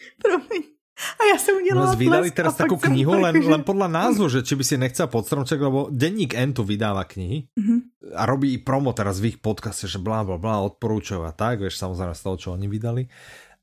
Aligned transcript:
Promiň. 0.22 0.62
A 1.00 1.22
já 1.32 1.38
jsem 1.40 1.56
udělala 1.56 1.92
no, 1.92 1.96
vydali 1.98 2.30
teraz 2.30 2.56
jsem 2.56 2.68
knihu, 2.68 3.20
len, 3.20 3.42
že- 3.42 3.48
len 3.48 3.64
podľa 3.64 3.88
názvu, 3.88 4.28
že 4.28 4.44
či 4.44 4.52
by 4.52 4.64
si 4.64 4.76
nechcel 4.76 5.08
pod 5.08 5.24
stromček, 5.24 5.56
lebo 5.56 5.88
denník 5.88 6.36
N 6.36 6.52
tu 6.52 6.60
vydáva 6.60 7.08
knihy 7.08 7.48
Mhm. 7.56 7.76
a 8.12 8.28
robí 8.28 8.52
i 8.52 8.60
promo 8.60 8.92
teraz 8.92 9.16
v 9.16 9.32
ich 9.32 9.40
podcaste, 9.40 9.88
že 9.88 9.96
blá, 9.96 10.20
blá, 10.28 10.36
blá, 10.36 10.60
odporúčajú 10.60 11.24
a 11.24 11.32
tak, 11.32 11.64
vieš, 11.64 11.80
samozrejme 11.80 12.12
z 12.12 12.20
toho, 12.20 12.36
čo 12.36 12.48
oni 12.52 12.68
vydali. 12.68 13.08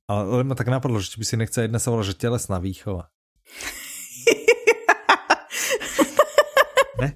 Ale 0.09 0.41
len 0.41 0.49
ma 0.49 0.57
tak 0.57 0.65
napadlo, 0.73 0.97
že 0.97 1.13
či 1.13 1.21
by 1.21 1.25
si 1.29 1.35
nechcel, 1.37 1.69
jedna 1.69 1.77
sa 1.77 1.93
volá, 1.93 2.01
že 2.01 2.17
telesná 2.17 2.57
výchova. 2.57 3.13
ne? 7.01 7.09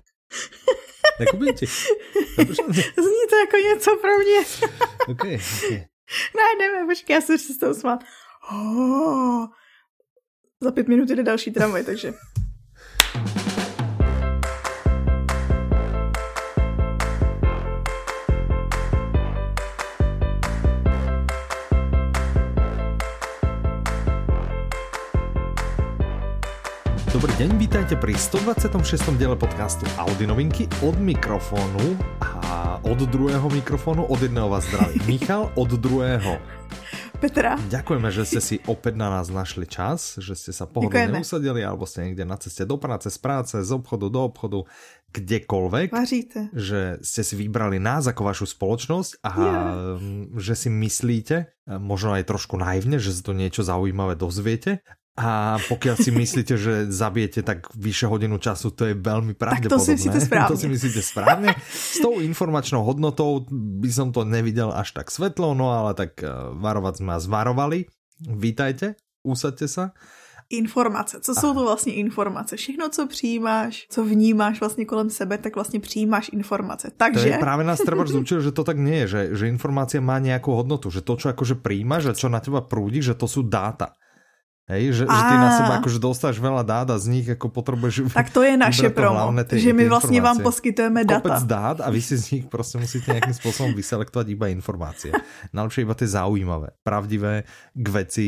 Nekúpim 1.20 1.54
ti? 1.56 1.66
Zní 1.66 3.24
to 3.30 3.36
jako 3.36 3.58
něco 3.58 3.98
pro 4.02 4.12
mě. 4.22 4.40
OK, 5.08 5.24
OK. 5.26 5.72
Ne, 6.36 6.44
jdeme, 6.60 6.86
počkej, 6.86 7.14
já 7.14 7.22
se 7.22 7.38
s 7.40 7.58
tou 7.58 7.74
smát. 7.74 8.04
Oh. 8.52 9.48
Za 10.62 10.72
pět 10.72 10.88
minut 10.88 11.10
jde 11.10 11.24
další 11.24 11.52
tramvaj, 11.52 11.84
takže... 11.84 12.14
Dobrý 27.22 27.38
deň, 27.38 27.52
vítajte 27.62 27.94
pri 28.02 28.18
126. 28.18 29.14
diele 29.14 29.38
podcastu 29.38 29.86
Audi 30.02 30.26
novinky 30.26 30.66
od 30.82 30.98
mikrofónu 30.98 31.94
a 32.18 32.82
od 32.82 32.98
druhého 32.98 33.46
mikrofónu 33.46 34.10
od 34.10 34.18
jedného 34.18 34.50
vás 34.50 34.66
zdraví 34.66 34.98
Michal, 35.22 35.54
od 35.54 35.70
druhého 35.70 36.42
Petra, 37.22 37.62
Ďakujeme, 37.70 38.10
že 38.10 38.26
ste 38.26 38.42
si 38.42 38.56
opäť 38.66 38.98
na 38.98 39.14
nás 39.14 39.30
našli 39.30 39.70
čas, 39.70 40.18
že 40.18 40.34
ste 40.34 40.50
sa 40.50 40.66
pohodlne 40.66 41.22
usadili 41.22 41.62
alebo 41.62 41.86
ste 41.86 42.10
niekde 42.10 42.26
na 42.26 42.42
ceste 42.42 42.66
do 42.66 42.82
práce, 42.82 43.14
z 43.14 43.20
práce, 43.22 43.54
z 43.54 43.70
obchodu 43.70 44.10
do 44.10 44.26
obchodu, 44.26 44.66
kdekoľvek, 45.14 45.94
vaříte. 45.94 46.50
že 46.58 46.98
ste 47.06 47.22
si 47.22 47.38
vybrali 47.38 47.78
nás 47.78 48.10
ako 48.10 48.34
vašu 48.34 48.50
spoločnosť 48.50 49.22
a 49.22 49.32
mm, 49.38 50.42
že 50.42 50.58
si 50.58 50.74
myslíte, 50.74 51.38
e, 51.70 51.78
možno 51.78 52.18
aj 52.18 52.26
trošku 52.26 52.58
naivne, 52.58 52.98
že 52.98 53.14
sa 53.14 53.30
to 53.30 53.38
niečo 53.38 53.62
zaujímavé 53.62 54.18
dozviete. 54.18 54.82
A 55.20 55.60
pokiaľ 55.68 55.96
si 56.00 56.08
myslíte, 56.08 56.56
že 56.56 56.88
zabijete 56.88 57.44
tak 57.44 57.68
vyše 57.76 58.08
hodinu 58.08 58.40
času, 58.40 58.72
to 58.72 58.88
je 58.88 58.96
veľmi 58.96 59.36
pravdepodobné. 59.36 59.84
si 59.84 59.92
myslíte 60.00 60.20
správne. 60.24 60.52
To 60.56 60.56
si 60.56 60.68
myslíte 60.76 61.02
správne. 61.04 61.48
S 61.68 62.00
tou 62.00 62.24
informačnou 62.24 62.88
hodnotou 62.88 63.44
by 63.52 63.92
som 63.92 64.16
to 64.16 64.24
nevidel 64.24 64.72
až 64.72 64.96
tak 64.96 65.12
svetlo, 65.12 65.52
no 65.52 65.76
ale 65.76 66.00
tak 66.00 66.24
eh, 66.24 66.32
varovať 66.56 67.04
sme 67.04 67.08
vás 67.12 67.28
varovali. 67.28 67.92
Vítajte, 68.24 68.96
usaďte 69.28 69.68
sa. 69.68 69.92
Informace. 70.52 71.20
Co 71.20 71.36
jsou 71.36 71.54
to 71.54 71.64
vlastně 71.64 71.94
informace? 71.94 72.56
Všechno, 72.56 72.90
co 72.90 73.08
přijímáš, 73.08 73.88
co 73.90 74.06
vnímáš 74.06 74.60
vlastně 74.60 74.86
kolem 74.86 75.10
sebe, 75.10 75.38
tak 75.38 75.56
vlastně 75.56 75.80
přijímáš 75.80 76.30
informace. 76.34 76.92
To 76.92 76.96
Takže... 76.98 77.30
je 77.30 77.38
práve 77.38 77.64
nás 77.64 77.80
treba 77.80 78.04
zúčil, 78.04 78.44
že 78.44 78.52
to 78.52 78.68
tak 78.68 78.76
nie 78.76 79.00
je, 79.04 79.08
že, 79.08 79.22
že 79.32 79.46
informácia 79.48 80.04
má 80.04 80.20
nejakú 80.20 80.52
hodnotu, 80.52 80.92
že 80.92 81.00
to, 81.08 81.16
čo 81.16 81.32
akože 81.32 81.64
príjmaš 81.64 82.12
a 82.12 82.18
čo 82.20 82.28
na 82.28 82.44
teba 82.44 82.60
prúdi, 82.60 83.00
že 83.00 83.16
to 83.16 83.32
sú 83.32 83.48
dáta. 83.48 83.96
Hej, 84.70 84.94
že, 84.94 85.04
že 85.10 85.22
ty 85.28 85.36
na 85.36 85.50
Á. 85.52 85.58
seba 85.58 85.74
akože 85.82 86.00
dostáš 86.00 86.38
veľa 86.38 86.64
dát 86.64 86.88
a 86.94 86.96
z 86.96 87.10
nich 87.12 87.28
ako 87.28 87.50
potrebuješ 87.50 88.14
Tak 88.14 88.30
to 88.30 88.46
je 88.46 88.54
naše 88.56 88.88
promo, 88.94 89.34
že 89.52 89.74
my 89.74 89.90
vlastně 89.90 90.22
vám 90.22 90.40
poskytujeme 90.40 91.02
kopec 91.06 91.44
data. 91.44 91.46
dát 91.46 91.78
a 91.82 91.90
vy 91.90 92.02
si 92.02 92.16
z 92.18 92.26
nich 92.32 92.46
prostě 92.46 92.78
musíte 92.78 93.12
nejakým 93.12 93.34
spôsobom 93.34 93.74
vyselektovať 93.74 94.28
iba 94.32 94.48
informácie. 94.48 95.12
Najlepšie 95.52 95.82
iba 95.82 95.96
tie 95.98 96.08
zaujímavé, 96.08 96.78
pravdivé, 96.84 97.44
k 97.74 97.88
veci. 97.90 98.28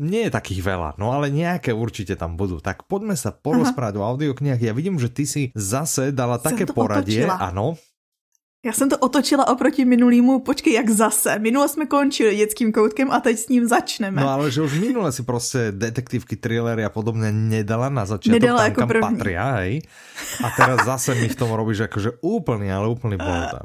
Nie 0.00 0.28
je 0.28 0.32
takých 0.32 0.64
veľa, 0.64 0.96
no 0.96 1.12
ale 1.12 1.28
nejaké 1.28 1.76
určite 1.76 2.16
tam 2.16 2.40
budú. 2.40 2.56
Tak 2.56 2.88
poďme 2.88 3.16
sa 3.16 3.36
porozprávať 3.36 4.00
o 4.00 4.04
audioknihách. 4.04 4.64
Ja 4.64 4.72
vidím, 4.72 4.96
že 4.96 5.12
ty 5.12 5.28
si 5.28 5.52
zase 5.52 6.08
dala 6.08 6.40
Jsem 6.40 6.56
také 6.56 6.64
poradie. 6.64 7.24
otočila. 7.28 7.36
Ano, 7.52 7.76
Já 8.66 8.72
jsem 8.72 8.88
to 8.88 8.98
otočila 8.98 9.48
oproti 9.48 9.84
minulýmu, 9.84 10.40
počkej, 10.40 10.72
jak 10.72 10.90
zase. 10.90 11.38
Minule 11.38 11.68
jsme 11.68 11.86
končili 11.86 12.36
dětským 12.36 12.72
koutkem 12.72 13.10
a 13.10 13.20
teď 13.20 13.38
s 13.38 13.48
ním 13.48 13.66
začneme. 13.66 14.22
No 14.22 14.28
ale 14.28 14.50
že 14.50 14.62
už 14.62 14.80
minule 14.80 15.12
si 15.12 15.22
prostě 15.22 15.58
detektívky, 15.70 16.36
thrillery 16.36 16.84
a 16.84 16.88
podobne 16.90 17.32
nedala 17.32 17.88
na 17.88 18.06
začiatok 18.06 18.40
Nedala 18.42 18.58
tam, 18.58 18.68
jako 18.68 18.80
kam 18.80 18.88
první. 18.88 19.00
patria, 19.16 19.50
hej? 19.62 19.80
A 20.44 20.50
teraz 20.56 20.84
zase 20.86 21.14
mi 21.14 21.28
v 21.28 21.36
tom 21.38 21.50
robíš 21.54 21.80
akože 21.86 22.10
úplný, 22.20 22.72
ale 22.74 22.88
úplný 22.90 23.16
bolota. 23.16 23.62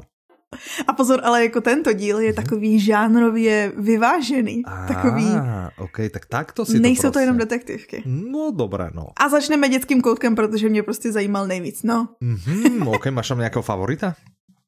A 0.86 0.92
pozor, 0.94 1.20
ale 1.24 1.42
jako 1.50 1.60
tento 1.60 1.92
díl 1.92 2.18
je 2.18 2.32
takový 2.32 2.80
žánrově 2.80 3.72
vyvážený. 3.76 4.62
Takový, 4.88 5.26
Á, 5.26 5.70
OK, 5.78 5.98
tak 6.10 6.26
takto 6.26 6.64
si 6.64 6.78
nejsou 6.80 7.02
to 7.02 7.06
to 7.08 7.12
prostě. 7.12 7.22
jenom 7.22 7.36
detektivky. 7.38 8.02
No 8.06 8.50
dobré, 8.54 8.90
no. 8.94 9.06
A 9.18 9.28
začneme 9.28 9.68
dětským 9.68 10.00
koutkem, 10.00 10.34
protože 10.34 10.68
mě 10.68 10.82
prostě 10.82 11.12
zajímal 11.12 11.46
nejvíc. 11.46 11.82
No, 11.82 12.08
Mhm, 12.20 12.88
OK, 12.88 13.06
máš 13.10 13.28
tam 13.28 13.38
nejakého 13.42 13.62
favorita? 13.62 14.14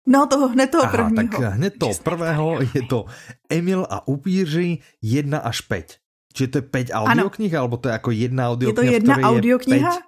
No 0.06 0.27
toho, 0.27 0.49
hned 0.49 0.71
toho 0.71 0.84
Aha, 0.84 0.93
prvního. 0.93 1.28
tak 1.43 1.53
hned 1.53 1.75
to 1.78 1.91
prvého 2.03 2.59
je 2.75 2.83
to 2.89 3.05
Emil 3.50 3.87
a 3.91 4.09
upíři 4.09 4.78
1 5.03 5.39
až 5.39 5.61
5. 5.61 5.97
Čiže 6.34 6.49
to 6.49 6.59
je 6.59 6.62
5 6.62 6.91
audioknih, 6.93 7.55
alebo 7.55 7.77
to 7.77 7.89
je 7.89 7.93
jako 7.93 8.11
jedna 8.11 8.45
Je 8.45 8.49
audiokniha, 8.49 8.91
to 8.91 8.95
jedna 8.95 9.16
audiokniha 9.28 9.93
Je 9.93 10.00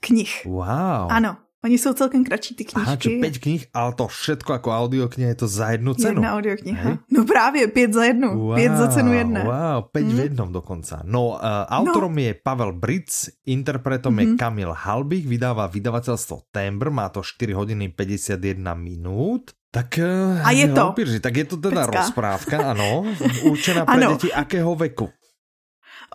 knih. 0.00 0.32
5? 0.42 0.52
Wow. 0.52 1.06
Ano, 1.10 1.36
oni 1.64 1.78
jsou 1.78 1.92
celkem 1.92 2.24
kratší 2.24 2.54
ty 2.54 2.64
Aha, 2.74 2.96
knížky. 2.96 3.20
5 3.20 3.38
knih, 3.38 3.62
ale 3.74 3.92
to 3.96 4.04
všetko 4.06 4.52
ako 4.52 4.68
audiokniha 4.70 5.28
je 5.32 5.38
to 5.40 5.48
za 5.48 5.70
jednu 5.72 5.94
cenu. 5.94 6.20
Jedna 6.20 6.34
audiokniha. 6.36 6.82
Hej. 6.82 6.96
No 7.10 7.24
právě, 7.24 7.66
pět 7.68 7.92
za 7.92 8.04
jednu. 8.04 8.28
Wow, 8.38 8.54
Pět 8.54 8.72
za 8.76 8.86
cenu 8.88 9.12
jedné. 9.12 9.40
Wow, 9.44 9.88
5 9.92 10.04
v 10.04 10.12
Mhm. 10.12 10.20
jednom 10.20 10.48
dokonca. 10.52 11.00
No, 11.04 11.28
uh, 11.28 11.38
autorom 11.68 12.12
je 12.18 12.34
Pavel 12.36 12.72
Bric, 12.72 13.28
interpretom 13.46 14.12
je 14.18 14.26
Mhm. 14.26 14.36
Kamil 14.36 14.70
Halbich, 14.76 15.24
vydáva 15.26 15.66
vydavateľstvo 15.66 16.52
Tembr, 16.52 16.90
má 16.92 17.08
to 17.08 17.24
4 17.24 17.52
hodiny 17.56 17.88
51 17.88 18.74
minút. 18.76 19.56
Tak, 19.72 19.98
uh, 19.98 20.38
A 20.46 20.50
je 20.52 20.68
to. 20.68 20.88
Opíři, 20.94 21.18
tak 21.20 21.36
je 21.36 21.44
to 21.44 21.56
teda 21.56 21.86
Pecka. 21.88 21.98
rozprávka, 22.00 22.56
ano, 22.70 23.08
určená 23.42 23.82
pre 23.88 24.04
Ano. 24.04 24.14
deti 24.14 24.28
akého 24.32 24.74
veku? 24.76 25.08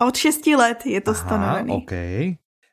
Od 0.00 0.16
6 0.16 0.46
let 0.56 0.86
je 0.86 1.00
to 1.00 1.10
Aha, 1.10 1.20
stanovený. 1.20 1.70
OK. 1.76 1.92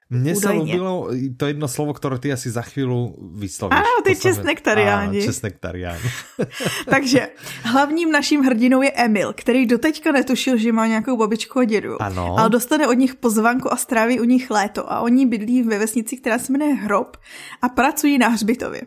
Mne 0.08 0.40
sa 0.40 0.56
Údajne. 0.56 0.64
ľúbilo 0.64 0.94
to 1.36 1.44
jedno 1.52 1.68
slovo, 1.68 1.92
ktoré 1.92 2.16
ty 2.16 2.32
asi 2.32 2.48
za 2.48 2.64
chvíľu 2.64 3.12
vyslovíš. 3.36 3.76
Áno, 3.76 4.00
ty 4.08 4.16
sa 4.16 4.32
česnektariáni. 4.32 5.20
Česnektariáni. 5.20 6.10
Takže 6.94 7.36
hlavním 7.68 8.12
naším 8.12 8.42
hrdinou 8.48 8.82
je 8.82 8.92
Emil, 8.96 9.36
který 9.36 9.66
doteďka 9.68 10.12
netušil, 10.12 10.58
že 10.58 10.72
má 10.72 10.88
nějakou 10.88 11.18
babičku 11.18 11.60
a 11.60 11.64
dědu. 11.68 12.02
Ano. 12.02 12.40
Ale 12.40 12.50
dostane 12.50 12.88
od 12.88 12.94
nich 12.94 13.16
pozvanku 13.16 13.74
a 13.74 13.76
stráví 13.76 14.20
u 14.20 14.24
nich 14.24 14.48
léto. 14.52 14.92
A 14.92 15.00
oni 15.04 15.26
bydlí 15.26 15.64
ve 15.64 15.80
vesnici, 15.80 16.18
která 16.18 16.40
se 16.40 16.52
jmenuje 16.52 16.74
Hrob 16.74 17.18
a 17.62 17.70
pracují 17.70 18.18
na 18.18 18.28
hřbitově. 18.28 18.82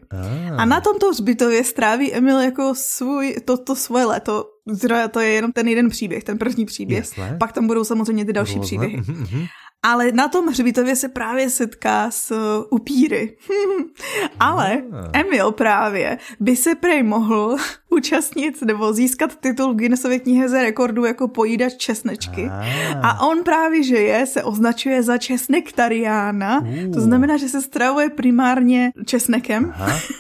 A 0.57 0.65
na 0.65 0.81
tomto 0.81 1.11
hřbitově 1.11 1.65
stráví 1.65 2.15
Emil 2.15 2.39
jako 2.41 2.73
svůj, 2.75 3.37
to, 3.45 3.57
to 3.57 3.77
svoje 3.77 4.05
léto. 4.05 4.45
Zra, 4.71 5.09
to 5.09 5.21
je 5.21 5.29
jenom 5.29 5.53
ten 5.53 5.69
jeden 5.69 5.89
příběh, 5.89 6.25
ten 6.25 6.39
první 6.39 6.65
příběh. 6.67 6.99
Jasné. 6.99 7.37
Pak 7.41 7.53
tam 7.53 7.67
budou 7.67 7.85
samozřejmě 7.85 8.25
ty 8.25 8.33
další 8.33 8.57
Rôzne. 8.57 8.63
příběhy. 8.63 8.97
Mhm, 8.97 9.17
mhm. 9.33 9.47
Ale 9.83 10.13
na 10.13 10.29
tom 10.29 10.47
hřbitově 10.47 10.97
se 10.97 11.09
právě 11.09 11.51
setká 11.51 12.11
s 12.11 12.31
uh, 12.31 12.65
upíry. 12.71 13.37
Ale 14.41 14.83
Ah. 14.93 15.11
Emil 15.13 15.53
právě 15.53 16.19
by 16.41 16.57
se 16.57 16.75
prej 16.75 17.03
mohl 17.03 17.57
účastnit 17.91 18.63
nebo 18.63 18.93
získat 18.93 19.37
titul 19.41 19.75
Guinnessově 19.75 20.19
knize 20.19 20.63
rekordů 20.63 21.05
jako 21.05 21.29
pojídač 21.29 21.73
česnečky. 21.77 22.51
Ah. 22.51 23.01
A 23.03 23.27
on 23.27 23.43
právě, 23.43 23.83
že 23.83 23.97
je, 23.97 24.27
se 24.27 24.43
označuje 24.43 25.03
za 25.03 25.19
česnektariána. 25.19 26.61
To 26.95 27.01
znamená, 27.01 27.37
že 27.37 27.49
se 27.49 27.63
stravuje 27.63 28.11
primárně 28.11 28.93
česnekem. 29.07 29.75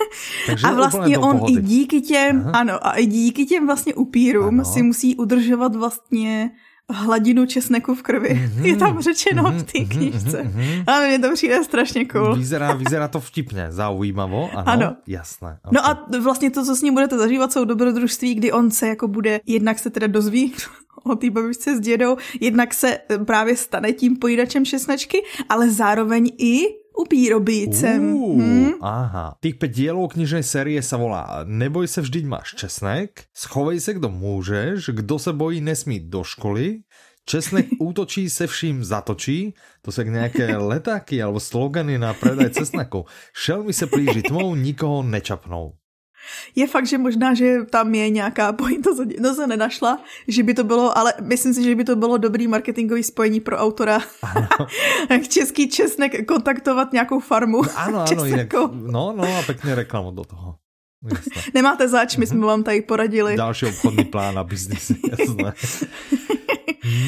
A 0.64 0.72
vlastně 0.72 1.18
on 1.18 1.40
i 1.48 1.52
díky 1.60 2.00
těm, 2.00 2.50
ano, 2.52 2.86
a 2.86 2.92
i 2.92 3.06
díky 3.06 3.46
těm 3.46 3.66
vlastně 3.66 3.94
upírům 3.94 4.64
si 4.64 4.82
musí 4.82 5.16
udržovat 5.16 5.74
vlastně 5.76 6.50
hladinu 6.92 7.46
česneku 7.46 7.94
v 7.94 8.02
krvi. 8.02 8.34
Mhm. 8.34 8.66
Je 8.66 8.76
tam 8.76 9.00
řečeno 9.02 9.42
v 9.42 9.46
Mhm, 9.54 9.64
té 9.64 9.78
mhm, 9.80 9.88
knižce. 9.88 10.42
mhm, 10.42 10.62
mhm. 10.62 10.84
Ale 10.86 11.08
mně 11.08 11.18
to 11.18 11.32
přijde 11.34 11.64
strašně 11.64 12.04
cool. 12.04 12.34
Vyzerá, 12.36 12.72
vyzerá 12.74 13.08
to 13.08 13.20
vtipně, 13.20 13.66
zaujímavo, 13.70 14.50
ano, 14.54 14.64
Ano. 14.68 14.96
jasné. 15.06 15.58
No 15.72 15.80
ok. 15.80 15.86
a 15.86 16.06
vlastně 16.20 16.50
to, 16.50 16.64
co 16.64 16.76
s 16.76 16.82
ním 16.82 16.94
budete 16.94 17.18
zažívat, 17.18 17.52
jsou 17.52 17.64
dobrodružství, 17.64 18.34
kdy 18.34 18.52
on 18.52 18.70
se 18.70 18.88
jako 18.88 19.08
bude, 19.08 19.40
jednak 19.46 19.78
se 19.78 19.90
teda 19.90 20.06
dozví 20.06 20.52
o 21.04 21.14
té 21.16 21.30
babičce 21.30 21.76
s 21.76 21.80
dědou, 21.80 22.16
jednak 22.40 22.74
se 22.74 22.98
eh, 23.08 23.18
právě 23.18 23.56
stane 23.56 23.92
tím 23.92 24.16
pojídačem 24.16 24.64
česnečky, 24.64 25.18
ale 25.48 25.70
zároveň 25.70 26.30
i 26.38 26.60
upírobícem. 27.04 28.00
Ú, 28.14 28.36
Hm? 28.40 28.72
Aha. 28.80 29.36
Tých 29.40 29.56
5 29.58 29.68
dielov 29.68 30.12
knižnej 30.16 30.44
série 30.46 30.80
sa 30.80 30.96
volá 30.96 31.42
Neboj 31.44 31.88
se 31.88 32.00
vždyť 32.00 32.24
máš 32.24 32.48
česnek, 32.54 33.28
schovej 33.34 33.80
se 33.80 33.94
kdo 33.94 34.08
můžeš, 34.08 34.90
kdo 34.94 35.18
se 35.18 35.32
bojí 35.32 35.60
nesmí 35.60 36.00
do 36.00 36.24
školy, 36.24 36.82
Česnek 37.24 37.66
útočí 37.78 38.30
se 38.30 38.46
vším 38.46 38.84
zatočí, 38.84 39.54
to 39.82 39.92
sú 39.92 40.02
jak 40.02 40.10
nejaké 40.10 40.56
letáky 40.72 41.22
alebo 41.22 41.38
slogany 41.38 41.94
na 41.98 42.10
predaj 42.16 42.50
cesnaku. 42.58 43.06
Šelmy 43.36 43.72
se 43.72 43.86
plíži 43.86 44.22
tmou, 44.22 44.54
nikoho 44.54 45.02
nečapnou. 45.02 45.79
Je 46.56 46.66
fakt, 46.66 46.86
že 46.86 46.98
možná, 46.98 47.34
že 47.34 47.64
tam 47.70 47.94
je 47.94 48.10
nějaká 48.10 48.52
pointa, 48.52 48.90
to 49.22 49.34
se 49.34 49.46
nenašla, 49.46 50.02
že 50.28 50.42
by 50.42 50.54
to 50.54 50.64
bylo, 50.64 50.98
ale 50.98 51.14
myslím 51.20 51.54
si, 51.54 51.62
že 51.62 51.74
by 51.74 51.84
to 51.84 51.96
bylo 51.96 52.18
dobrý 52.18 52.48
marketingový 52.48 53.02
spojení 53.02 53.40
pro 53.40 53.56
autora. 53.56 54.00
Český 55.28 55.68
česnek 55.68 56.26
kontaktovat 56.26 56.92
nějakou 56.92 57.20
farmu. 57.20 57.62
No, 57.62 57.68
ano, 57.76 58.04
ano, 58.12 58.24
jinak, 58.24 58.52
no, 58.72 59.14
no 59.16 59.38
a 59.38 59.42
pěkně 59.42 59.74
reklamu 59.74 60.10
do 60.10 60.24
toho. 60.24 60.54
Jasné. 61.08 61.42
Nemáte 61.54 61.88
zač, 61.88 62.16
my 62.16 62.26
jsme 62.26 62.38
mhm. 62.38 62.46
vám 62.46 62.62
tady 62.62 62.82
poradili. 62.82 63.36
Další 63.36 63.66
obchodní 63.66 64.04
plán 64.04 64.34
na 64.34 64.44
biznis, 64.44 64.92
jasné. 65.10 65.52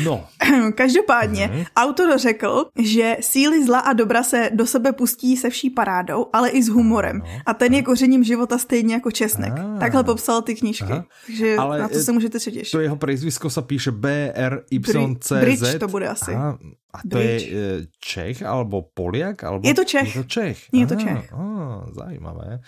No. 0.05 0.27
Každopádně, 0.75 1.51
mm. 1.55 1.65
autor 1.77 2.19
řekl, 2.19 2.67
že 2.79 3.17
síly 3.21 3.67
zla 3.67 3.79
a 3.79 3.93
dobra 3.93 4.23
se 4.23 4.51
do 4.53 4.67
sebe 4.67 4.93
pustí 4.93 5.37
se 5.37 5.51
vší 5.51 5.71
parádou, 5.71 6.27
ale 6.33 6.51
i 6.51 6.63
s 6.63 6.69
humorem. 6.69 7.19
No. 7.19 7.27
A 7.47 7.55
ten 7.55 7.75
je 7.75 7.83
kořením 7.83 8.25
života 8.25 8.59
stejně 8.59 8.95
jako 8.95 9.11
česnek. 9.11 9.53
Ah. 9.57 9.79
Takhle 9.81 10.05
popsal 10.05 10.43
ty 10.43 10.55
knížky. 10.55 10.85
Aha. 10.85 11.05
Takže 11.27 11.57
ale 11.57 11.79
na 11.79 11.89
to 11.89 11.99
se 11.99 12.13
můžete 12.13 12.39
těšit. 12.39 12.71
To 12.71 12.81
jeho 12.81 12.97
prezvisko 12.97 13.51
se 13.51 13.63
píše 13.63 13.91
B 13.91 14.33
R 14.35 14.65
Y 14.71 15.17
C 15.21 15.35
Z. 15.35 15.41
Bridge 15.41 15.79
to 15.79 15.89
bude 15.89 16.09
asi. 16.09 16.35
Aha. 16.35 16.59
A 16.95 16.99
to 17.03 17.09
Bridge. 17.09 17.49
je 17.49 17.87
Čech 18.01 18.43
alebo 18.43 18.83
Poliak? 18.95 19.45
Alebo... 19.45 19.69
Je 19.69 19.75
to 19.75 19.85
Čech. 19.85 20.17
Je 20.17 20.23
to 20.23 20.29
Čech. 20.29 20.59
Je 20.73 20.87
to 20.87 20.95
Čech. 20.95 21.33
Ah, 21.33 21.89
zajímavé. 21.93 22.61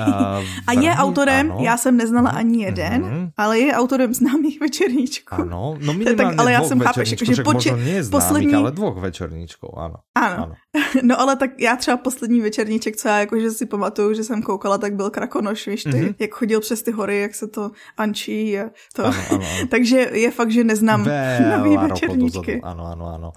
Uh, 0.00 0.44
a 0.66 0.72
je 0.72 0.90
autorem, 0.90 1.52
ano. 1.52 1.60
já 1.64 1.76
jsem 1.76 1.96
neznala 1.96 2.30
mhm, 2.30 2.38
ani 2.38 2.62
jeden, 2.62 3.02
uh-huh. 3.02 3.30
ale 3.36 3.58
je 3.58 3.74
autorem 3.74 4.14
známých 4.14 4.60
večerníčků. 4.60 5.34
Ano, 5.34 5.76
no 5.80 5.92
minimálně 5.92 6.16
tak, 6.16 6.38
ale 6.38 6.52
já 6.52 6.62
jsem 6.62 6.80
chápeš, 6.80 7.08
že 7.08 7.42
poči- 7.42 7.72
možno 7.72 8.10
poslední... 8.10 8.54
ale 8.54 8.72
dvou 8.72 9.00
večerníčků, 9.00 9.78
ano. 9.78 9.94
ano. 10.14 10.36
Ano. 10.42 10.54
No 11.02 11.20
ale 11.20 11.36
tak 11.36 11.50
já 11.60 11.76
třeba 11.76 11.96
poslední 11.96 12.40
večerníček, 12.40 12.96
co 12.96 13.08
já 13.08 13.18
jakože 13.18 13.50
si 13.50 13.66
pamatuju, 13.66 14.14
že 14.14 14.24
jsem 14.24 14.42
koukala, 14.42 14.78
tak 14.78 14.94
byl 14.94 15.10
Krakonoš, 15.10 15.66
víš 15.66 15.82
ty, 15.82 15.90
uh-huh. 15.90 16.14
jak 16.18 16.30
chodil 16.30 16.60
přes 16.60 16.82
ty 16.82 16.90
hory, 16.90 17.20
jak 17.20 17.34
se 17.34 17.46
to 17.46 17.70
ančí 17.96 18.58
a 18.58 18.64
to. 18.94 19.04
Ano, 19.04 19.16
ano, 19.30 19.44
ano. 19.58 19.66
Takže 19.70 20.10
je 20.12 20.30
fakt, 20.30 20.50
že 20.50 20.64
neznám 20.64 21.08
nový 21.56 21.76
večerníčky. 21.76 22.60
Ano, 22.62 22.86
ano, 22.86 23.06
ano. 23.14 23.32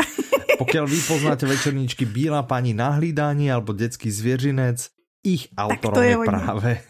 Pokud 0.58 0.90
vy 0.90 0.98
poznáte 1.08 1.46
večerníčky 1.46 2.06
Bílá 2.06 2.44
paní 2.44 2.74
na 2.74 2.90
hlídání 2.90 3.52
alebo 3.52 3.74
Dětský 3.74 4.12
zvěřinec, 4.12 4.90
ich 5.26 5.50
autorom 5.58 6.04
je, 6.04 6.10
je 6.10 6.18
právě 6.26 6.84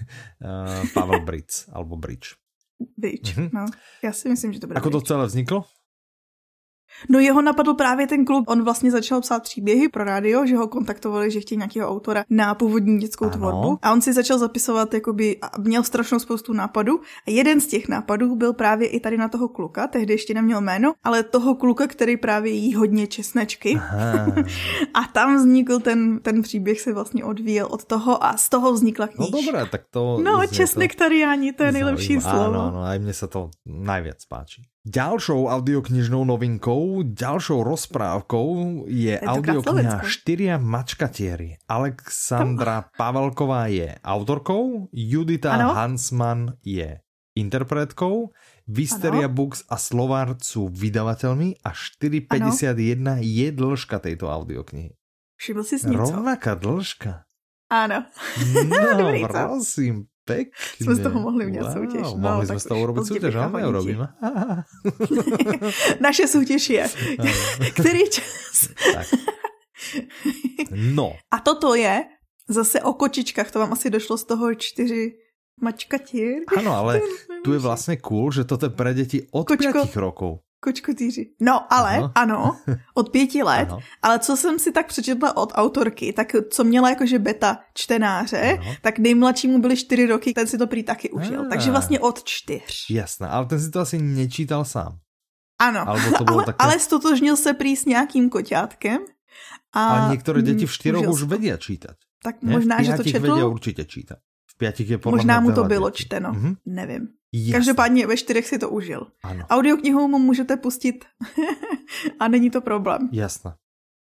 uh, 0.43 0.89
Pavel 0.93 1.19
Bridge, 1.25 1.65
alebo 1.71 1.97
Bridge. 1.97 2.35
Bridge, 2.97 3.37
mm-hmm. 3.37 3.49
no. 3.53 3.65
Já 4.03 4.11
si 4.11 4.29
myslím, 4.29 4.53
že 4.53 4.59
to 4.59 4.67
bude 4.67 4.79
Ako 4.79 4.89
to 4.89 5.01
celé 5.01 5.25
vzniklo? 5.25 5.63
No 7.09 7.19
jeho 7.19 7.41
napadl 7.41 7.73
právě 7.73 8.07
ten 8.07 8.25
klub. 8.25 8.45
On 8.47 8.63
vlastně 8.63 8.91
začal 8.91 9.21
psát 9.21 9.43
příběhy 9.43 9.89
pro 9.89 10.03
rádio, 10.03 10.45
že 10.45 10.57
ho 10.57 10.67
kontaktovali, 10.67 11.31
že 11.31 11.39
chtějí 11.39 11.57
nějakého 11.57 11.89
autora 11.89 12.23
na 12.29 12.55
původní 12.55 12.99
dětskou 12.99 13.25
ano. 13.25 13.33
tvorbu. 13.33 13.79
A 13.81 13.93
on 13.93 14.01
si 14.01 14.13
začal 14.13 14.37
zapisovat, 14.37 14.93
jakoby, 14.93 15.37
a 15.41 15.59
měl 15.59 15.83
strašnou 15.83 16.19
spoustu 16.19 16.53
nápadů. 16.53 16.99
A 17.27 17.31
jeden 17.31 17.61
z 17.61 17.67
těch 17.67 17.87
nápadů 17.87 18.35
byl 18.35 18.53
právě 18.53 18.87
i 18.87 18.99
tady 18.99 19.17
na 19.17 19.27
toho 19.27 19.47
kluka, 19.47 19.87
tehdy 19.87 20.13
ještě 20.13 20.33
neměl 20.33 20.61
jméno, 20.61 20.93
ale 21.03 21.23
toho 21.23 21.55
kluka, 21.55 21.87
který 21.87 22.17
právě 22.17 22.51
jí 22.51 22.75
hodně 22.75 23.07
česnečky. 23.07 23.79
a 24.93 25.01
tam 25.13 25.35
vznikl 25.37 25.79
ten, 25.79 26.19
ten 26.19 26.41
příběh, 26.41 26.81
se 26.81 26.93
vlastně 26.93 27.23
odvíjel 27.23 27.67
od 27.71 27.85
toho 27.85 28.23
a 28.23 28.37
z 28.37 28.49
toho 28.49 28.73
vznikla 28.73 29.07
knižka. 29.07 29.37
No 29.37 29.43
dobré, 29.45 29.65
tak 29.71 29.81
to... 29.91 30.19
No, 30.23 30.47
česnektariáni, 30.47 31.53
to 31.53 31.63
je 31.63 31.71
nejlepší 31.71 32.21
slovo. 32.21 32.45
Ano, 32.45 32.61
ano, 32.61 32.83
aj 32.83 32.99
mně 32.99 33.13
se 33.13 33.27
to 33.27 33.49
najviac 33.65 34.25
páči. 34.25 34.74
Ďalšou 34.85 35.49
audioknižnou 35.49 36.29
novinkou, 36.29 37.01
ďalšou 37.01 37.65
rozprávkou 37.65 38.85
je 38.85 39.17
audiokniha 39.17 40.05
Štyria 40.05 40.61
mačkatieri. 40.61 41.57
Alexandra 41.65 42.93
Pavelková 42.93 43.65
je 43.73 43.97
autorkou, 44.05 44.85
Judita 44.93 45.57
ano? 45.57 45.73
Hansman 45.73 46.61
je 46.61 47.01
interpretkou, 47.33 48.29
Visteria 48.69 49.25
ano? 49.25 49.33
Books 49.33 49.65
a 49.65 49.81
Slovart 49.81 50.45
sú 50.45 50.69
vydavateľmi 50.69 51.65
a 51.65 51.73
4,51 51.73 53.25
je 53.25 53.47
dĺžka 53.57 53.97
tejto 53.97 54.29
audioknihy. 54.29 54.93
Všiml 55.41 55.63
si 55.65 55.81
s 55.81 55.89
Rovnaká 55.89 56.53
dĺžka. 56.53 57.25
Ano. 57.73 58.05
No, 58.69 59.09
prosím, 59.33 60.13
Pekne. 60.25 60.51
Jsme 60.81 60.95
z 60.95 61.03
toho 61.03 61.19
mohli 61.19 61.45
udělat 61.45 61.73
wow, 61.73 61.85
soutěž. 61.85 62.01
No, 62.01 62.17
mohli 62.17 62.47
jsme 62.47 62.59
z 62.59 62.63
toho 62.63 62.81
urobit 62.81 63.05
soutěž, 63.05 63.35
ale 63.35 63.61
neurobíme. 63.61 64.07
Naše 65.99 66.27
soutěž 66.27 66.69
je. 66.69 66.89
Který 67.73 68.09
čas? 68.09 68.69
tak. 68.93 69.07
No. 70.71 71.13
A 71.31 71.39
toto 71.39 71.75
je 71.75 72.03
zase 72.49 72.81
o 72.81 72.93
kočičkách, 72.93 73.51
to 73.51 73.59
vám 73.59 73.73
asi 73.73 73.89
došlo 73.89 74.17
z 74.17 74.23
toho 74.23 74.55
čtyři 74.55 75.13
mačkatír. 75.61 76.33
Ano, 76.57 76.71
ale 76.71 77.01
tu 77.43 77.53
je 77.53 77.59
vlastně 77.59 77.97
cool, 77.97 78.31
že 78.31 78.43
to 78.43 78.59
je 78.63 78.69
pre 78.69 78.93
děti 78.93 79.27
od 79.31 79.47
Kočko, 79.47 79.81
5 79.81 79.95
rokov. 79.95 80.39
Kočkotýři. 80.65 81.29
No, 81.41 81.73
ale, 81.73 81.97
ano, 81.97 82.11
ano 82.15 82.57
od 82.93 83.09
pěti 83.09 83.43
let, 83.51 83.67
ano. 83.69 83.79
ale 84.01 84.19
co 84.19 84.37
jsem 84.37 84.59
si 84.59 84.71
tak 84.71 84.87
přečetla 84.87 85.37
od 85.37 85.51
autorky, 85.55 86.13
tak 86.13 86.27
co 86.49 86.63
měla 86.63 86.89
jakože 86.89 87.19
beta 87.19 87.57
čtenáře, 87.73 88.57
ano. 88.61 88.75
tak 88.81 88.99
nejmladšímu 88.99 89.61
byly 89.61 89.77
čtyři 89.77 90.05
roky, 90.05 90.33
ten 90.33 90.47
si 90.47 90.57
to 90.57 90.67
prý 90.67 90.83
taky 90.83 91.09
užil. 91.09 91.41
A. 91.41 91.45
Takže 91.49 91.71
vlastně 91.71 91.99
od 91.99 92.23
čtyř. 92.23 92.85
Jasné, 92.89 93.27
ale 93.27 93.45
ten 93.45 93.59
si 93.59 93.71
to 93.71 93.79
asi 93.79 93.97
nečítal 94.01 94.65
sám. 94.65 94.97
Ano, 95.59 95.85
to 96.17 96.23
bylo 96.23 96.37
ale, 96.37 96.45
také... 96.45 96.57
ale 96.59 96.79
stotožnil 96.79 97.37
se 97.37 97.53
prý 97.53 97.75
s 97.75 97.85
nějakým 97.85 98.29
koťátkem. 98.29 98.97
A 99.73 99.87
ale 99.87 100.11
některé 100.11 100.41
děti 100.41 100.65
v 100.65 100.73
čtyroch 100.73 101.07
už 101.07 101.23
vědí 101.23 101.51
čítat. 101.57 101.95
Tak 102.23 102.41
možná, 102.41 102.83
že 102.83 102.93
to 102.93 103.03
četl. 103.03 103.31
určitě 103.31 103.85
čítat. 103.85 104.17
V 104.47 104.57
pětich 104.57 104.89
je 104.89 104.97
podle 104.97 105.17
Možná 105.17 105.39
mu 105.39 105.51
to 105.51 105.63
bylo 105.63 105.89
dětí. 105.89 106.03
čteno, 106.03 106.31
mm-hmm. 106.31 106.55
nevím. 106.65 107.07
Jasne. 107.33 107.51
Každopádně 107.51 108.07
ve 108.07 108.17
čtyřech 108.17 108.47
si 108.47 108.57
to 108.59 108.69
užil. 108.69 109.07
Ano. 109.23 109.45
Audioknihu 109.49 110.07
mu 110.07 110.19
můžete 110.19 110.57
pustit 110.57 111.05
a 112.19 112.27
není 112.27 112.49
to 112.49 112.61
problém. 112.61 113.09
Jasné. 113.11 113.53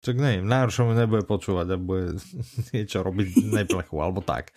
Tak 0.00 0.16
nevím, 0.16 0.48
mu 0.80 0.92
nebude 0.96 1.28
počúvať 1.28 1.66
a 1.70 1.76
bude 1.76 2.16
niečo 2.72 3.04
robiť 3.04 3.52
neplechu, 3.52 4.00
alebo 4.00 4.24
tak. 4.24 4.48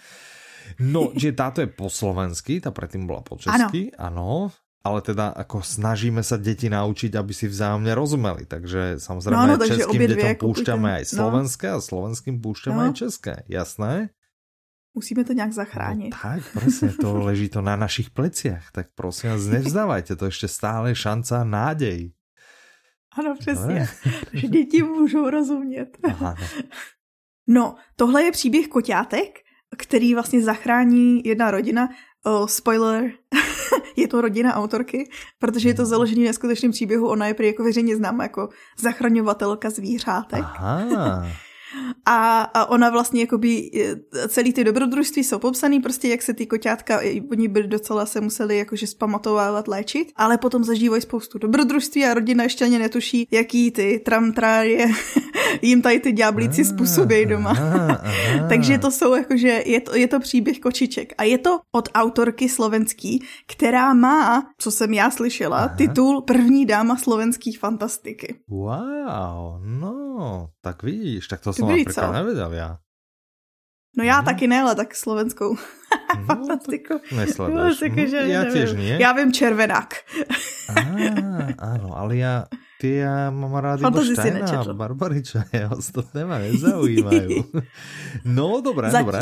No, 0.80 1.12
že 1.12 1.36
táto 1.36 1.60
je 1.60 1.68
po 1.68 1.92
slovensky, 1.92 2.64
tá 2.64 2.72
predtým 2.72 3.04
bola 3.04 3.20
po 3.20 3.36
česky, 3.36 3.92
ano. 4.00 4.56
ale 4.88 5.04
teda 5.04 5.36
ako 5.36 5.60
snažíme 5.60 6.24
sa 6.24 6.40
deti 6.40 6.72
naučiť, 6.72 7.12
aby 7.20 7.36
si 7.36 7.52
vzájomne 7.52 7.92
rozumeli, 7.92 8.48
takže 8.48 9.04
samozrejme 9.04 9.36
no, 9.36 9.44
no, 9.44 9.60
takže 9.60 9.84
českým 9.84 10.02
deťom 10.16 10.40
púšťame 10.40 10.90
aj 11.04 11.04
no. 11.04 11.12
slovenské 11.12 11.68
no. 11.68 11.76
a 11.76 11.80
slovenským 11.84 12.36
púšťame 12.40 12.80
no. 12.80 12.86
aj 12.88 12.94
české, 12.96 13.34
jasné? 13.52 14.16
Musíme 14.96 15.24
to 15.24 15.34
nějak 15.34 15.54
zachránit. 15.54 16.14
No, 16.14 16.20
tak, 16.22 16.44
prosím, 16.54 16.94
to 16.94 17.18
leží 17.18 17.50
to 17.50 17.62
na 17.62 17.76
našich 17.76 18.10
pleciach. 18.10 18.72
Tak 18.72 18.88
prosím 18.96 19.30
vás, 19.30 19.46
nevzdávajte, 19.46 20.16
to 20.16 20.26
ještě 20.26 20.48
stále 20.48 20.96
šanca 20.96 21.42
a 21.42 21.44
nádej. 21.44 22.14
Ano, 23.18 23.36
přesně. 23.40 23.88
že 24.34 24.48
děti 24.48 24.84
můžou 24.84 25.30
rozumět. 25.30 25.98
No, 27.48 27.76
tohle 27.96 28.24
je 28.24 28.32
příběh 28.32 28.68
koťátek, 28.68 29.40
který 29.78 30.14
vlastně 30.14 30.42
zachrání 30.42 31.22
jedna 31.26 31.52
rodina. 31.52 31.90
Oh, 32.26 32.48
spoiler, 32.48 33.12
je 33.98 34.08
to 34.08 34.22
rodina 34.22 34.56
autorky, 34.56 35.10
protože 35.40 35.70
je 35.70 35.74
to 35.74 35.86
založené 35.86 36.26
na 36.26 36.34
skutečném 36.34 36.72
příběhu. 36.72 37.08
Ona 37.08 37.28
je 37.28 37.34
prý 37.34 37.48
jako 37.48 37.64
veřejně 37.64 37.96
známa 37.96 38.24
jako 38.24 38.50
zachraňovatelka 38.80 39.70
zvířátek. 39.70 40.44
Aha. 40.44 41.28
A, 42.06 42.42
a 42.42 42.66
ona 42.66 42.90
vlastně 42.90 43.22
jakoby 43.22 43.72
e, 43.74 44.28
celý 44.28 44.54
ty 44.54 44.64
dobrodružství 44.64 45.24
jsou 45.24 45.40
popsaný, 45.40 45.80
prostě 45.80 46.08
jak 46.08 46.22
se 46.22 46.34
ty 46.34 46.46
koťátka, 46.46 47.00
oni 47.32 47.48
byli 47.48 47.68
docela 47.68 48.06
se 48.06 48.22
museli 48.22 48.58
jakože 48.58 48.88
spamatovávat, 48.88 49.68
léčit, 49.68 50.12
ale 50.16 50.38
potom 50.38 50.64
zažívají 50.64 51.02
spoustu 51.02 51.38
dobrodružství 51.38 52.06
a 52.06 52.14
rodina 52.14 52.44
ještě 52.44 52.66
ani 52.66 52.80
netuší, 52.80 53.28
jaký 53.32 53.72
ty 53.72 54.02
tramtráje 54.06 54.88
jim 55.62 55.82
tady 55.82 56.00
ty 56.00 56.12
ďáblíci 56.12 56.66
způsobí 56.66 57.26
doma. 57.26 57.54
Takže 58.50 58.78
to 58.78 58.92
jsou 58.92 59.16
jakože, 59.16 59.64
je 59.66 59.82
to, 59.82 59.96
je 59.96 60.08
to 60.08 60.20
příběh 60.20 60.60
kočiček. 60.60 61.14
A 61.18 61.24
je 61.24 61.38
to 61.38 61.60
od 61.72 61.90
autorky 61.94 62.50
slovenský, 62.50 63.24
která 63.48 63.94
má, 63.94 64.44
co 64.58 64.72
jsem 64.72 64.94
já 64.94 65.12
slyšela, 65.12 65.58
aha. 65.58 65.76
titul 65.76 66.22
První 66.22 66.66
dáma 66.66 66.98
slovenský 66.98 67.54
fantastiky. 67.54 68.36
Wow, 68.50 69.62
no, 69.66 70.48
tak 70.62 70.84
vidíš, 70.84 71.28
tak 71.28 71.42
to 71.42 71.54
jsem 71.54 71.68
například 71.68 72.12
nevěděl 72.12 72.54
já. 72.54 72.78
No 73.98 74.04
já 74.04 74.16
hmm. 74.16 74.26
taky 74.26 74.48
ne, 74.48 74.62
ale 74.62 74.76
tak 74.76 74.96
slovenskou. 74.96 75.56
No, 76.18 76.26
Fantastiku. 76.26 76.94
Nesleduješ. 77.16 77.82
No, 77.82 77.88
jako, 77.88 78.10
že 78.10 78.18
já 78.18 78.46
těž 78.46 78.74
nie. 78.74 78.98
Já 79.02 79.14
vím 79.14 79.34
červenák. 79.34 79.94
ah, 80.70 81.54
ano, 81.58 81.98
ale 81.98 82.18
já, 82.18 82.46
ty 82.82 82.94
já 82.94 83.30
mám 83.30 83.54
rád 83.56 83.80
Štajna 84.14 84.46
a 84.46 84.74
Barbariča, 84.74 85.44
já 85.54 85.70
ostatné 85.70 86.26
ma 86.26 86.38
nezaujímajú. 86.38 87.44
No, 88.26 88.62
dobré, 88.62 88.92
Zatím. 88.92 89.06
dobré. 89.06 89.22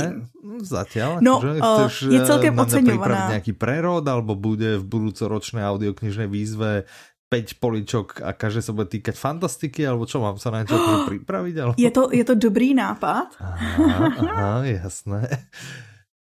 Zatiaľ. 0.62 1.22
No, 1.22 1.42
že 1.42 1.60
chceš 1.60 1.94
je 2.12 2.20
celkem 2.25 2.54
eh, 2.54 2.62
oceňovaná. 2.62 3.28
nějaký 3.30 3.54
prerod, 3.54 4.08
alebo 4.08 4.36
bude 4.36 4.78
v 4.78 4.84
budúcoročnej 4.84 5.63
audioknižnej 5.63 6.28
výzve 6.28 6.84
5 7.32 7.54
poličok 7.60 8.22
a 8.22 8.34
každé 8.34 8.62
se 8.62 8.72
bude 8.72 8.86
týkať 8.92 9.16
fantastiky, 9.16 9.88
alebo 9.88 10.06
čo, 10.06 10.20
mám 10.20 10.38
se 10.38 10.52
na 10.52 10.60
něco 10.60 10.76
oh, 10.76 11.06
připravit? 11.08 11.58
Alebo... 11.58 11.76
Je, 11.78 11.92
to, 11.92 12.10
je 12.12 12.24
to 12.24 12.36
dobrý 12.36 12.74
nápad. 12.74 13.28
Aha, 13.40 14.16
aha 14.20 14.64
jasné. 14.64 15.48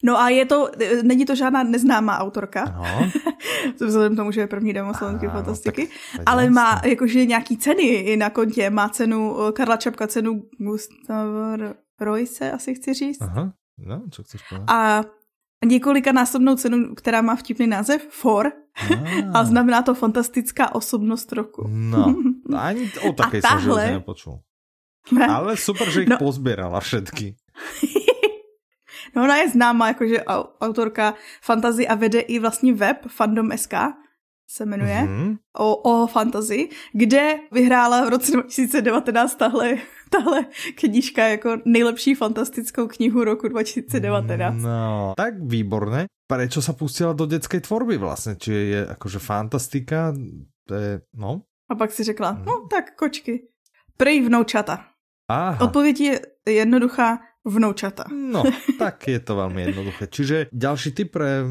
No 0.03 0.20
a 0.20 0.29
je 0.29 0.46
to, 0.46 0.70
není 1.03 1.25
to 1.25 1.36
žádná 1.36 1.63
neznámá 1.63 2.17
autorka. 2.17 2.62
Ano. 2.63 3.12
Vzhledem 3.86 4.15
tomu, 4.15 4.31
že 4.31 4.41
je 4.41 4.48
první 4.48 4.74
demo 4.74 4.93
slovenské 4.93 5.29
fantastiky. 5.29 5.89
Ale 6.25 6.50
má 6.50 6.81
jakože 6.86 7.25
nějaký 7.25 7.58
ceny 7.58 7.84
i 7.84 8.17
na 8.17 8.29
kontě. 8.29 8.70
Má 8.70 8.89
cenu, 8.89 9.38
Karla 9.53 9.77
Čapka 9.77 10.08
cenu 10.08 10.43
Gustava 10.58 11.58
Royce, 12.00 12.51
asi 12.51 12.75
chci 12.75 12.93
říct. 12.93 13.22
Aha. 13.22 13.53
No, 13.77 14.01
co 14.12 14.24
chceš 14.24 14.41
povedať? 14.50 14.65
A 14.70 15.03
několika 15.65 16.12
násobnou 16.12 16.56
cenu, 16.56 16.96
která 16.96 17.22
má 17.22 17.36
vtipný 17.36 17.68
název, 17.68 18.08
For. 18.10 18.51
A, 19.34 19.39
a 19.39 19.44
znamená 19.44 19.82
to 19.82 19.96
fantastická 19.96 20.75
osobnost 20.75 21.32
roku. 21.32 21.65
No, 21.68 22.15
ani 22.58 22.91
o 23.10 23.13
také 23.13 23.41
jsem 23.41 23.50
tahle... 23.50 23.91
nepočul. 23.91 24.39
Ale 25.30 25.58
super, 25.58 25.89
že 25.89 26.01
ich 26.01 26.10
no. 26.10 26.18
pozbierala 26.18 26.80
všetky. 26.80 27.36
No 29.15 29.24
ona 29.24 29.38
je 29.44 29.50
známá 29.50 29.88
jakože 29.88 30.24
autorka 30.62 31.13
fantazy 31.41 31.88
a 31.88 31.96
vede 31.96 32.20
i 32.20 32.39
vlastně 32.39 32.74
web 32.74 32.98
fandom.sk 33.08 33.74
se 34.51 34.65
jmenuje, 34.65 34.96
mm-hmm. 34.96 35.38
o, 35.58 35.75
o 35.75 36.08
fantasy, 36.08 36.70
kde 36.93 37.36
vyhrála 37.51 38.05
v 38.05 38.10
roce 38.10 38.31
2019 38.31 39.36
tahle, 39.36 39.77
tahle 40.10 40.46
knižka 40.75 41.27
jako 41.27 41.58
nejlepší 41.65 42.15
fantastickou 42.15 42.88
knihu 42.88 43.24
roku 43.24 43.48
2019. 43.48 44.63
No, 44.63 45.13
tak 45.17 45.34
výborné. 45.39 46.05
Prečo 46.27 46.63
sa 46.63 46.72
pustila 46.72 47.12
do 47.12 47.27
dětské 47.27 47.60
tvorby 47.60 47.98
vlastně? 47.98 48.36
Či 48.36 48.51
je 48.53 48.86
jakože 48.89 49.20
fantastika, 49.20 50.13
to 50.67 50.75
je, 50.75 51.01
no? 51.13 51.41
A 51.70 51.75
pak 51.75 51.91
si 51.91 52.03
řekla, 52.03 52.31
mm. 52.31 52.46
no 52.46 52.67
tak 52.72 52.96
kočky. 52.96 53.48
Prej 53.98 54.25
vnoučata. 54.25 54.86
Aha. 55.27 55.65
Odpověď 55.65 56.00
je 56.00 56.20
jednoduchá, 56.48 57.20
vnoučata. 57.45 58.05
No, 58.12 58.45
tak 58.81 59.10
je 59.10 59.19
to 59.21 59.33
veľmi 59.38 59.69
jednoduché. 59.69 60.03
Čiže 60.07 60.36
ďalší 60.53 60.89
tip 60.93 61.13
pre 61.15 61.41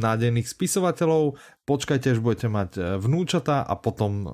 nádejných 0.00 0.48
spisovateľov, 0.48 1.36
počkajte, 1.68 2.16
až 2.16 2.18
budete 2.20 2.48
mať 2.48 2.70
e, 2.76 2.80
vnúčata 3.00 3.64
a 3.64 3.74
potom 3.76 4.12
e, 4.24 4.28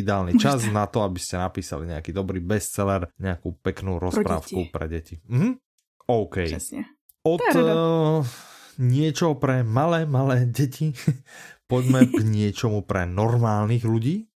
ideálny 0.00 0.36
čas 0.36 0.68
na 0.68 0.84
to, 0.84 1.04
aby 1.04 1.20
ste 1.20 1.40
napísali 1.40 1.88
nejaký 1.88 2.12
dobrý 2.12 2.44
bestseller, 2.44 3.08
nejakú 3.16 3.56
peknú 3.64 3.96
rozprávku 3.96 4.68
pre 4.72 4.86
deti. 4.88 5.20
Mhm. 5.28 5.60
OK. 6.06 6.36
Přesně. 6.44 6.84
Od 7.24 7.40
uh, 7.56 8.20
niečo 8.76 9.32
pre 9.40 9.64
malé, 9.64 10.04
malé 10.04 10.44
deti 10.44 10.92
poďme 11.70 12.04
k 12.12 12.20
niečomu 12.20 12.84
pre 12.84 13.08
normálnych 13.08 13.88
ľudí. 13.88 14.28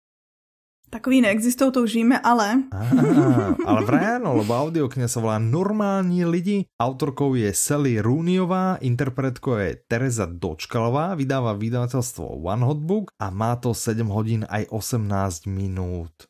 Takový 0.89 1.21
neexistují, 1.21 1.71
to 1.71 1.81
už 1.81 1.95
víme, 1.95 2.19
ale... 2.19 2.65
Aha, 2.73 3.55
ale 3.65 3.79
vraj 3.85 4.17
áno, 4.17 4.33
lebo 4.41 4.57
audiokniha 4.57 5.05
sa 5.05 5.21
volá 5.21 5.37
Normální 5.37 6.25
lidi. 6.25 6.65
Autorkou 6.81 7.37
je 7.37 7.53
Sally 7.53 8.01
Rúniová, 8.01 8.81
interpretkou 8.81 9.57
je 9.57 9.77
Teresa 9.85 10.25
Dočkalová, 10.25 11.13
vydáva 11.13 11.53
vydavateľstvo 11.53 12.41
One 12.41 12.65
Hot 12.65 12.81
Book 12.81 13.13
a 13.21 13.29
má 13.29 13.57
to 13.61 13.73
7 13.73 14.05
hodín 14.09 14.49
aj 14.49 14.65
18 14.73 15.49
minút. 15.49 16.28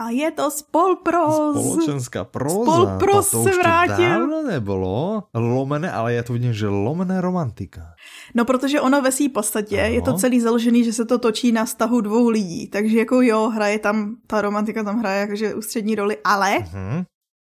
A 0.00 0.08
je 0.08 0.30
to 0.32 0.48
spolpros. 0.48 1.60
Spoločenská 1.60 2.24
próza. 2.24 2.64
Spolpros 2.64 3.30
to, 3.30 3.36
to 3.36 3.44
se 3.44 3.52
vrátil. 3.52 4.08
dávno 4.08 4.42
nebolo. 4.48 5.22
Lomené, 5.34 5.92
ale 5.92 6.14
já 6.14 6.22
to 6.22 6.32
vidím, 6.32 6.52
že 6.52 6.68
lomené 6.68 7.20
romantika. 7.20 7.92
No, 8.34 8.44
protože 8.44 8.80
ono 8.80 9.02
ve 9.02 9.12
své 9.12 9.28
podstatě 9.28 9.80
ano. 9.80 9.94
je 9.94 10.02
to 10.02 10.12
celý 10.12 10.40
založený, 10.40 10.84
že 10.84 10.92
se 10.92 11.04
to 11.04 11.18
točí 11.18 11.52
na 11.52 11.64
vztahu 11.64 12.00
dvou 12.00 12.28
lidí. 12.28 12.68
Takže 12.68 12.98
jako 12.98 13.22
jo, 13.22 13.52
hraje 13.52 13.78
tam, 13.78 14.16
ta 14.26 14.40
romantika 14.40 14.84
tam 14.84 14.98
hraje 14.98 15.20
jakože 15.20 15.54
ústřední 15.54 15.94
roli, 15.94 16.16
ale 16.24 16.58
uh-huh 16.58 17.04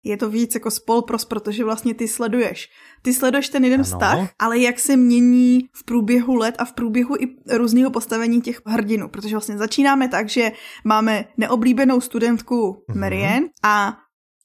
je 0.03 0.17
to 0.17 0.29
víc 0.29 0.53
jako 0.53 0.71
spolpros, 0.71 1.25
protože 1.25 1.63
vlastně 1.63 1.93
ty 1.93 2.07
sleduješ. 2.07 2.69
Ty 3.03 3.13
sleduješ 3.13 3.49
ten 3.49 3.63
jeden 3.63 3.79
ano. 3.79 3.83
vztah, 3.83 4.29
ale 4.39 4.59
jak 4.59 4.79
se 4.79 4.95
mění 4.95 5.69
v 5.73 5.83
průběhu 5.83 6.35
let 6.35 6.55
a 6.57 6.65
v 6.65 6.73
průběhu 6.73 7.15
i 7.15 7.35
různého 7.57 7.91
postavení 7.91 8.41
těch 8.41 8.61
hrdinů. 8.65 9.09
Protože 9.09 9.35
vlastně 9.35 9.57
začínáme 9.57 10.07
tak, 10.07 10.29
že 10.29 10.51
máme 10.83 11.25
neoblíbenou 11.37 12.01
studentku 12.01 12.83
mhm. 12.89 12.99
Marianne 12.99 13.47
a 13.63 13.97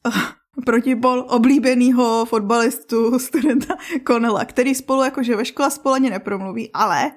uh, 0.07 0.13
protipol 0.65 1.25
oblíbeného 1.29 2.25
fotbalistu 2.25 3.19
studenta 3.19 3.77
Connella, 4.07 4.45
který 4.45 4.75
spolu 4.75 5.03
jakože 5.03 5.37
ve 5.37 5.45
škole 5.45 5.71
spolu 5.71 5.95
ani 5.95 6.11
nepromluví, 6.11 6.71
ale 6.73 7.13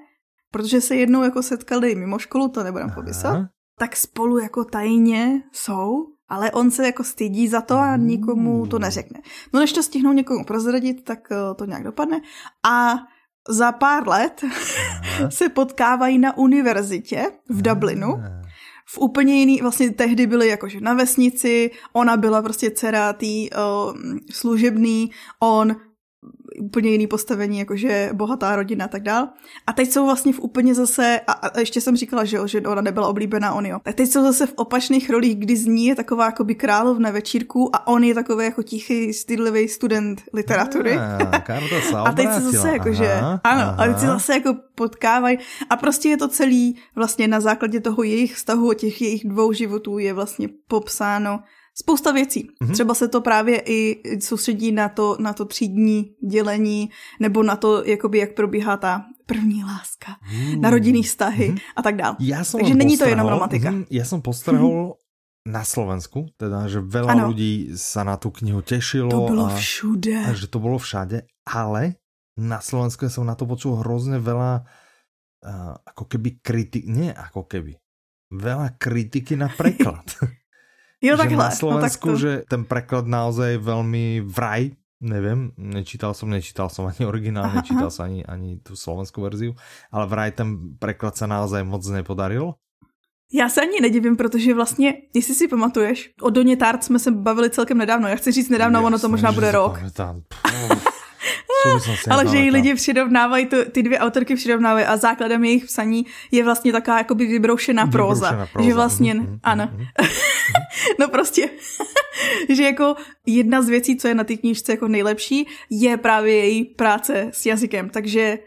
protože 0.51 0.81
se 0.81 0.95
jednou 0.95 1.23
jako 1.23 1.43
setkali 1.43 1.95
mimo 1.95 2.19
školu, 2.19 2.47
to 2.47 2.63
nebudem 2.63 2.91
popisat, 2.91 3.37
tak 3.79 3.95
spolu 3.95 4.37
jako 4.37 4.65
tajně 4.65 5.43
jsou 5.51 6.10
ale 6.31 6.51
on 6.51 6.71
se 6.71 6.85
jako 6.85 7.03
stydí 7.03 7.47
za 7.47 7.61
to 7.61 7.77
a 7.77 7.95
nikomu 7.95 8.67
to 8.67 8.79
neřekne. 8.79 9.21
No 9.53 9.59
než 9.59 9.73
to 9.73 9.83
stihnou 9.83 10.13
někomu 10.13 10.43
prozradit, 10.43 11.03
tak 11.03 11.19
eh, 11.31 11.55
to 11.55 11.65
nějak 11.65 11.83
dopadne. 11.83 12.21
A 12.63 12.95
za 13.49 13.71
pár 13.71 14.07
let 14.07 14.41
se 15.29 15.49
potkávají 15.49 16.17
na 16.17 16.37
univerzitě 16.37 17.25
v 17.49 17.61
Dublinu. 17.61 18.07
V 18.85 18.97
úplně 18.97 19.39
jiný, 19.39 19.61
vlastně 19.61 19.91
tehdy 19.91 20.27
byli 20.27 20.47
jakože 20.47 20.81
na 20.81 20.93
vesnici, 20.93 21.71
ona 21.93 22.17
byla 22.17 22.41
prostě 22.41 22.71
dcera 22.71 23.13
tý 23.13 23.49
uh, 23.49 23.97
služebný, 24.31 25.11
on 25.39 25.75
úplně 26.61 26.89
jiný 26.89 27.07
postavení, 27.07 27.59
jakože 27.59 28.09
bohatá 28.13 28.55
rodina 28.55 28.85
a 28.85 28.87
tak 28.87 29.03
dál. 29.03 29.27
A 29.67 29.73
teď 29.73 29.91
jsou 29.91 30.05
vlastně 30.05 30.33
v 30.33 30.39
úplně 30.39 30.75
zase, 30.75 31.21
a, 31.27 31.31
a 31.31 31.59
ještě 31.59 31.81
jsem 31.81 31.97
říkala, 31.97 32.25
že, 32.25 32.37
jo, 32.37 32.47
že 32.47 32.61
ona 32.61 32.81
nebyla 32.81 33.07
oblíbená, 33.07 33.53
on 33.53 33.65
jo. 33.65 33.79
Tak 33.83 33.95
teď 33.95 34.09
jsou 34.09 34.23
zase 34.23 34.45
v 34.45 34.53
opačných 34.55 35.09
rolích, 35.09 35.35
kdy 35.35 35.57
z 35.57 35.65
ní 35.65 35.85
je 35.85 35.95
taková 35.95 36.25
jakoby 36.25 36.55
královna 36.55 37.11
večírku 37.11 37.75
a 37.75 37.87
on 37.87 38.03
je 38.03 38.15
takový 38.15 38.45
jako 38.45 38.63
tichý, 38.63 39.13
stydlivý 39.13 39.67
student 39.67 40.21
literatury. 40.33 40.97
A, 40.97 41.17
a 42.05 42.11
teď 42.11 42.33
se 42.33 42.41
zase 42.41 42.71
jakože, 42.71 43.13
ano, 43.13 43.41
aha. 43.43 43.75
a 43.77 43.87
teď 43.87 43.99
se 43.99 44.05
zase 44.05 44.33
jako 44.33 44.55
potkávají 44.75 45.37
a 45.69 45.75
prostě 45.75 46.09
je 46.09 46.17
to 46.17 46.27
celý 46.27 46.75
vlastně 46.95 47.27
na 47.27 47.39
základě 47.39 47.79
toho 47.79 48.03
jejich 48.03 48.35
vztahu, 48.35 48.73
těch 48.73 49.01
jejich 49.01 49.27
dvou 49.27 49.53
životů 49.53 49.97
je 49.99 50.13
vlastně 50.13 50.49
popsáno 50.67 51.39
spousta 51.79 52.11
věcí. 52.11 52.47
Mm-hmm. 52.49 52.73
Třeba 52.73 52.93
se 52.93 53.07
to 53.07 53.21
právě 53.21 53.61
i 53.65 54.01
soustředí 54.21 54.71
na 54.71 54.89
to, 54.89 55.17
na 55.19 55.33
to 55.33 55.45
třídní 55.45 56.15
dělení, 56.29 56.89
nebo 57.19 57.43
na 57.43 57.55
to, 57.55 57.83
jakoby, 57.85 58.17
jak 58.17 58.33
probíhá 58.33 58.77
ta 58.77 59.05
první 59.25 59.63
láska, 59.63 60.11
mm. 60.33 60.61
na 60.61 60.69
rodinný 60.69 61.03
vztahy 61.03 61.49
mm-hmm. 61.49 61.71
a 61.75 61.81
tak 61.81 61.95
dále. 61.95 62.15
Ja 62.19 62.43
Takže 62.43 62.75
není 62.75 62.97
to 62.97 63.05
jenom 63.05 63.27
romantika. 63.27 63.71
Mm, 63.71 63.87
ja 63.87 64.03
som 64.03 64.19
postrehol 64.19 64.99
mm-hmm. 64.99 65.51
na 65.55 65.63
Slovensku, 65.63 66.27
teda, 66.35 66.67
že 66.67 66.83
veľa 66.83 67.31
ľudí 67.31 67.71
sa 67.79 68.03
na 68.03 68.19
tú 68.19 68.35
knihu 68.43 68.59
tešilo. 68.59 69.07
To 69.07 69.31
bylo 69.31 69.47
a, 69.47 69.55
všude. 69.55 70.27
A 70.27 70.35
že 70.35 70.51
to 70.51 70.59
bolo 70.59 70.75
všade, 70.75 71.23
ale 71.47 72.03
na 72.35 72.59
Slovensku 72.59 73.07
som 73.07 73.23
na 73.23 73.39
to 73.39 73.47
počul 73.47 73.79
hrozne 73.79 74.19
veľa 74.19 74.67
uh, 75.47 75.73
ako 75.95 76.03
keby 76.11 76.43
kritik, 76.43 76.83
nie 76.91 77.07
ako 77.07 77.47
keby, 77.47 77.79
veľa 78.35 78.75
kritiky 78.75 79.39
na 79.39 79.47
preklad. 79.47 80.03
Jo, 81.01 81.17
že 81.17 81.21
takhle. 81.25 81.37
na 81.37 81.51
Slovensku, 81.51 82.07
no, 82.07 82.13
tak 82.13 82.17
to... 82.17 82.21
že 82.21 82.31
ten 82.45 82.61
preklad 82.61 83.09
naozaj 83.09 83.57
veľmi 83.57 84.21
vraj, 84.21 84.77
neviem, 85.01 85.49
nečítal 85.57 86.13
som, 86.13 86.29
nečítal 86.29 86.69
som 86.69 86.85
ani 86.85 87.09
originál, 87.09 87.49
aha, 87.49 87.65
nečítal 87.65 87.89
aha. 87.89 87.95
som 87.95 88.05
ani, 88.05 88.21
ani 88.21 88.61
tú 88.61 88.77
slovenskú 88.77 89.25
verziu, 89.25 89.57
ale 89.89 90.05
vraj 90.05 90.29
ten 90.37 90.77
preklad 90.77 91.17
sa 91.17 91.25
naozaj 91.25 91.65
moc 91.65 91.81
nepodaril. 91.89 92.53
Já 93.33 93.49
se 93.49 93.61
ani 93.61 93.81
nedivím, 93.81 94.17
protože 94.17 94.53
vlastně, 94.53 94.93
jestli 95.15 95.35
si 95.35 95.47
pamatuješ, 95.47 96.13
o 96.21 96.29
Doně 96.29 96.57
Tart 96.57 96.83
jsme 96.83 96.99
se 96.99 97.11
bavili 97.11 97.49
celkem 97.49 97.77
nedávno. 97.77 98.07
Já 98.07 98.15
chci 98.15 98.31
říct 98.31 98.49
nedávno, 98.49 98.79
Jasne, 98.79 98.87
ono 98.87 98.99
to 98.99 99.09
možná 99.09 99.31
bude 99.31 99.51
rok. 99.51 99.79
Ale 102.09 102.27
že 102.27 102.37
ji 102.37 102.51
lidi 102.51 102.75
přirovnávají, 102.75 103.45
to, 103.45 103.65
ty 103.65 103.83
dvě 103.83 103.99
autorky 103.99 104.35
přirovnávají 104.35 104.85
a 104.85 104.97
základem 104.97 105.43
jejich 105.43 105.65
psaní 105.65 106.05
je 106.31 106.43
vlastně 106.43 106.71
taková 106.71 106.97
jakoby 106.97 107.25
vybroušená 107.25 107.87
próza. 107.87 108.47
próza. 108.51 108.67
Že 108.67 108.73
vlastně, 108.73 109.13
mm-hmm. 109.13 109.39
ano. 109.43 109.69
Mm-hmm. 109.73 110.09
no 110.99 111.07
prostě, 111.07 111.49
že 112.49 112.63
jako 112.63 112.95
jedna 113.25 113.61
z 113.61 113.69
věcí, 113.69 113.97
co 113.97 114.07
je 114.07 114.15
na 114.15 114.23
té 114.23 114.35
knížce 114.35 114.71
jako 114.71 114.87
nejlepší, 114.87 115.47
je 115.69 115.97
právě 115.97 116.35
její 116.35 116.63
práce 116.63 117.29
s 117.31 117.45
jazykem. 117.45 117.89
Takže 117.89 118.39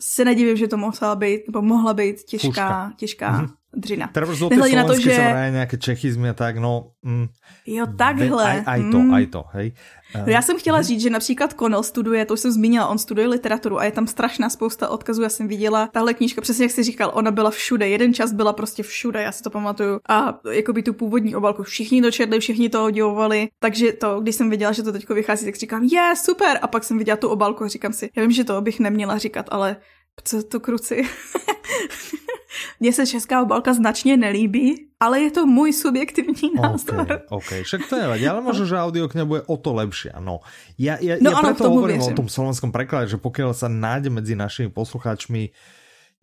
se 0.00 0.24
nedivím, 0.24 0.56
že 0.56 0.68
to 0.68 0.76
mohla 0.76 1.14
být, 1.14 1.40
nebo 1.46 1.62
mohla 1.62 1.94
být 1.94 2.22
těžká, 2.22 2.48
Fuška. 2.48 2.92
těžká 2.96 3.40
mm-hmm. 3.40 3.48
Dřina. 3.76 4.10
Teda 4.12 4.26
Nehledě 4.50 4.76
na 4.76 4.84
to, 4.84 5.00
že... 5.00 5.34
nějaké 5.50 5.76
čechizmy 5.76 6.28
a 6.28 6.34
tak, 6.34 6.56
no... 6.56 6.90
Mm, 7.02 7.26
jo, 7.66 7.86
takhle. 7.98 8.44
Aj, 8.44 8.62
aj 8.66 8.90
to, 8.90 8.98
mm. 8.98 9.14
aj 9.14 9.26
to, 9.26 9.44
hej. 9.52 9.72
No 10.14 10.24
já 10.26 10.42
jsem 10.42 10.58
chtěla 10.58 10.82
říct, 10.82 11.00
že 11.00 11.10
například 11.10 11.54
Connell 11.58 11.82
studuje, 11.82 12.24
to 12.24 12.34
už 12.34 12.40
jsem 12.40 12.52
zmínila, 12.52 12.86
on 12.86 12.98
studuje 12.98 13.28
literaturu 13.28 13.78
a 13.78 13.84
je 13.84 13.92
tam 13.92 14.06
strašná 14.06 14.50
spousta 14.50 14.88
odkazů. 14.88 15.22
Já 15.22 15.28
jsem 15.28 15.48
viděla 15.48 15.88
tahle 15.92 16.14
knížka, 16.14 16.40
přesně 16.40 16.64
jak 16.64 16.72
jsi 16.72 16.82
říkal, 16.82 17.10
ona 17.14 17.30
byla 17.30 17.50
všude, 17.50 17.88
jeden 17.88 18.14
čas 18.14 18.32
byla 18.32 18.52
prostě 18.52 18.82
všude, 18.82 19.22
já 19.22 19.32
si 19.32 19.42
to 19.42 19.50
pamatuju. 19.50 20.00
A 20.08 20.38
jako 20.50 20.72
by 20.72 20.82
tu 20.82 20.92
původní 20.92 21.36
obalku 21.36 21.62
všichni 21.62 22.02
to 22.02 22.10
četli, 22.10 22.40
všichni 22.40 22.68
to 22.68 22.84
oddělovali, 22.84 23.48
takže 23.60 23.92
to, 23.92 24.20
když 24.20 24.34
jsem 24.34 24.50
viděla, 24.50 24.72
že 24.72 24.82
to 24.82 24.92
teďko 24.92 25.14
vychází, 25.14 25.44
tak 25.44 25.56
říkám, 25.56 25.82
je, 25.82 25.88
yeah, 25.92 26.16
super. 26.16 26.58
A 26.62 26.66
pak 26.66 26.84
jsem 26.84 26.98
viděla 26.98 27.16
tu 27.16 27.28
obalku 27.28 27.64
a 27.64 27.68
říkám 27.68 27.92
si, 27.92 28.10
já 28.16 28.22
vím, 28.22 28.32
že 28.32 28.44
to 28.44 28.60
bych 28.60 28.80
neměla 28.80 29.18
říkat, 29.18 29.46
ale 29.50 29.76
Co 30.24 30.42
to 30.42 30.60
kruci? 30.60 31.02
Mně 32.80 32.92
se 32.92 33.06
česká 33.06 33.42
obálka 33.42 33.74
značně 33.74 34.16
nelíbí, 34.16 34.88
ale 35.00 35.20
je 35.20 35.30
to 35.30 35.46
můj 35.46 35.72
subjektivní 35.72 36.54
názor. 36.54 37.22
OK, 37.28 37.44
okay. 37.44 37.62
však 37.62 37.88
to 37.88 37.96
nevadí, 37.96 38.28
ale 38.28 38.40
možno, 38.40 38.64
že 38.64 38.76
audiokniha 38.76 39.24
bude 39.24 39.42
o 39.48 39.56
to 39.56 39.72
lepšie. 39.76 40.12
No, 40.20 40.40
ja, 40.80 40.96
ja, 41.00 41.16
no, 41.20 41.30
ja 41.30 41.40
preto 41.40 41.68
hovorím 41.68 42.00
věřím. 42.00 42.12
o 42.12 42.16
tom 42.16 42.28
slovenskom 42.28 42.72
preklade, 42.72 43.12
že 43.12 43.20
pokiaľ 43.20 43.52
sa 43.52 43.68
nájde 43.68 44.08
medzi 44.12 44.36
našimi 44.36 44.68
poslucháčmi 44.72 45.52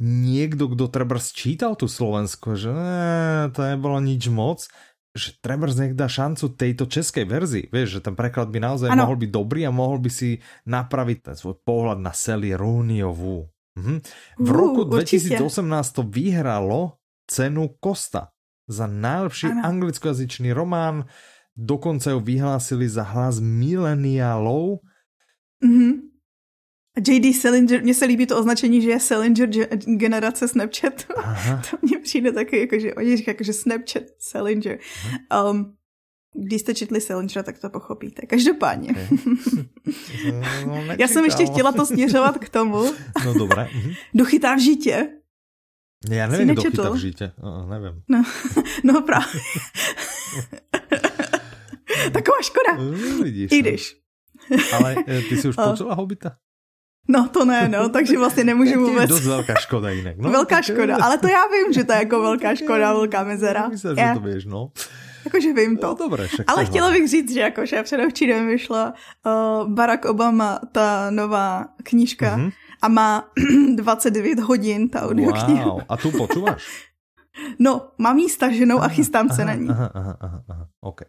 niekto, 0.01 0.73
kto 0.73 0.89
treba 0.89 1.21
sčítal 1.21 1.77
tu 1.77 1.85
Slovensko, 1.85 2.57
že 2.57 2.73
ne, 2.73 3.50
to 3.53 3.62
nebolo 3.62 4.01
nič 4.01 4.29
moc, 4.29 4.65
že 5.13 5.38
treba 5.38 5.69
nech 5.69 5.93
dá 5.93 6.09
šancu 6.09 6.57
tejto 6.57 6.89
českej 6.89 7.29
verzii. 7.29 7.65
Vieš, 7.69 8.01
že 8.01 8.03
ten 8.09 8.17
preklad 8.17 8.50
by 8.50 8.57
naozaj 8.57 8.89
ano. 8.89 9.05
mohol 9.05 9.21
byť 9.21 9.29
dobrý 9.29 9.62
a 9.69 9.71
mohol 9.73 10.01
by 10.01 10.09
si 10.09 10.41
napraviť 10.65 11.17
ten 11.29 11.35
svoj 11.38 11.62
pohľad 11.62 12.01
na 12.01 12.09
Sally 12.09 12.57
Rooneyovú. 12.57 13.45
Mhm. 13.75 14.00
V 14.39 14.50
uh, 14.50 14.58
roku 14.58 14.84
2018 14.84 15.42
určite. 15.42 15.96
to 15.96 16.01
vyhralo 16.03 16.94
cenu 17.27 17.70
Kosta 17.80 18.27
za 18.68 18.88
najlepší 18.88 19.48
ano. 19.48 19.62
anglickojazyčný 19.65 20.53
román. 20.53 21.06
Dokonce 21.58 22.12
ju 22.12 22.20
vyhlásili 22.20 22.89
za 22.89 23.03
hlas 23.03 23.39
mileniálov. 23.39 24.80
Mhm. 25.63 26.13
JD 27.08 27.36
Salinger, 27.36 27.84
mně 27.84 27.94
se 27.94 28.06
líbí 28.06 28.25
to 28.25 28.39
označení, 28.39 28.82
že 28.82 28.89
je 28.89 29.00
Salinger 29.00 29.50
generace 29.98 30.48
Snapchat. 30.48 30.94
Aha. 31.18 31.62
to 31.72 31.77
mně 31.82 31.98
přijde 32.00 32.32
taky, 32.32 32.60
jako, 32.60 32.80
že 32.80 32.94
oni 32.94 33.18
říkají, 33.18 33.34
jako, 33.34 33.44
že 33.44 33.53
Snapchat, 33.53 34.03
Salinger. 34.20 34.80
Um, 35.51 35.75
když 36.33 36.61
jste 36.61 36.73
četli 36.75 37.01
Salingera, 37.01 37.43
tak 37.43 37.59
to 37.59 37.69
pochopíte. 37.69 38.25
Každopádně. 38.25 38.89
Okay. 38.89 39.07
No, 40.65 40.83
Já 40.99 41.07
jsem 41.07 41.25
ještě 41.25 41.45
chtěla 41.45 41.71
to 41.71 41.85
směřovat 41.85 42.37
k 42.37 42.49
tomu. 42.49 42.93
No 43.25 43.33
dobré. 43.33 43.69
Kdo 44.11 44.25
chytá 44.25 44.55
v 44.55 44.59
žítě? 44.59 45.07
Já 46.09 46.27
nevím, 46.27 46.47
kdo 46.47 46.61
chytá 46.61 46.89
v 46.89 46.95
žítě. 46.95 47.31
No, 47.43 47.67
nevím. 47.67 48.01
No, 48.07 48.23
no 48.83 49.01
právě. 49.01 49.41
Taková 52.13 52.37
škoda. 52.41 52.73
No, 52.77 53.23
vidíš, 53.23 53.51
I 53.51 53.59
když. 53.59 53.97
No. 54.49 54.57
Ale 54.73 54.95
eh, 55.07 55.21
ty 55.21 55.37
jsi 55.37 55.49
už 55.49 55.55
počula 55.55 55.95
Hobita? 55.95 56.35
No 57.07 57.29
to 57.29 57.45
ne, 57.45 57.69
no, 57.69 57.89
takže 57.89 58.17
vlastně 58.17 58.43
nemůžu 58.43 58.79
vůbec. 58.79 58.95
To 58.95 59.01
je 59.01 59.07
dost 59.07 59.25
velká 59.25 59.55
škoda 59.55 59.89
jinak. 59.89 60.17
No, 60.17 60.31
velká 60.31 60.55
tak... 60.55 60.63
škoda, 60.63 60.97
ale 61.01 61.17
to 61.17 61.27
já 61.27 61.47
vím, 61.47 61.73
že 61.73 61.83
to 61.83 61.91
je 61.91 61.99
jako 61.99 62.21
velká 62.21 62.55
škoda, 62.55 62.93
velká 62.93 63.23
mezera. 63.23 63.67
Myslím, 63.67 63.95
že 63.95 64.11
to 64.13 64.19
víš, 64.19 64.45
no. 64.45 64.71
Jakože 65.25 65.53
vím 65.53 65.77
to. 65.77 65.88
No, 65.88 65.94
dobré, 65.94 66.27
ale 66.48 66.65
chtěla 66.65 66.92
bych 66.92 67.08
říct, 67.08 67.34
že 67.34 67.39
jakože 67.39 67.84
předevčírem 67.84 68.48
vyšla 68.48 68.94
uh, 69.25 69.74
Barack 69.74 70.06
Obama, 70.06 70.60
ta 70.72 71.10
nová 71.10 71.65
knížka 71.84 72.38
mm-hmm. 72.38 72.51
a 72.82 72.88
má 72.88 73.30
29 73.75 74.39
hodin, 74.39 74.89
ta 74.89 75.01
audiokniha. 75.01 75.65
Wow, 75.65 75.82
a 75.89 75.98
tu 75.98 76.12
počúvaš? 76.12 76.92
no, 77.60 77.82
mám 77.98 78.18
jí 78.18 78.30
staženou 78.30 78.80
a 78.80 78.88
chystám 78.88 79.30
se 79.30 79.44
aha, 79.44 79.51
na 79.51 79.53
ní. 79.53 79.70
Aha, 79.70 79.92
aha, 79.94 80.18
aha, 80.22 80.44
aha, 80.50 80.68
okay. 80.82 81.08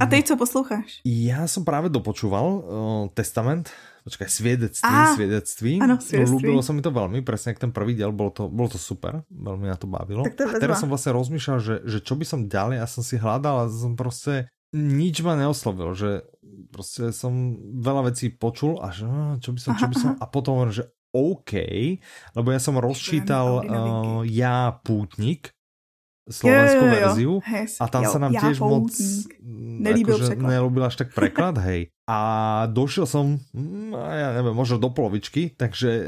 A 0.00 0.06
ty 0.06 0.22
co 0.22 0.36
posloucháš? 0.36 1.00
Já 1.04 1.46
jsem 1.46 1.64
právě 1.64 1.90
dopočúval 1.90 2.46
uh, 2.46 3.08
Testament 3.14 3.70
počkaj, 4.04 4.28
svědectví, 4.28 4.90
ah, 4.90 5.14
svědectví. 5.14 5.80
Ano, 5.82 6.00
svědectví. 6.00 6.34
Ľúbilo 6.34 6.62
sa 6.62 6.74
mi 6.74 6.82
to 6.82 6.90
veľmi, 6.90 7.22
presne 7.22 7.54
jak 7.54 7.62
ten 7.62 7.70
prvý 7.70 7.94
diel, 7.94 8.10
bolo 8.10 8.34
to, 8.34 8.50
bolo 8.50 8.68
to 8.74 8.78
super, 8.78 9.22
veľmi 9.30 9.70
na 9.70 9.78
to 9.78 9.86
bavilo. 9.86 10.26
Tak 10.26 10.34
to 10.34 10.44
a 10.50 10.58
teraz 10.58 10.82
som 10.82 10.90
vlastne 10.90 11.14
rozmýšľal, 11.14 11.58
že, 11.62 11.74
že 11.86 11.98
čo 12.02 12.18
by 12.18 12.24
som 12.26 12.50
ďalej, 12.50 12.82
ja 12.82 12.88
som 12.90 13.02
si 13.06 13.14
hľadal 13.14 13.66
a 13.66 13.70
som 13.70 13.94
proste 13.94 14.50
nič 14.74 15.22
ma 15.22 15.38
neoslovil, 15.38 15.94
že 15.94 16.10
proste 16.74 17.14
som 17.14 17.54
veľa 17.78 18.10
vecí 18.10 18.32
počul 18.32 18.82
a 18.82 18.90
že 18.90 19.06
no, 19.06 19.38
čo 19.38 19.54
by 19.54 19.60
som, 19.60 19.70
čo 19.78 19.86
by 19.86 19.96
som, 19.96 20.10
a 20.18 20.24
potom 20.26 20.66
že 20.72 20.90
OK, 21.12 21.52
lebo 22.32 22.48
ja 22.50 22.58
som 22.58 22.80
rozčítal 22.80 23.60
uh, 23.60 24.24
Ja 24.24 24.80
pútnik, 24.80 25.52
slovenskú 26.30 26.84
verziu 26.86 27.34
a 27.82 27.86
tam 27.90 28.02
jo, 28.06 28.10
sa 28.14 28.18
nám 28.22 28.32
tiež 28.38 28.62
moc 28.62 28.94
nelíbil 29.82 30.16
akože, 30.16 30.38
nelúbil 30.38 30.82
až 30.86 30.94
tak 31.02 31.10
preklad, 31.18 31.58
hej. 31.66 31.90
A 32.06 32.18
došiel 32.68 33.06
som, 33.06 33.38
mm, 33.54 33.94
ja 33.94 34.28
neviem, 34.36 34.54
možno 34.54 34.76
do 34.78 34.90
polovičky, 34.90 35.54
takže 35.54 35.90
uh, 35.90 36.04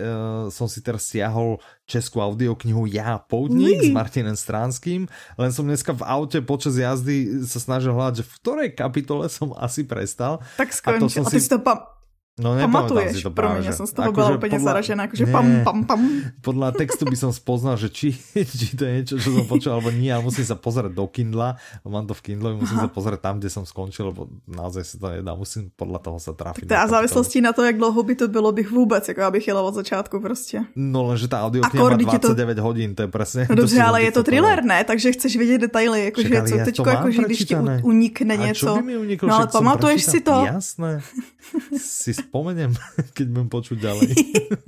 som 0.50 0.66
si 0.66 0.82
teraz 0.82 1.06
stiahol 1.08 1.62
českú 1.88 2.20
audioknihu 2.20 2.86
Ja 2.90 3.22
poutník 3.22 3.82
s 3.82 3.90
Martinem 3.94 4.36
Stránským, 4.36 5.06
len 5.38 5.50
som 5.54 5.64
dneska 5.64 5.94
v 5.94 6.02
aute 6.04 6.38
počas 6.42 6.76
jazdy 6.76 7.46
sa 7.46 7.58
snažil 7.62 7.94
hľadať, 7.94 8.20
že 8.22 8.24
v 8.26 8.32
ktorej 8.42 8.68
kapitole 8.74 9.26
som 9.30 9.54
asi 9.56 9.86
prestal. 9.86 10.42
Tak 10.58 10.74
skončil, 10.74 10.98
a, 10.98 11.08
to 11.08 11.14
som 11.14 11.24
a 11.26 11.30
ty 11.30 11.38
si 11.40 11.50
to 11.50 11.58
pa 11.62 11.94
No 12.34 12.58
Pamatuješ, 12.58 13.16
si 13.16 13.22
to 13.22 13.30
pro 13.30 13.54
mě, 13.54 13.72
jsem 13.72 13.86
z 13.86 13.92
toho 13.92 14.12
byla 14.12 14.34
úplně 14.34 14.50
podľa... 14.50 14.64
zaražená, 14.64 15.04
akože 15.06 15.26
pam, 15.30 15.62
pam, 15.62 15.84
pam. 15.86 16.02
Podľa 16.42 16.74
textu 16.74 17.06
by 17.06 17.14
som 17.14 17.30
spoznal, 17.30 17.78
že 17.78 17.94
či, 17.94 18.10
či 18.58 18.74
to 18.74 18.82
je 18.82 18.90
niečo, 18.90 19.14
čo 19.22 19.38
som 19.38 19.46
počul, 19.46 19.70
alebo 19.78 19.94
nie, 19.94 20.10
ale 20.10 20.26
musím 20.26 20.42
sa 20.42 20.58
pozrieť 20.58 20.98
do 20.98 21.06
Kindla, 21.06 21.54
mám 21.86 22.10
to 22.10 22.14
v 22.18 22.34
Kindle, 22.34 22.58
musím 22.58 22.82
Aha. 22.82 22.86
sa 22.86 22.88
pozrieť 22.90 23.22
tam, 23.22 23.38
kde 23.38 23.54
som 23.54 23.62
skončil, 23.62 24.10
lebo 24.10 24.26
naozaj 24.50 24.82
sa 24.82 24.94
to 24.98 25.06
nedá, 25.14 25.38
musím 25.38 25.70
podľa 25.78 26.02
toho 26.02 26.18
sa 26.18 26.34
trafiť. 26.34 26.66
Tak 26.66 26.74
a 26.74 26.86
závislostí 26.98 27.38
na 27.38 27.54
to, 27.54 27.62
jak 27.62 27.78
dlouho 27.78 28.02
by 28.02 28.14
to 28.18 28.26
bylo, 28.26 28.50
bych 28.50 28.66
vůbec, 28.70 29.08
jako 29.08 29.22
abych 29.22 29.46
jela 29.48 29.62
od 29.62 29.74
začátku 29.74 30.18
prostě. 30.18 30.66
No 30.74 31.06
lenže 31.06 31.30
ta 31.30 31.46
audiokniha 31.46 31.84
má 31.86 31.96
29 31.96 32.54
to... 32.54 32.62
hodin, 32.62 32.94
to 32.98 33.02
je 33.06 33.08
presne. 33.14 33.46
No 33.50 33.54
dobře, 33.54 33.82
ale 33.82 34.02
je 34.02 34.12
to 34.12 34.22
thriller, 34.26 34.64
ne? 34.64 34.84
Takže 34.84 35.12
chceš 35.12 35.36
vědět 35.36 35.58
detaily, 35.70 36.04
jakože 36.04 36.42
co 36.42 36.56
teďko, 36.64 36.88
jakože 36.88 37.22
když 37.22 37.44
ti 37.44 37.56
unikne 37.82 38.36
něco. 38.36 38.82
No 39.22 39.34
ale 39.34 39.46
pamatuješ 39.46 40.02
si 40.02 40.20
to? 40.20 40.42
Jasné, 40.46 41.00
si 41.78 42.23
spomeniem 42.30 42.72
keď 43.16 43.26
budem 43.30 43.50
počuť 43.50 43.78
ďalej. 43.80 44.12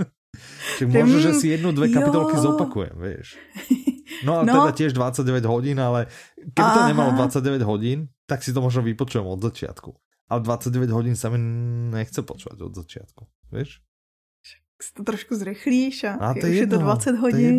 Čiže 0.76 0.86
možno, 0.92 1.18
že 1.20 1.32
si 1.40 1.46
jednu, 1.48 1.72
dve 1.72 1.88
kapitolky 1.88 2.36
jo. 2.36 2.42
zopakujem, 2.52 2.96
vieš. 2.96 3.36
No 4.24 4.40
a 4.40 4.48
no. 4.48 4.48
teda 4.48 4.72
tiež 4.72 4.96
29 4.96 5.44
hodín, 5.44 5.76
ale 5.76 6.08
keby 6.56 6.70
to 6.72 6.80
Aha. 6.80 6.88
nemalo 6.88 7.12
29 7.20 7.60
hodín, 7.68 8.08
tak 8.24 8.40
si 8.40 8.54
to 8.54 8.64
možno 8.64 8.80
vypočujem 8.80 9.28
od 9.28 9.44
začiatku. 9.44 9.92
Ale 10.32 10.40
29 10.40 10.88
hodín 10.88 11.14
sa 11.18 11.28
mi 11.28 11.36
nechce 11.92 12.24
počúvať 12.24 12.64
od 12.64 12.72
začiatku, 12.72 13.28
vieš? 13.52 13.84
Si 14.80 14.90
to 14.96 15.04
trošku 15.04 15.36
zrychlíš 15.36 16.16
a, 16.16 16.32
a 16.32 16.32
to 16.32 16.48
je, 16.48 16.64
jedno, 16.64 16.80
je 16.80 17.12
to 17.12 17.12
20 17.12 17.24
hodín. 17.28 17.56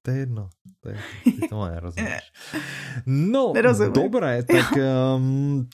To 0.00 0.08
je 0.08 0.16
jedno, 0.24 0.48
to 0.80 0.88
je 0.88 0.96
jedno. 0.96 1.04
Ty 1.20 1.40
to 1.52 1.56
nerozumieš. 1.68 2.26
No, 3.04 3.52
Nerozumím. 3.52 3.92
dobré, 3.92 4.32
tak 4.40 4.72
um, 4.72 5.68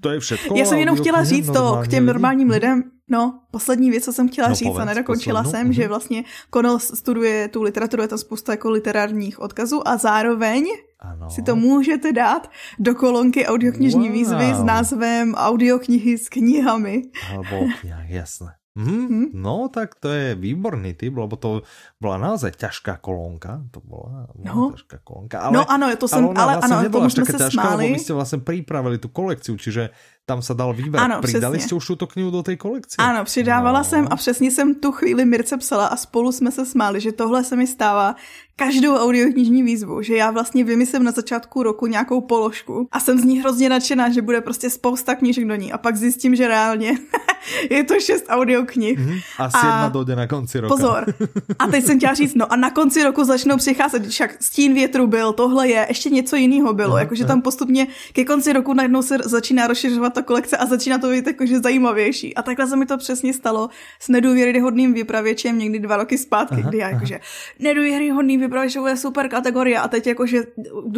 to 0.00 0.10
je 0.10 0.20
všetko. 0.20 0.56
Já 0.56 0.64
jsem 0.64 0.78
jenom 0.78 0.96
chtěla 0.96 1.24
říct 1.24 1.50
to 1.52 1.80
k 1.84 1.88
těm 1.88 2.06
normálním 2.06 2.50
lidem, 2.50 2.97
No, 3.08 3.40
poslední 3.50 3.90
věc, 3.90 4.04
co 4.04 4.12
jsem 4.12 4.28
chtěla 4.28 4.48
no, 4.48 4.54
říct 4.54 4.68
povedz, 4.68 4.82
a 4.82 4.84
nedokončila 4.84 5.42
poslednou. 5.42 5.64
jsem, 5.64 5.72
že 5.72 5.82
mhm. 5.82 5.88
vlastně 5.88 6.24
Connell 6.54 6.78
studuje 6.78 7.48
tu 7.48 7.62
literaturu, 7.62 8.02
je 8.02 8.08
tam 8.08 8.18
spousta 8.18 8.52
jako 8.52 8.70
literárních 8.70 9.40
odkazů 9.40 9.88
a 9.88 9.96
zároveň 9.96 10.64
ano. 11.00 11.30
si 11.30 11.42
to 11.42 11.56
můžete 11.56 12.12
dát 12.12 12.50
do 12.78 12.94
kolonky 12.94 13.46
audioknižní 13.46 14.08
wow. 14.08 14.12
výzvy 14.12 14.54
s 14.54 14.62
názvem 14.62 15.34
Audioknihy 15.34 16.18
s 16.18 16.28
knihami. 16.28 17.02
Alebo 17.30 17.66
kniha, 17.80 18.02
jasné. 18.08 18.58
Mm, 18.78 19.06
hmm. 19.10 19.26
No, 19.34 19.66
tak 19.66 19.98
to 19.98 20.06
je 20.06 20.38
výborný 20.38 20.94
typ, 20.94 21.10
lebo 21.18 21.34
to 21.34 21.66
bola 21.98 22.14
naozaj 22.22 22.54
ťažká 22.54 23.02
kolónka. 23.02 23.66
To 23.74 23.82
bola 23.82 24.30
no. 24.38 24.70
ťažká 24.70 25.02
kolónka. 25.02 25.42
Ale, 25.42 25.58
no 25.58 25.66
ano, 25.66 25.90
to 25.98 26.06
som, 26.06 26.30
ale, 26.30 26.38
ale 26.38 26.52
vlastne 26.62 26.76
ano, 26.78 26.94
tomu 26.94 27.10
sme 27.10 27.26
sa 27.26 27.38
ťažká, 27.42 27.58
smáli. 27.58 27.90
Lebo 27.90 27.94
vy 27.98 28.02
ste 28.06 28.14
vlastne 28.14 28.38
pripravili 28.38 29.02
tú 29.02 29.10
kolekciu, 29.10 29.58
čiže 29.58 29.90
tam 30.28 30.42
se 30.42 30.54
dal 30.54 30.74
vybrať. 30.74 31.04
Ano, 31.04 31.20
Přidali 31.22 31.58
přesně. 31.58 31.66
jste 31.66 31.74
už 31.74 31.86
tuto 31.86 32.06
knihu 32.06 32.30
do 32.30 32.42
té 32.42 32.56
kolekce? 32.56 32.96
Ano, 32.98 33.24
přidávala 33.24 33.78
no. 33.78 33.84
jsem 33.84 34.08
a 34.10 34.16
přesně 34.16 34.50
jsem 34.50 34.74
tu 34.74 34.92
chvíli 34.92 35.24
Mirce 35.24 35.56
psala 35.56 35.86
a 35.86 35.96
spolu 35.96 36.32
jsme 36.32 36.52
se 36.52 36.66
smáli, 36.66 37.00
že 37.00 37.12
tohle 37.12 37.44
se 37.44 37.56
mi 37.56 37.66
stává 37.66 38.16
každou 38.58 38.96
audioknižní 38.96 39.62
výzvu, 39.62 40.02
že 40.02 40.16
já 40.16 40.30
vlastně 40.30 40.64
vymyslím 40.64 41.04
na 41.04 41.12
začátku 41.12 41.62
roku 41.62 41.86
nějakou 41.86 42.20
položku 42.20 42.88
a 42.92 43.00
jsem 43.00 43.18
z 43.18 43.24
ní 43.24 43.40
hrozně 43.40 43.68
nadšená, 43.68 44.10
že 44.10 44.22
bude 44.22 44.40
prostě 44.40 44.70
spousta 44.70 45.14
knížek 45.14 45.44
do 45.44 45.54
ní 45.54 45.72
a 45.72 45.78
pak 45.78 45.96
zjistím, 45.96 46.34
že 46.34 46.48
reálně 46.48 46.98
je 47.70 47.84
to 47.84 48.00
šest 48.00 48.24
audioknih. 48.28 48.98
Mm-hmm. 48.98 49.20
A 49.38 49.50
sedma 49.50 49.86
a... 49.86 49.88
dojde 49.88 50.16
na 50.16 50.26
konci 50.26 50.60
roku. 50.60 50.76
Pozor. 50.76 51.14
A 51.58 51.66
teď 51.66 51.84
jsem 51.84 51.98
chtěla 51.98 52.14
říct, 52.14 52.34
no 52.34 52.52
a 52.52 52.56
na 52.56 52.70
konci 52.70 53.04
roku 53.04 53.24
začnou 53.24 53.56
přicházet, 53.56 54.06
však 54.06 54.42
stín 54.42 54.74
větru 54.74 55.06
byl, 55.06 55.32
tohle 55.32 55.68
je, 55.68 55.86
ještě 55.88 56.10
něco 56.10 56.36
jiného 56.36 56.74
bylo, 56.74 56.94
uh-huh. 56.94 56.98
jakože 56.98 57.24
tam 57.24 57.42
postupně 57.42 57.86
ke 58.12 58.24
konci 58.24 58.52
roku 58.52 58.74
najednou 58.74 59.02
se 59.02 59.16
začíná 59.24 59.66
rozšiřovat 59.66 60.14
ta 60.18 60.22
kolekce 60.22 60.56
a 60.56 60.66
začíná 60.66 60.98
to 60.98 61.10
být 61.10 61.26
jakože 61.26 61.60
zajímavější. 61.60 62.34
A 62.34 62.42
takhle 62.42 62.66
se 62.66 62.76
mi 62.76 62.86
to 62.86 62.98
přesně 62.98 63.34
stalo 63.34 63.68
s 64.00 64.08
nedůvěryhodným 64.08 64.94
vypravěčem 64.94 65.58
někdy 65.58 65.78
dva 65.78 65.96
roky 65.96 66.18
zpátky, 66.18 66.54
aha, 66.54 66.68
kdy 66.68 66.78
já 66.78 66.88
jakože 66.88 67.20
nedůvěryhodný 67.58 68.38
vypravěč 68.38 68.76
je 68.88 68.96
super 68.96 69.28
kategorie 69.28 69.78
a 69.78 69.88
teď 69.88 70.06
jakože 70.06 70.42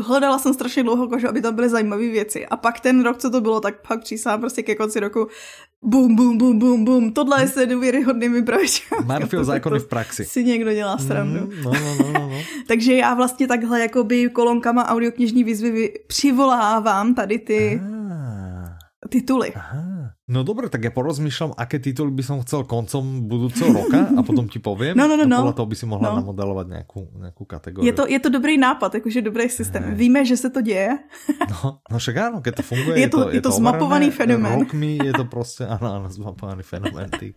hledala 0.02 0.38
jsem 0.38 0.54
strašně 0.54 0.82
dlouho, 0.82 1.04
jakože, 1.04 1.28
aby 1.28 1.42
tam 1.42 1.54
byly 1.54 1.68
zajímavé 1.68 2.08
věci. 2.08 2.46
A 2.46 2.56
pak 2.56 2.80
ten 2.80 3.02
rok, 3.02 3.18
co 3.18 3.30
to 3.30 3.40
bylo, 3.40 3.60
tak 3.60 3.88
pak 3.88 4.00
přísám 4.00 4.40
prostě 4.40 4.62
ke 4.62 4.74
konci 4.74 5.00
roku 5.00 5.28
bum, 5.82 6.16
bum, 6.16 6.38
bum, 6.38 6.58
bum, 6.58 6.84
bum. 6.84 7.12
Tohle 7.12 7.42
je 7.42 7.48
se 7.48 7.66
důvěryhodný 7.66 8.28
vypravěč. 8.28 8.88
Marfil 9.04 9.44
zákony 9.44 9.78
v 9.78 9.86
praxi. 9.86 10.24
Si 10.24 10.44
někdo 10.44 10.72
dělá 10.72 10.98
srandu. 10.98 11.46
Mm, 11.46 11.62
no, 11.62 11.72
no, 11.72 11.94
no, 11.98 12.12
no, 12.12 12.28
no. 12.28 12.38
Takže 12.68 12.94
já 12.94 13.14
vlastně 13.14 13.48
takhle 13.48 13.80
jakoby 13.80 14.28
kolonkama 14.28 14.88
audioknižní 14.88 15.44
výzvy 15.44 15.92
přivolávám 16.06 17.14
tady 17.14 17.38
ty 17.38 17.80
ah 17.84 17.99
tituly. 19.08 19.56
Aha. 19.56 20.12
No 20.30 20.44
dobre, 20.44 20.68
tak 20.68 20.84
ja 20.84 20.92
porozmýšľam, 20.92 21.56
aké 21.56 21.80
tituly 21.80 22.12
by 22.12 22.22
som 22.22 22.38
chcel 22.44 22.68
koncom 22.68 23.26
budúceho 23.26 23.72
roka 23.72 24.12
a 24.12 24.20
potom 24.20 24.44
ti 24.46 24.60
poviem. 24.60 24.92
No, 24.92 25.08
no, 25.08 25.16
no, 25.16 25.24
no. 25.24 25.48
Podľa 25.48 25.56
toho 25.56 25.68
by 25.72 25.76
si 25.76 25.86
mohla 25.88 26.12
no. 26.12 26.16
namodelovať 26.20 26.66
nejakú, 26.68 27.00
nejakú 27.16 27.42
kategóriu. 27.48 27.88
Je 27.88 27.96
to, 27.96 28.04
je 28.04 28.20
to 28.20 28.28
dobrý 28.28 28.60
nápad, 28.60 29.00
jakože 29.00 29.24
dobrý 29.24 29.48
systém. 29.48 29.80
Hey. 29.80 29.96
Víme, 29.96 30.20
že 30.28 30.36
se 30.36 30.52
to 30.52 30.60
děje. 30.60 31.00
No, 31.50 31.80
no 31.90 31.96
však 31.98 32.16
áno, 32.16 32.38
keď 32.44 32.60
to 32.60 32.62
funguje, 32.62 32.94
je 33.00 33.08
to, 33.08 33.18
je 33.26 33.26
to, 33.26 33.34
je 33.34 33.42
to 33.42 33.50
zmapovaný 33.50 34.12
fenomén. 34.12 34.60
Rokmi 34.60 35.00
je 35.02 35.12
to 35.12 35.24
prostě, 35.24 35.64
áno, 35.66 35.88
áno, 35.98 36.06
zmapovaný 36.12 36.62
fenomén. 36.62 37.10
Ty. 37.10 37.34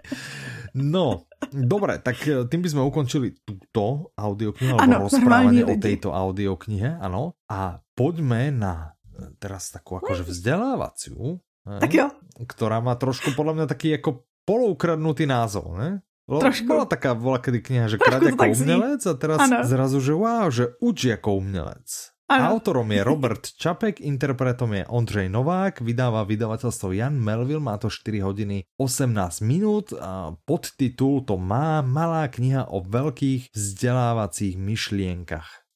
No, 0.75 1.25
dobre, 1.49 1.97
tak 2.03 2.19
eh, 2.27 2.45
tým 2.45 2.61
by 2.61 2.69
sme 2.69 2.81
ukončili 2.85 3.33
túto 3.41 4.13
audioknihu, 4.13 4.77
alebo 4.77 5.09
rozprávanie 5.09 5.65
o 5.65 5.75
tejto 5.79 6.13
audioknihe, 6.13 6.99
áno. 7.01 7.39
A 7.49 7.81
poďme 7.97 8.53
na 8.53 8.93
eh, 9.17 9.33
teraz 9.41 9.73
takú 9.73 9.97
akože 9.97 10.27
vzdelávaciu 10.27 11.41
tak 11.63 11.91
jo. 11.95 12.07
Ktorá 12.43 12.83
má 12.83 12.95
trošku 12.99 13.31
podľa 13.33 13.63
mňa 13.63 13.65
taký 13.71 13.95
ako 13.95 14.27
poloukradnutý 14.43 15.23
názov, 15.23 15.79
ne? 15.79 16.03
Trošku. 16.23 16.67
Bola 16.71 16.87
taká, 16.87 17.11
bola 17.19 17.39
kedy 17.39 17.59
kniha, 17.59 17.91
že 17.91 17.99
krať 17.99 18.31
ako 18.31 18.55
umělec 18.55 19.01
a 19.03 19.13
teraz 19.19 19.43
ano. 19.43 19.67
zrazu, 19.67 19.99
že 19.99 20.13
wow, 20.15 20.47
že 20.47 20.71
uč 20.79 21.11
ako 21.19 21.43
umělec. 21.43 21.87
Ano. 22.31 22.55
Autorom 22.55 22.87
je 22.87 23.03
Robert 23.11 23.43
Čapek, 23.43 23.99
interpretom 23.99 24.71
je 24.71 24.87
Ondřej 24.87 25.27
Novák, 25.27 25.83
vydává 25.83 26.23
vydavateľstvo 26.23 26.95
Jan 26.95 27.19
Melville, 27.19 27.59
má 27.59 27.75
to 27.75 27.91
4 27.91 28.23
hodiny 28.23 28.63
18 28.79 29.43
minút 29.43 29.91
a 29.99 30.31
podtitul 30.47 31.27
to 31.27 31.35
má 31.35 31.83
Malá 31.83 32.31
kniha 32.31 32.71
o 32.71 32.79
veľkých 32.79 33.51
vzdelávacích 33.51 34.55
myšlienkach. 34.55 35.67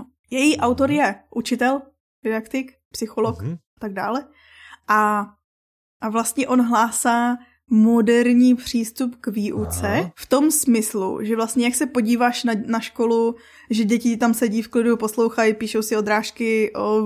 No. 0.00 0.08
Její 0.32 0.56
autor 0.56 0.88
je 0.88 1.20
učitel, 1.36 1.84
didaktik, 2.24 2.80
psycholog 2.88 3.44
uh-huh. 3.44 3.60
tak 3.76 3.92
dále 3.92 4.24
a, 4.90 5.26
a 6.00 6.08
vlastně 6.08 6.48
on 6.48 6.60
hlásá 6.60 7.38
moderní 7.70 8.54
přístup 8.54 9.16
k 9.20 9.28
výuce 9.28 9.86
Aha. 9.86 10.12
v 10.16 10.26
tom 10.26 10.50
smyslu, 10.50 11.18
že 11.22 11.36
vlastně 11.36 11.64
jak 11.64 11.74
se 11.74 11.86
podíváš 11.86 12.44
na, 12.44 12.52
na 12.66 12.80
školu, 12.80 13.34
že 13.70 13.84
děti 13.84 14.16
tam 14.16 14.34
sedí 14.34 14.62
v 14.62 14.68
klidu, 14.68 14.96
poslouchají, 14.96 15.54
píšou 15.54 15.82
si 15.82 15.96
odrážky, 15.96 16.72
o, 16.76 17.02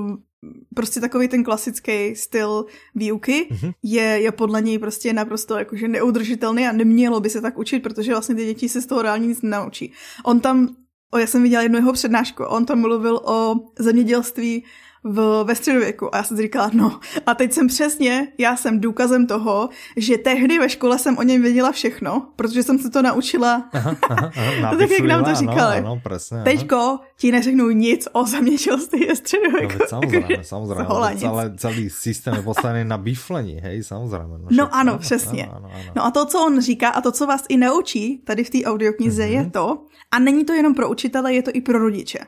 prostě 0.75 1.01
takový 1.01 1.29
ten 1.29 1.45
klasický 1.45 2.17
styl 2.17 2.67
výuky 2.95 3.49
mm-hmm. 3.51 3.73
je, 3.83 4.03
je 4.03 4.33
podle 4.33 4.63
něj 4.63 4.79
prostě 4.79 5.13
naprosto 5.13 5.59
jakože 5.59 5.89
neudržitelný 5.89 6.67
a 6.67 6.73
nemělo 6.73 7.21
by 7.21 7.31
se 7.31 7.41
tak 7.41 7.59
učit, 7.59 7.83
protože 7.83 8.13
vlastně 8.13 8.35
ty 8.35 8.45
děti 8.45 8.69
se 8.69 8.81
z 8.81 8.87
toho 8.87 9.03
reálně 9.03 9.27
nic 9.27 9.43
nenaučí. 9.43 9.93
On 10.25 10.41
tam, 10.41 10.77
o, 11.11 11.19
já 11.19 11.27
jsem 11.27 11.43
viděla 11.43 11.63
jednu 11.63 11.79
jeho 11.79 11.93
přednášku, 11.93 12.45
on 12.45 12.67
tam 12.67 12.81
mluvil 12.81 13.17
o 13.25 13.55
zemědělství 13.79 14.65
v, 15.05 15.45
ve 15.45 15.55
středověku. 15.55 16.15
A 16.15 16.17
já 16.17 16.23
jsem 16.23 16.37
si 16.37 16.43
říkala, 16.43 16.71
no 16.73 17.01
a 17.27 17.35
teď 17.35 17.53
jsem 17.53 17.67
přesně, 17.67 18.29
já 18.39 18.57
jsem 18.57 18.81
důkazem 18.81 19.27
toho, 19.27 19.69
že 19.97 20.19
tehdy 20.19 20.59
ve 20.59 20.69
škole 20.69 20.99
jsem 20.99 21.19
o 21.19 21.23
něm 21.23 21.43
věděla 21.43 21.73
všechno, 21.73 22.29
protože 22.37 22.63
jsem 22.63 22.79
se 22.79 22.91
to 22.91 23.03
naučila. 23.03 23.69
Aha, 23.73 23.97
aha, 24.11 24.31
aha, 24.37 24.77
tak 24.79 24.91
jak 24.91 25.01
nám 25.01 25.25
to 25.25 25.35
říkali. 25.35 25.81
No, 25.81 25.89
no, 25.89 26.01
presne, 26.03 26.43
Teďko 26.43 26.99
ti 27.19 27.33
neřeknu 27.33 27.71
nic 27.71 28.09
o 28.13 28.25
zemědělství 28.27 29.07
ve 29.07 29.17
středověku. 29.17 29.79
No, 29.81 29.87
samozřejmě, 29.89 30.39
samozřejmě. 30.43 31.17
Celé, 31.17 31.55
celý 31.57 31.91
systém 31.91 32.35
je 32.35 32.43
postavený 32.43 32.89
na 32.89 32.99
biflení, 32.99 33.61
hej, 33.61 33.83
samozřejmě. 33.83 34.39
No, 34.39 34.49
no 34.51 34.75
ano, 34.75 34.99
přesně. 34.99 35.47
Ano, 35.47 35.57
ano, 35.57 35.71
ano. 35.75 35.93
No 35.97 36.05
a 36.05 36.11
to, 36.11 36.27
co 36.27 36.47
on 36.47 36.61
říká 36.61 36.89
a 36.89 37.01
to, 37.01 37.13
co 37.13 37.27
vás 37.27 37.45
i 37.49 37.57
naučí 37.57 38.19
tady 38.19 38.45
v 38.45 38.51
té 38.51 38.59
audioknize 38.65 39.23
mm-hmm. 39.23 39.45
je 39.45 39.51
to, 39.51 39.85
a 40.11 40.19
není 40.19 40.45
to 40.45 40.53
jenom 40.53 40.75
pro 40.75 40.91
učitele, 40.91 41.35
je 41.35 41.43
to 41.43 41.51
i 41.55 41.61
pro 41.61 41.79
rodiče. 41.79 42.19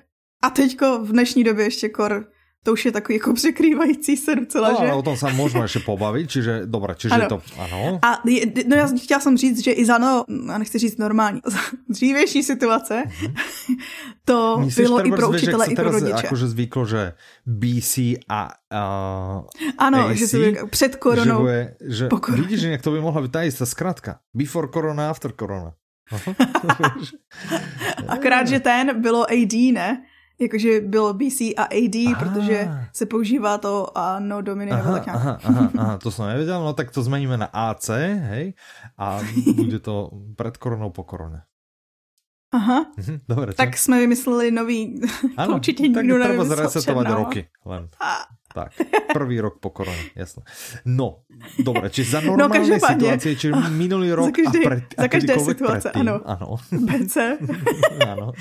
A 0.42 0.50
teďko 0.50 0.98
v 0.98 1.12
dnešní 1.12 1.44
době 1.44 1.64
ještě 1.64 1.88
kor 1.88 2.26
to 2.66 2.72
už 2.72 2.84
je 2.84 2.92
takový 2.92 3.14
jako 3.18 3.32
překrývající 3.32 4.16
se 4.16 4.34
docela, 4.34 4.70
no, 4.72 4.78
že? 4.80 4.92
o 4.92 5.02
tom 5.02 5.16
se 5.16 5.32
můžeme 5.32 5.64
ještě 5.64 5.78
pobavit, 5.78 6.30
čiže, 6.30 6.62
dobré, 6.64 6.94
čiže 6.96 7.14
ano. 7.14 7.28
to, 7.28 7.42
ano. 7.58 7.98
A 8.02 8.22
no 8.66 8.76
já 8.76 8.88
chtěla 9.02 9.20
jsem 9.20 9.36
říct, 9.36 9.64
že 9.64 9.72
i 9.72 9.84
za 9.84 9.98
no, 9.98 10.24
já 10.48 10.58
nechci 10.58 10.78
říct 10.78 10.98
normální, 10.98 11.40
za 11.46 11.58
dřívější 11.88 12.42
situace, 12.42 13.02
mm-hmm. 13.06 13.34
to 14.24 14.56
Myslíš, 14.58 14.86
bylo 14.86 15.06
i 15.06 15.10
pro 15.10 15.28
učitele, 15.28 15.66
i 15.66 15.74
pro 15.74 15.90
rodiče. 15.90 16.20
Jakože 16.24 16.46
zvyklo, 16.46 16.86
že 16.86 17.12
BC 17.46 17.98
a 18.28 18.50
uh, 18.72 19.44
Ano, 19.78 19.98
AC, 19.98 20.16
že 20.16 20.26
se 20.26 20.38
před 20.70 20.96
koronou, 20.96 21.36
že, 21.36 21.40
bude, 21.40 21.76
že 21.88 22.08
koroně. 22.08 22.42
vidíš, 22.42 22.60
že 22.60 22.70
jak 22.70 22.82
to 22.82 22.90
by 22.90 23.00
mohla 23.00 23.22
být 23.22 23.32
ta 23.32 23.42
jistá 23.42 23.66
zkrátka. 23.66 24.18
Before 24.34 24.68
corona, 24.74 25.10
after 25.10 25.32
corona. 25.32 25.72
Akorát, 28.08 28.48
že 28.48 28.60
ten 28.60 29.00
bylo 29.00 29.22
AD, 29.30 29.52
ne? 29.72 30.02
Jakože 30.40 30.80
bylo 30.80 31.14
BC 31.14 31.40
a 31.40 31.62
AD, 31.62 31.96
aha. 32.06 32.18
protože 32.18 32.68
se 32.92 33.06
používá 33.06 33.58
to 33.58 33.98
a 33.98 34.18
no 34.20 34.42
dominy 34.42 34.72
aha, 34.72 34.92
tak 34.92 35.06
nějak. 35.06 35.20
Aha, 35.20 35.38
aha, 35.44 35.70
aha, 35.78 35.98
to 35.98 36.10
jsem 36.10 36.26
nevěděl, 36.26 36.64
no 36.64 36.72
tak 36.72 36.90
to 36.90 37.02
zmeníme 37.02 37.36
na 37.36 37.46
AC, 37.52 37.88
hej, 37.88 38.54
a 38.98 39.20
bude 39.54 39.78
to 39.78 40.10
před 40.36 40.56
koronou 40.56 40.90
po 40.90 41.04
koroně. 41.04 41.40
Aha, 42.52 42.86
mhm, 42.96 43.20
Dobre, 43.28 43.54
tak 43.54 43.76
jsme 43.76 44.00
vymysleli 44.00 44.50
nový, 44.50 45.00
ano, 45.36 45.46
to 45.52 45.54
určitě 45.54 45.82
nikdo 45.82 46.18
tak 46.18 46.26
treba 46.26 46.44
zresetovať 46.44 47.06
roky 47.08 47.48
len. 47.64 47.88
A... 48.00 48.26
Tak, 48.54 48.72
prvý 49.12 49.40
rok 49.40 49.60
po 49.60 49.70
koroně, 49.70 50.00
jasné. 50.14 50.42
No, 50.84 51.18
dobré, 51.58 51.90
či 51.90 52.04
za 52.04 52.20
no, 52.20 52.36
normální 52.36 52.70
no, 52.70 52.80
situace, 52.80 53.36
či 53.36 53.52
minulý 53.52 54.12
rok 54.12 54.24
za 54.24 54.32
každý, 54.32 54.66
a, 54.66 54.68
pre, 54.68 54.76
a 54.96 55.02
za 55.02 55.08
každé 55.08 55.38
situace, 55.38 55.90
predtým, 55.92 56.08
ano. 56.08 56.20
ano. 56.24 56.56
BC. 56.72 57.16
ano. 58.08 58.32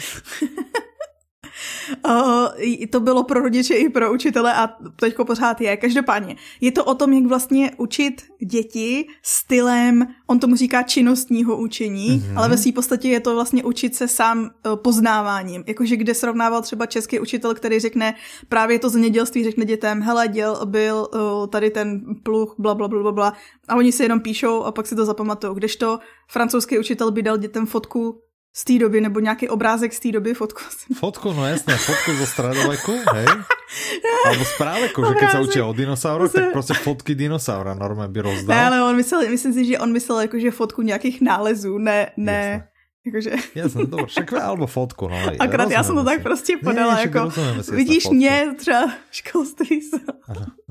Uh, 2.05 2.47
to 2.89 2.99
bylo 2.99 3.23
pro 3.23 3.39
rodiče 3.39 3.75
i 3.75 3.89
pro 3.89 4.13
učitele 4.13 4.53
a 4.53 4.69
teďko 4.95 5.25
pořád 5.25 5.61
je. 5.61 5.77
Každopádně 5.77 6.35
je 6.61 6.71
to 6.71 6.85
o 6.85 6.95
tom, 6.95 7.13
jak 7.13 7.25
vlastně 7.25 7.71
učit 7.77 8.21
děti 8.45 9.07
stylem, 9.23 10.07
on 10.27 10.39
tomu 10.39 10.55
říká 10.55 10.83
činnostního 10.83 11.57
učení, 11.57 12.09
mm-hmm. 12.09 12.37
ale 12.37 12.49
ve 12.49 12.57
své 12.57 12.71
podstatě 12.71 13.07
je 13.07 13.19
to 13.19 13.33
vlastně 13.33 13.63
učit 13.63 13.95
se 13.95 14.07
sám 14.07 14.39
uh, 14.39 14.75
poznáváním. 14.75 15.63
Jakože 15.67 15.95
kde 15.95 16.13
srovnával 16.13 16.61
třeba 16.61 16.85
český 16.85 17.19
učitel, 17.19 17.53
který 17.53 17.79
řekne 17.79 18.15
právě 18.49 18.79
to 18.79 18.89
zemědělství, 18.89 19.43
řekne 19.43 19.65
dětem, 19.65 20.01
hele, 20.01 20.27
děl 20.27 20.65
byl 20.65 21.07
uh, 21.13 21.47
tady 21.47 21.69
ten 21.69 22.01
pluch, 22.23 22.55
bla, 22.57 22.75
bla, 22.75 22.87
bla, 22.87 23.11
bla. 23.11 23.33
A 23.67 23.75
oni 23.75 23.91
si 23.91 24.03
jenom 24.03 24.19
píšou 24.19 24.63
a 24.63 24.71
pak 24.71 24.87
si 24.87 24.95
to 24.95 25.05
zapamatují. 25.05 25.55
Kdežto 25.55 25.99
francouzský 26.27 26.79
učitel 26.79 27.11
by 27.11 27.21
dal 27.21 27.37
dětem 27.37 27.65
fotku 27.65 28.24
z 28.57 28.63
té 28.63 28.79
doby, 28.79 29.01
nebo 29.01 29.19
nějaký 29.19 29.49
obrázek 29.49 29.93
z 29.93 29.99
té 29.99 30.11
doby, 30.11 30.33
fotku. 30.33 30.61
Fotku, 30.99 31.33
no 31.33 31.45
jasně, 31.45 31.75
fotku 31.75 32.13
zo 32.13 32.25
stredoveku, 32.25 32.91
hej? 33.13 33.25
Alebo 34.25 34.45
z 34.45 34.57
práveku, 34.57 35.05
že 35.05 35.13
keď 35.13 35.31
se 35.31 35.39
učí 35.39 35.61
o 35.61 35.73
dinosauroch, 35.73 36.31
tak 36.31 36.51
prostě 36.51 36.73
fotky 36.73 37.15
dinosaura 37.15 37.73
normálně 37.73 38.13
by 38.13 38.21
rozdal. 38.21 38.57
Ne, 38.57 38.65
ale 38.65 38.83
on 38.83 38.95
myslel, 38.95 39.29
myslím 39.29 39.53
si, 39.53 39.65
že 39.65 39.79
on 39.79 39.91
myslel 39.91 40.19
jako, 40.19 40.39
že 40.39 40.51
fotku 40.51 40.81
nějakých 40.81 41.21
nálezů, 41.21 41.77
ne, 41.77 42.11
ne, 42.17 42.33
Jasne. 42.33 42.67
Jakože... 43.05 43.31
Jasně, 43.55 43.85
dobré, 43.85 44.05
však 44.05 44.33
alebo 44.33 44.67
fotku, 44.67 45.07
no. 45.07 45.17
Akorát 45.39 45.71
já 45.71 45.83
jsem 45.83 45.95
to 45.95 46.03
tak 46.03 46.23
prostě 46.23 46.57
podala, 46.63 46.95
ne, 46.95 47.01
jako, 47.01 47.31
vidíš 47.71 48.09
mě, 48.09 48.47
třeba 48.57 48.91
školství 49.11 49.81
se 49.89 49.99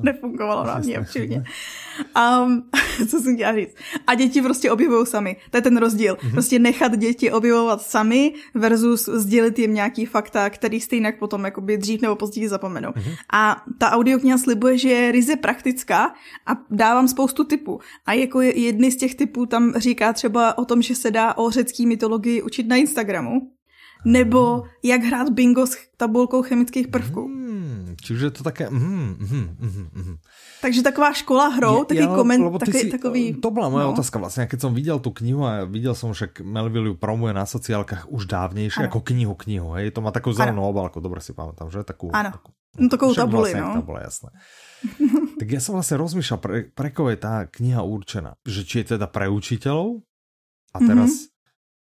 nefungovalo 0.03 0.67
na 0.67 0.79
mě 0.79 1.01
určitě. 1.01 1.45
Um, 2.45 2.63
co 3.11 3.21
jsem 3.21 3.35
chtěla 3.35 3.55
říct. 3.55 3.75
A 4.07 4.15
děti 4.15 4.43
prostě 4.43 4.71
objevují 4.71 5.07
sami. 5.07 5.37
To 5.51 5.57
je 5.57 5.63
ten 5.63 5.77
rozdíl. 5.77 6.15
Mm-hmm. 6.15 6.33
Prostě 6.33 6.59
nechat 6.59 6.97
děti 6.97 7.33
objevovat 7.33 7.83
sami 7.83 8.35
versus 8.55 9.09
sdělit 9.09 9.59
jim 9.59 9.75
nějaký 9.75 10.07
fakta, 10.07 10.51
který 10.51 10.81
stejně 10.81 11.13
potom 11.13 11.45
jakoby 11.45 11.79
dřív 11.79 12.03
nebo 12.03 12.17
později 12.17 12.49
zapomenou. 12.49 12.91
Mm-hmm. 12.91 13.17
A 13.33 13.63
ta 13.79 13.91
audiokniha 13.91 14.39
slibuje, 14.39 14.79
že 14.79 14.89
je 14.89 15.13
ryze 15.13 15.37
praktická 15.37 16.15
a 16.47 16.53
dávám 16.71 17.09
spoustu 17.09 17.45
typů. 17.45 17.81
A 18.07 18.13
jako 18.13 18.41
jedny 18.41 18.91
z 18.91 18.97
těch 18.97 19.15
typů 19.15 19.47
tam 19.47 19.73
říká 19.77 20.13
třeba 20.13 20.59
o 20.59 20.65
tom, 20.65 20.83
že 20.83 20.95
se 20.95 21.11
dá 21.11 21.35
o 21.35 21.51
řecký 21.51 21.87
mytologii 21.87 22.24
učit 22.43 22.67
na 22.67 22.77
Instagramu, 22.77 23.55
nebo 24.05 24.63
jak 24.83 25.03
hrát 25.03 25.31
bingo 25.31 25.67
s 25.67 25.77
tabulkou 25.97 26.43
chemických 26.43 26.89
prvků. 26.89 27.23
Hmm, 27.25 27.97
čiže 28.03 28.31
to 28.31 28.45
také... 28.45 28.69
Mm, 28.71 29.17
mm, 29.17 29.57
mm, 29.61 29.89
mm. 29.95 30.17
Takže 30.61 30.83
taková 30.83 31.13
škola 31.13 31.49
hrou, 31.49 31.85
taký 31.85 32.09
ja, 32.09 32.15
koment, 32.17 32.41
taký, 32.61 32.79
si, 32.79 32.91
takový... 32.91 33.37
To 33.41 33.53
bola 33.53 33.69
moja 33.69 33.85
no. 33.85 33.93
otázka 33.93 34.17
vlastne, 34.17 34.49
keď 34.49 34.59
som 34.65 34.73
videl 34.73 34.97
tú 34.97 35.13
knihu 35.13 35.45
a 35.45 35.69
videl 35.69 35.93
som, 35.93 36.17
že 36.17 36.33
Melville 36.41 36.93
ju 36.93 36.97
promuje 36.97 37.37
na 37.37 37.45
sociálkach 37.45 38.09
už 38.09 38.25
dávnejšie, 38.25 38.85
ano. 38.85 38.89
ako 38.89 39.01
knihu 39.13 39.37
knihu, 39.45 39.77
hej, 39.77 39.93
to 39.93 40.01
má 40.01 40.09
takú 40.09 40.33
zelenú 40.33 40.65
obálku, 40.65 41.05
dobre 41.05 41.21
si 41.21 41.37
pamätám, 41.37 41.69
že? 41.69 41.85
Takú, 41.85 42.09
ano. 42.17 42.33
Takú, 42.33 42.51
no 42.81 42.89
takovou 42.89 43.13
tabuli, 43.13 43.53
vlastne, 43.53 43.61
no. 43.61 43.77
Tabula, 43.77 44.01
jasné. 44.05 44.31
tak 45.41 45.49
ja 45.53 45.61
som 45.61 45.77
vlastne 45.77 45.97
rozmýšľal, 46.01 46.39
pre, 46.41 46.57
pre 46.73 46.89
koho 46.93 47.13
je 47.13 47.19
tá 47.21 47.45
kniha 47.45 47.85
určená. 47.85 48.37
Že 48.49 48.61
či 48.65 48.75
je 48.81 48.97
teda 48.97 49.05
pre 49.09 49.29
učiteľov 49.29 50.01
a 50.73 50.79
teraz 50.81 51.34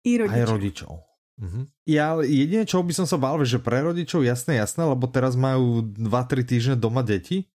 mm-hmm. 0.06 0.30
I 0.30 0.38
aj 0.38 0.46
rodičov. 0.46 0.94
Uh-huh. 1.36 1.68
Ja 1.84 2.16
jedine, 2.24 2.64
čo 2.64 2.80
by 2.80 2.96
som 2.96 3.04
sa 3.04 3.20
bál, 3.20 3.42
že 3.44 3.60
pre 3.60 3.84
rodičov 3.84 4.24
jasné, 4.24 4.56
jasné, 4.56 4.88
lebo 4.88 5.04
teraz 5.10 5.36
majú 5.36 5.84
2-3 5.84 6.48
týždne 6.48 6.76
doma 6.80 7.04
deti 7.04 7.52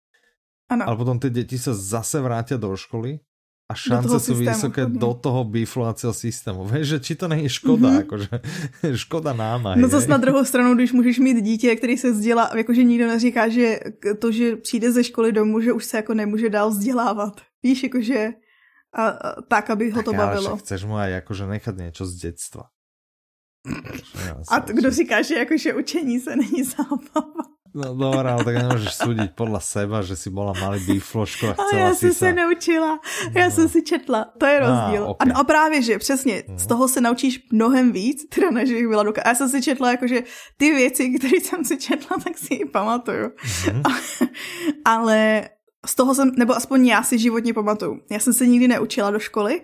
Ano. 0.70 0.88
Ale 0.88 0.96
potom 0.96 1.18
ty 1.18 1.30
děti 1.30 1.58
se 1.58 1.74
zase 1.74 2.20
vrátí 2.20 2.54
do 2.56 2.76
školy 2.76 3.18
a 3.70 3.74
šance 3.74 4.20
jsou 4.20 4.34
vysoké 4.34 4.82
chodně. 4.82 4.98
do 4.98 5.14
toho 5.14 5.44
biflovacího 5.44 6.12
systému. 6.12 6.64
Víš, 6.64 6.88
že 6.88 7.00
či 7.00 7.14
to 7.14 7.28
není 7.28 7.48
škoda, 7.48 7.88
mm-hmm. 7.88 7.96
jakože 7.96 8.28
škoda 8.94 9.32
náma. 9.32 9.74
No 9.74 9.88
zase 9.88 10.08
na 10.08 10.16
druhou 10.16 10.44
stranu, 10.44 10.74
když 10.74 10.92
můžeš 10.92 11.18
mít 11.18 11.42
dítě, 11.42 11.76
který 11.76 11.96
se 11.96 12.10
vzdělá, 12.10 12.50
jakože 12.56 12.82
nikdo 12.82 13.06
neříká, 13.06 13.48
že 13.48 13.80
to, 14.18 14.32
že 14.32 14.56
přijde 14.56 14.92
ze 14.92 15.04
školy 15.04 15.32
domů, 15.32 15.60
že 15.60 15.72
už 15.72 15.84
se 15.84 15.96
jako 15.96 16.14
nemůže 16.14 16.50
dál 16.50 16.70
vzdělávat. 16.70 17.40
Víš, 17.62 17.82
jakože 17.82 18.28
a, 18.92 19.08
a, 19.08 19.42
tak, 19.42 19.70
aby 19.70 19.90
ho 19.90 20.02
to 20.02 20.10
tak, 20.10 20.20
bavilo. 20.20 20.50
Ale 20.50 20.58
chceš 20.58 20.84
mu 20.84 20.96
aj 20.96 21.22
akože 21.22 21.46
nechat 21.46 21.76
něco 21.76 22.06
z 22.06 22.14
dětstva. 22.14 22.64
A 24.48 24.60
to, 24.60 24.72
kdo 24.72 24.90
říká, 24.90 25.22
že 25.22 25.34
jakože 25.34 25.74
učení 25.74 26.20
se 26.20 26.36
není 26.36 26.64
zábava? 26.64 27.44
No 27.74 27.94
dobré, 27.94 28.30
ale 28.30 28.44
tak 28.44 28.54
nemůžeš 28.54 28.94
soudit 28.94 29.30
podle 29.34 29.60
seba, 29.60 30.02
že 30.02 30.16
si 30.16 30.30
byla 30.30 30.52
malý 30.60 30.86
bífloško 30.86 31.48
a 31.48 31.52
chcela 31.52 31.68
ale 31.72 31.80
já 31.80 31.94
si 31.94 31.98
jsem 31.98 32.14
se 32.14 32.32
naučila, 32.32 33.00
já 33.32 33.44
no. 33.44 33.50
jsem 33.50 33.68
si 33.68 33.82
četla, 33.82 34.24
to 34.38 34.46
je 34.46 34.60
rozdíl. 34.60 35.04
A, 35.04 35.06
okay. 35.06 35.16
a, 35.18 35.24
no 35.24 35.40
a 35.40 35.44
právě, 35.44 35.82
že 35.82 35.98
přesně, 35.98 36.42
mm. 36.48 36.58
z 36.58 36.66
toho 36.66 36.88
se 36.88 37.00
naučíš 37.00 37.48
mnohem 37.52 37.92
víc, 37.92 38.28
teda 38.34 38.50
než 38.50 38.72
bych 38.72 38.88
byla 38.88 39.02
doka. 39.02 39.22
Já 39.26 39.34
jsem 39.34 39.48
si 39.48 39.62
četla, 39.62 39.90
jakože 39.90 40.22
ty 40.56 40.70
věci, 40.70 41.18
které 41.18 41.40
jsem 41.40 41.64
si 41.64 41.78
četla, 41.78 42.16
tak 42.24 42.38
si 42.38 42.54
ji 42.54 42.64
pamatuju. 42.64 43.30
Mm. 43.72 43.82
ale 44.84 45.48
z 45.86 45.94
toho 45.94 46.14
jsem, 46.14 46.32
nebo 46.36 46.56
aspoň 46.56 46.86
já 46.86 47.02
si 47.02 47.18
životně 47.18 47.54
pamatuju. 47.54 48.00
Já 48.10 48.18
jsem 48.18 48.32
se 48.32 48.46
nikdy 48.46 48.68
neučila 48.68 49.10
do 49.10 49.18
školy, 49.18 49.62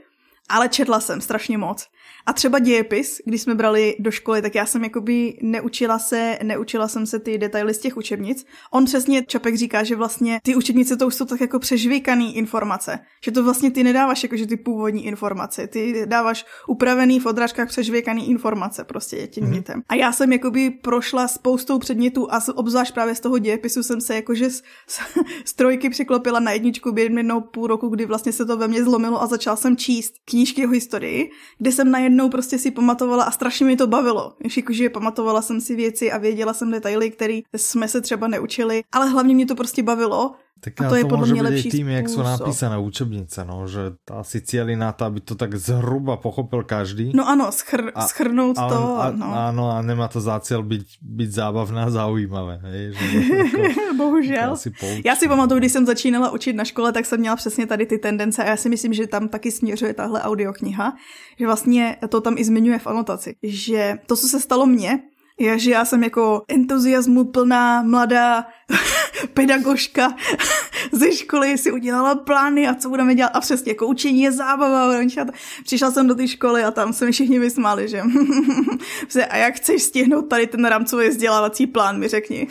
ale 0.49 0.69
četla 0.69 1.01
jsem 1.01 1.21
strašně 1.21 1.59
moc. 1.59 1.87
A 2.27 2.33
třeba 2.33 2.59
dějepis, 2.59 3.21
když 3.25 3.43
jsme 3.43 3.55
brali 3.55 3.97
do 3.99 4.11
školy, 4.11 4.43
tak 4.43 4.55
já 4.55 4.67
jsem 4.67 4.85
jakoby 4.85 5.39
neučila 5.43 5.99
se, 5.99 6.39
neučila 6.43 6.89
jsem 6.89 7.07
se 7.07 7.19
ty 7.19 7.39
detaily 7.39 7.75
z 7.75 7.79
těch 7.79 7.97
učebnic. 7.97 8.47
On 8.71 8.85
přesně, 8.85 9.23
Čapek 9.23 9.57
říká, 9.57 9.85
že 9.85 9.97
vlastně 9.97 10.41
ty 10.43 10.57
učebnice 10.57 10.97
to 10.97 11.07
už 11.07 11.15
jsou 11.15 11.25
tak 11.25 11.41
jako 11.41 11.59
přežvíkaný 11.59 12.37
informace. 12.37 12.99
Že 13.25 13.31
to 13.31 13.45
vlastně 13.45 13.71
ty 13.71 13.85
nedáváš 13.85 14.23
jako, 14.23 14.37
že 14.37 14.47
ty 14.47 14.57
původní 14.57 15.07
informace. 15.07 15.67
Ty 15.67 16.07
dáváš 16.07 16.47
upravený 16.69 17.21
v 17.21 17.27
odrážkách 17.27 17.69
přežvíkaný 17.69 18.31
informace 18.31 18.85
prostě 18.85 19.27
těm 19.27 19.45
mm-hmm. 19.45 19.55
dětem. 19.55 19.83
A 19.89 19.95
já 19.95 20.13
jsem 20.13 20.33
jakoby 20.33 20.71
prošla 20.71 21.29
spoustou 21.29 21.79
předmětů 21.79 22.33
a 22.33 22.43
obzvlášť 22.55 22.95
právě 22.95 23.15
z 23.15 23.21
toho 23.21 23.39
dějepisu 23.39 23.83
jsem 23.83 24.01
se 24.01 24.15
jakože 24.15 24.51
z, 24.51 24.63
z, 24.87 25.01
z 25.45 25.55
trojky 25.55 25.91
přiklopila 25.91 26.41
na 26.41 26.53
jedničku 26.53 26.93
během 26.93 27.19
jednou 27.19 27.41
půl 27.41 27.67
roku, 27.67 27.89
kdy 27.89 28.07
vlastně 28.07 28.33
se 28.33 28.45
to 28.45 28.57
ve 28.57 28.69
mně 28.69 28.85
zlomilo 28.85 29.23
a 29.23 29.27
začala 29.27 29.57
jsem 29.57 29.77
číst 29.77 30.15
knížky 30.37 30.67
o 30.67 30.71
historii, 30.71 31.31
kde 31.59 31.73
jsem 31.73 31.91
najednou 31.91 32.29
prostě 32.29 32.59
si 32.59 32.71
pamatovala 32.71 33.25
a 33.25 33.31
strašně 33.31 33.67
mi 33.67 33.77
to 33.77 33.87
bavilo. 33.87 34.33
Jakože 34.57 34.91
pamatovala 34.91 35.43
jsem 35.43 35.61
si 35.61 35.75
věci 35.75 36.13
a 36.13 36.19
věděla 36.19 36.55
jsem 36.55 36.71
detaily, 36.71 37.11
které 37.11 37.41
jsme 37.57 37.89
se 37.89 38.01
třeba 38.01 38.29
neučili, 38.29 38.85
ale 38.93 39.09
hlavně 39.09 39.35
mě 39.35 39.47
to 39.47 39.55
prostě 39.55 39.83
bavilo 39.83 40.35
tak 40.75 40.87
a 40.87 40.89
to, 40.89 40.95
je 40.95 41.03
to 41.03 41.09
podle 41.09 41.27
mě 41.27 41.43
lepší 41.43 41.69
tým, 41.71 41.89
jak 41.89 42.09
jsou 42.09 42.23
napísané 42.23 42.79
učebnice, 42.79 43.45
no, 43.45 43.69
že 43.69 43.81
asi 44.11 44.41
cíli 44.41 44.77
na 44.77 44.93
to, 44.93 45.05
aby 45.05 45.21
to 45.21 45.35
tak 45.35 45.55
zhruba 45.55 46.17
pochopil 46.17 46.63
každý. 46.63 47.13
No 47.15 47.29
ano, 47.29 47.53
schr 47.53 47.93
a, 47.95 48.07
schrnout 48.07 48.59
a, 48.59 48.69
to. 48.69 49.01
A, 49.01 49.11
no. 49.11 49.35
Ano, 49.35 49.71
a 49.71 49.83
nemá 49.83 50.09
to 50.09 50.21
za 50.21 50.41
cíl 50.41 50.63
být, 50.63 50.87
být 51.03 51.33
zábavné 51.33 51.83
a 51.83 51.91
zaujímavé. 51.91 52.61
Hej, 52.63 52.93
že 52.93 53.19
jako, 53.37 53.95
Bohužel. 53.97 54.57
Já 55.05 55.17
si 55.17 55.29
pamatuju, 55.29 55.59
když 55.59 55.73
jsem 55.73 55.87
začínala 55.87 56.31
učit 56.31 56.53
na 56.53 56.65
škole, 56.65 56.93
tak 56.93 57.07
jsem 57.07 57.21
měla 57.21 57.37
přesně 57.37 57.67
tady 57.67 57.87
ty 57.87 57.99
tendence 57.99 58.45
a 58.45 58.47
já 58.47 58.57
si 58.57 58.69
myslím, 58.69 58.93
že 58.93 59.07
tam 59.07 59.29
taky 59.29 59.51
směřuje 59.51 59.95
tahle 59.95 60.23
audiokniha, 60.23 60.93
že 61.39 61.47
vlastně 61.47 61.97
to 62.09 62.21
tam 62.21 62.35
i 62.39 62.45
zmiňuje 62.45 62.79
v 62.79 62.87
anotaci, 62.87 63.37
že 63.43 63.95
to, 64.07 64.17
co 64.17 64.29
se 64.29 64.41
stalo 64.41 64.67
mně, 64.67 64.99
je, 65.39 65.59
že 65.59 65.71
já 65.71 65.85
jsem 65.85 66.03
jako 66.05 66.43
entuziasmu 66.49 67.25
plná 67.25 67.83
mladá 67.83 68.45
pedagožka 69.35 70.17
ze 70.93 71.13
školy 71.13 71.59
si 71.59 71.73
udělala 71.73 72.15
plány 72.15 72.69
a 72.69 72.75
co 72.75 72.89
budeme 72.89 73.15
dělat 73.15 73.29
a 73.35 73.41
přesně 73.41 73.71
jako 73.71 73.87
učení 73.87 74.23
je 74.23 74.33
zábava. 74.33 74.97
Přišla 75.65 75.91
jsem 75.91 76.07
do 76.07 76.15
té 76.15 76.29
školy 76.29 76.65
a 76.65 76.71
tam 76.71 76.93
se 76.93 77.07
mi 77.07 77.13
všichni 77.13 77.39
vysmáli, 77.39 77.89
že 77.89 78.03
a 79.31 79.37
jak 79.37 79.55
chceš 79.55 79.83
stihnout 79.83 80.29
tady 80.29 80.47
ten 80.47 80.65
rámcový 80.65 81.09
vzdělávací 81.09 81.67
plán, 81.67 81.99
mi 81.99 82.09
řekni. 82.09 82.47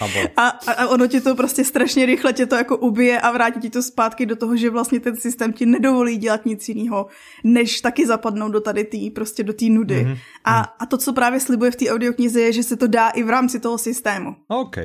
a, 0.36 0.48
a, 0.48 0.86
ono 0.86 1.06
ti 1.06 1.20
to 1.20 1.34
prostě 1.34 1.64
strašně 1.64 2.06
rychle 2.06 2.32
tě 2.32 2.46
to 2.46 2.56
jako 2.56 2.76
ubije 2.76 3.20
a 3.20 3.30
vrátí 3.30 3.60
ti 3.60 3.70
to 3.70 3.82
zpátky 3.82 4.26
do 4.26 4.36
toho, 4.36 4.56
že 4.56 4.70
vlastně 4.70 5.00
ten 5.00 5.16
systém 5.16 5.52
ti 5.52 5.66
nedovolí 5.66 6.16
dělat 6.16 6.46
nic 6.46 6.68
jiného, 6.68 7.06
než 7.44 7.80
taky 7.80 8.06
zapadnout 8.06 8.52
do 8.52 8.60
tady 8.60 8.84
tý, 8.84 9.10
prostě 9.10 9.42
do 9.42 9.52
té 9.52 9.64
nudy. 9.64 10.04
Mm-hmm. 10.04 10.18
A, 10.44 10.60
a 10.60 10.86
to, 10.86 10.98
co 10.98 11.12
právě 11.12 11.40
slibuje 11.40 11.70
v 11.70 11.76
té 11.76 11.90
audioknize, 11.90 12.40
je, 12.40 12.52
že 12.52 12.62
se 12.62 12.76
to 12.76 12.86
dá 12.86 13.08
i 13.08 13.22
v 13.22 13.30
rámci 13.30 13.60
toho 13.60 13.78
systému. 13.78 14.36
OK. 14.48 14.76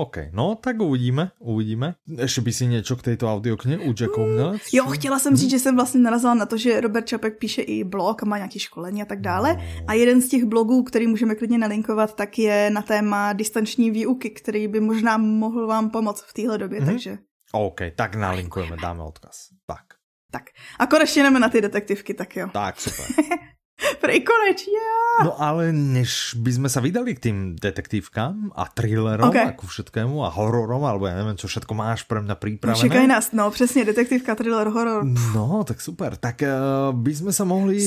OK, 0.00 0.16
no 0.32 0.54
tak 0.54 0.80
uvidíme, 0.80 1.30
uvidíme. 1.38 1.94
Ještě 2.18 2.40
by 2.40 2.52
si 2.52 2.66
něco 2.66 2.96
k 2.96 3.02
této 3.02 3.32
audiokně 3.32 3.78
u 3.78 3.94
Jacku 4.00 4.26
měl? 4.26 4.56
Jo, 4.72 4.84
chtěla 4.84 5.18
jsem 5.18 5.36
říct, 5.36 5.50
že 5.50 5.58
jsem 5.58 5.76
vlastně 5.76 6.00
narazila 6.00 6.34
na 6.34 6.46
to, 6.46 6.56
že 6.56 6.80
Robert 6.80 7.06
Čapek 7.06 7.38
píše 7.38 7.62
i 7.62 7.84
blog 7.84 8.22
a 8.22 8.26
má 8.26 8.36
nějaké 8.36 8.58
školení 8.58 9.02
a 9.02 9.04
tak 9.04 9.20
dále. 9.20 9.54
No. 9.56 9.62
A 9.86 9.92
jeden 9.92 10.22
z 10.22 10.28
těch 10.28 10.44
blogů, 10.44 10.82
který 10.82 11.06
můžeme 11.06 11.34
klidně 11.34 11.58
nalinkovat, 11.58 12.14
tak 12.14 12.38
je 12.38 12.70
na 12.70 12.82
téma 12.82 13.32
distanční 13.32 13.90
výuky, 13.90 14.30
který 14.30 14.68
by 14.68 14.80
možná 14.80 15.16
mohl 15.16 15.66
vám 15.66 15.90
pomoct 15.90 16.22
v 16.22 16.32
téhle 16.32 16.58
době, 16.58 16.80
mm-hmm. 16.80 16.86
takže... 16.86 17.18
OK, 17.52 17.80
tak 17.96 18.14
nalinkujeme, 18.14 18.76
dáme 18.82 19.02
odkaz. 19.02 19.36
Tak. 19.66 19.84
Tak. 20.32 20.42
A 20.78 20.86
konečně 20.86 21.22
jdeme 21.22 21.40
na 21.40 21.48
ty 21.48 21.60
detektivky, 21.60 22.14
tak 22.14 22.36
jo. 22.36 22.48
Tak, 22.52 22.80
super. 22.80 23.06
Prej 24.00 24.20
konečně. 24.20 24.86
No 25.24 25.42
ale 25.42 25.72
než 25.72 26.36
by 26.36 26.52
sme 26.52 26.68
sa 26.68 26.80
vydali 26.84 27.16
k 27.16 27.28
tým 27.28 27.36
detektívkám 27.56 28.52
a 28.52 28.68
thrillerom 28.68 29.32
okay. 29.32 29.48
a 29.48 29.56
ku 29.56 29.64
všetkému 29.64 30.20
a 30.24 30.28
hororom, 30.28 30.84
alebo 30.84 31.08
ja 31.08 31.16
neviem, 31.16 31.40
čo 31.40 31.48
všetko 31.48 31.72
máš 31.72 32.04
pre 32.04 32.20
mňa 32.20 32.36
pripravené. 32.36 32.84
Čekaj 32.84 33.06
nás, 33.06 33.32
no 33.32 33.50
přesně, 33.50 33.84
detektívka, 33.84 34.34
thriller, 34.34 34.68
horor. 34.68 35.04
No, 35.34 35.64
tak 35.64 35.80
super. 35.80 36.16
Tak 36.16 36.44
uh, 36.44 36.92
by 36.92 37.12
sme 37.16 37.32
sa 37.32 37.44
mohli, 37.48 37.80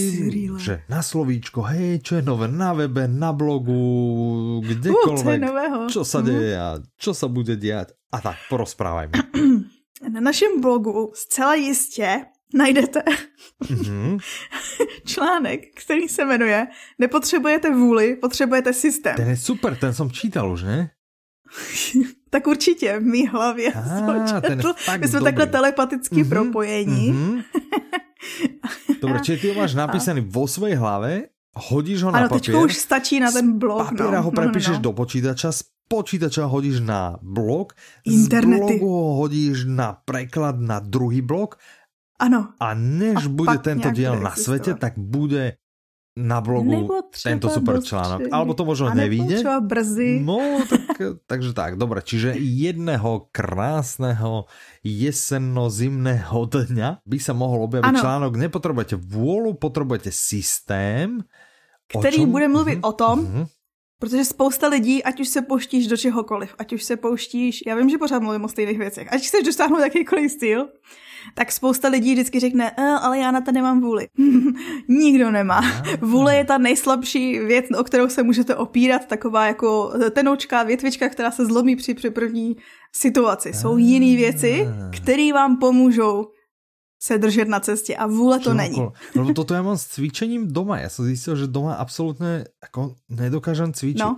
že 0.57 0.81
na 0.89 1.05
slovíčko, 1.05 1.61
hej, 1.69 2.01
čo 2.01 2.17
je 2.17 2.23
nové 2.25 2.49
na 2.49 2.73
webe, 2.73 3.05
na 3.05 3.29
blogu, 3.29 3.77
kdekoľvek, 4.65 5.39
uh, 5.45 5.85
čo 5.89 6.01
sa 6.01 6.25
deje 6.25 6.57
a 6.57 6.81
čo 6.97 7.13
sa 7.13 7.29
bude 7.29 7.57
diať. 7.57 7.93
A 8.09 8.17
tak, 8.25 8.41
porozprávajme. 8.49 9.13
Na 10.09 10.21
našem 10.23 10.61
blogu 10.61 11.11
zcela 11.13 11.55
jistě 11.55 12.25
najdete 12.53 13.03
mm-hmm. 13.63 14.19
článek, 15.05 15.61
který 15.83 16.07
se 16.07 16.25
jmenuje 16.25 16.67
Nepotřebujete 16.99 17.69
vůli, 17.69 18.15
potřebujete 18.15 18.73
systém. 18.73 19.15
Ten 19.15 19.29
je 19.29 19.37
super, 19.37 19.75
ten 19.75 19.93
jsem 19.93 20.11
čítal 20.11 20.51
už, 20.51 20.63
ne? 20.63 20.91
tak 22.29 22.47
určitě 22.47 22.99
v 22.99 23.03
mý 23.03 23.27
hlavě 23.27 23.73
ah, 23.73 24.41
ten 24.41 24.61
My 24.99 25.07
jsme 25.07 25.19
dobrý. 25.19 25.23
takhle 25.23 25.45
telepaticky 25.45 26.15
mm-hmm. 26.15 26.29
propojení. 26.29 27.13
Mm-hmm. 27.13 27.43
Dobre, 28.99 29.23
čiže 29.23 29.37
ty 29.39 29.45
ho 29.47 29.55
máš 29.55 29.79
napísaný 29.79 30.27
vo 30.27 30.43
svojej 30.43 30.75
hlave, 30.75 31.31
hodíš 31.55 32.03
ho 32.03 32.11
na 32.11 32.27
ano, 32.27 32.35
papier. 32.35 32.55
už 32.55 32.75
stačí 32.75 33.15
na 33.19 33.31
ten 33.31 33.55
blog. 33.55 33.87
Z 33.87 33.95
papiera 33.95 34.19
no. 34.19 34.27
ho 34.27 34.31
prepíšeš 34.35 34.75
no, 34.75 34.79
no, 34.79 34.83
no. 34.83 34.85
do 34.85 34.91
počítača, 34.91 35.49
z 35.55 35.61
počítača 35.87 36.45
hodíš 36.45 36.83
na 36.83 37.15
blog, 37.23 37.73
Internety. 38.05 38.59
z 38.59 38.59
blogu 38.59 38.87
ho 38.91 39.09
hodíš 39.23 39.65
na 39.65 39.95
preklad 40.03 40.59
na 40.59 40.83
druhý 40.83 41.23
blog 41.23 41.55
ano. 42.19 42.53
A 42.59 42.75
než 42.75 43.25
a 43.25 43.29
bude 43.31 43.57
tento 43.63 43.89
diel 43.95 44.19
na 44.19 44.35
svete, 44.35 44.75
tak 44.75 44.99
bude 44.99 45.55
na 46.19 46.43
blogu 46.43 46.91
tento 47.15 47.47
super 47.47 47.79
článok. 47.79 48.27
Alebo 48.27 48.51
to 48.51 48.67
možno 48.67 48.91
nevíde. 48.91 49.39
brzy. 49.63 50.19
No, 50.19 50.59
tak, 50.67 50.99
takže 51.31 51.55
tak, 51.55 51.79
dobre. 51.79 52.03
Čiže 52.03 52.35
jedného 52.35 53.31
krásného 53.31 54.51
jesenno-zimného 54.83 56.39
dňa 56.51 56.89
by 57.07 57.17
sa 57.23 57.31
mohol 57.31 57.71
objaviť 57.71 57.87
ano. 57.95 58.01
článok 58.03 58.31
Nepotrebujete 58.35 58.99
vôľu, 58.99 59.55
potrebujete 59.55 60.11
systém. 60.11 61.23
Který 61.89 62.25
bude 62.25 62.47
mluvit 62.47 62.85
uh-huh. 62.85 62.89
o 62.89 62.93
tom, 62.93 63.17
uh-huh. 63.25 63.47
Protože 63.99 64.25
spousta 64.25 64.67
lidí, 64.67 65.03
ať 65.03 65.19
už 65.19 65.27
se 65.27 65.41
pouštíš 65.41 65.87
do 65.87 65.97
čehokoliv, 65.97 66.55
ať 66.57 66.73
už 66.73 66.83
se 66.83 66.95
pouštíš, 66.95 67.63
já 67.67 67.75
vím, 67.75 67.89
že 67.89 67.97
pořád 67.97 68.23
mluvím 68.23 68.43
o 68.43 68.47
stejných 68.47 68.77
věcech, 68.79 69.07
ať 69.11 69.21
chceš 69.27 69.43
dosáhnout 69.45 69.79
jakýkoliv 69.79 70.31
styl, 70.31 70.67
tak 71.33 71.51
spousta 71.51 71.87
lidí 71.87 72.13
vždycky 72.13 72.39
řekne, 72.39 72.71
e, 72.71 72.81
ale 72.81 73.19
já 73.19 73.31
na 73.31 73.41
to 73.41 73.51
nemám 73.51 73.81
vůli. 73.81 74.07
Nikdo 74.87 75.31
nemá. 75.31 75.61
Vůle 76.01 76.35
je 76.35 76.45
ta 76.45 76.57
nejslabší 76.57 77.39
věc, 77.39 77.65
o 77.77 77.83
kterou 77.83 78.09
se 78.09 78.23
můžete 78.23 78.55
opírat, 78.55 79.05
taková 79.05 79.45
jako 79.45 79.93
tenoučká 80.11 80.63
větvička, 80.63 81.09
která 81.09 81.31
se 81.31 81.45
zlomí 81.45 81.75
při, 81.75 81.93
při 81.93 82.09
první 82.09 82.55
situaci. 82.95 83.53
Jsou 83.53 83.77
jiné 83.77 84.17
věci, 84.17 84.67
které 84.91 85.33
vám 85.33 85.57
pomůžou 85.57 86.25
se 87.01 87.17
držet 87.17 87.47
na 87.47 87.59
cestě 87.59 87.95
a 87.95 88.07
vůle 88.07 88.39
to 88.39 88.53
není. 88.53 88.87
Lebo 89.15 89.33
toto 89.33 89.53
já 89.53 89.61
mám 89.61 89.77
s 89.77 89.85
cvičením 89.85 90.53
doma. 90.53 90.79
Já 90.79 90.89
jsem 90.89 91.05
zjistil, 91.05 91.35
že 91.35 91.47
doma 91.47 91.73
absolutně 91.73 92.45
jako 92.63 92.95
nedokážem 93.09 93.73
cvičit. 93.73 93.99
No. 93.99 94.15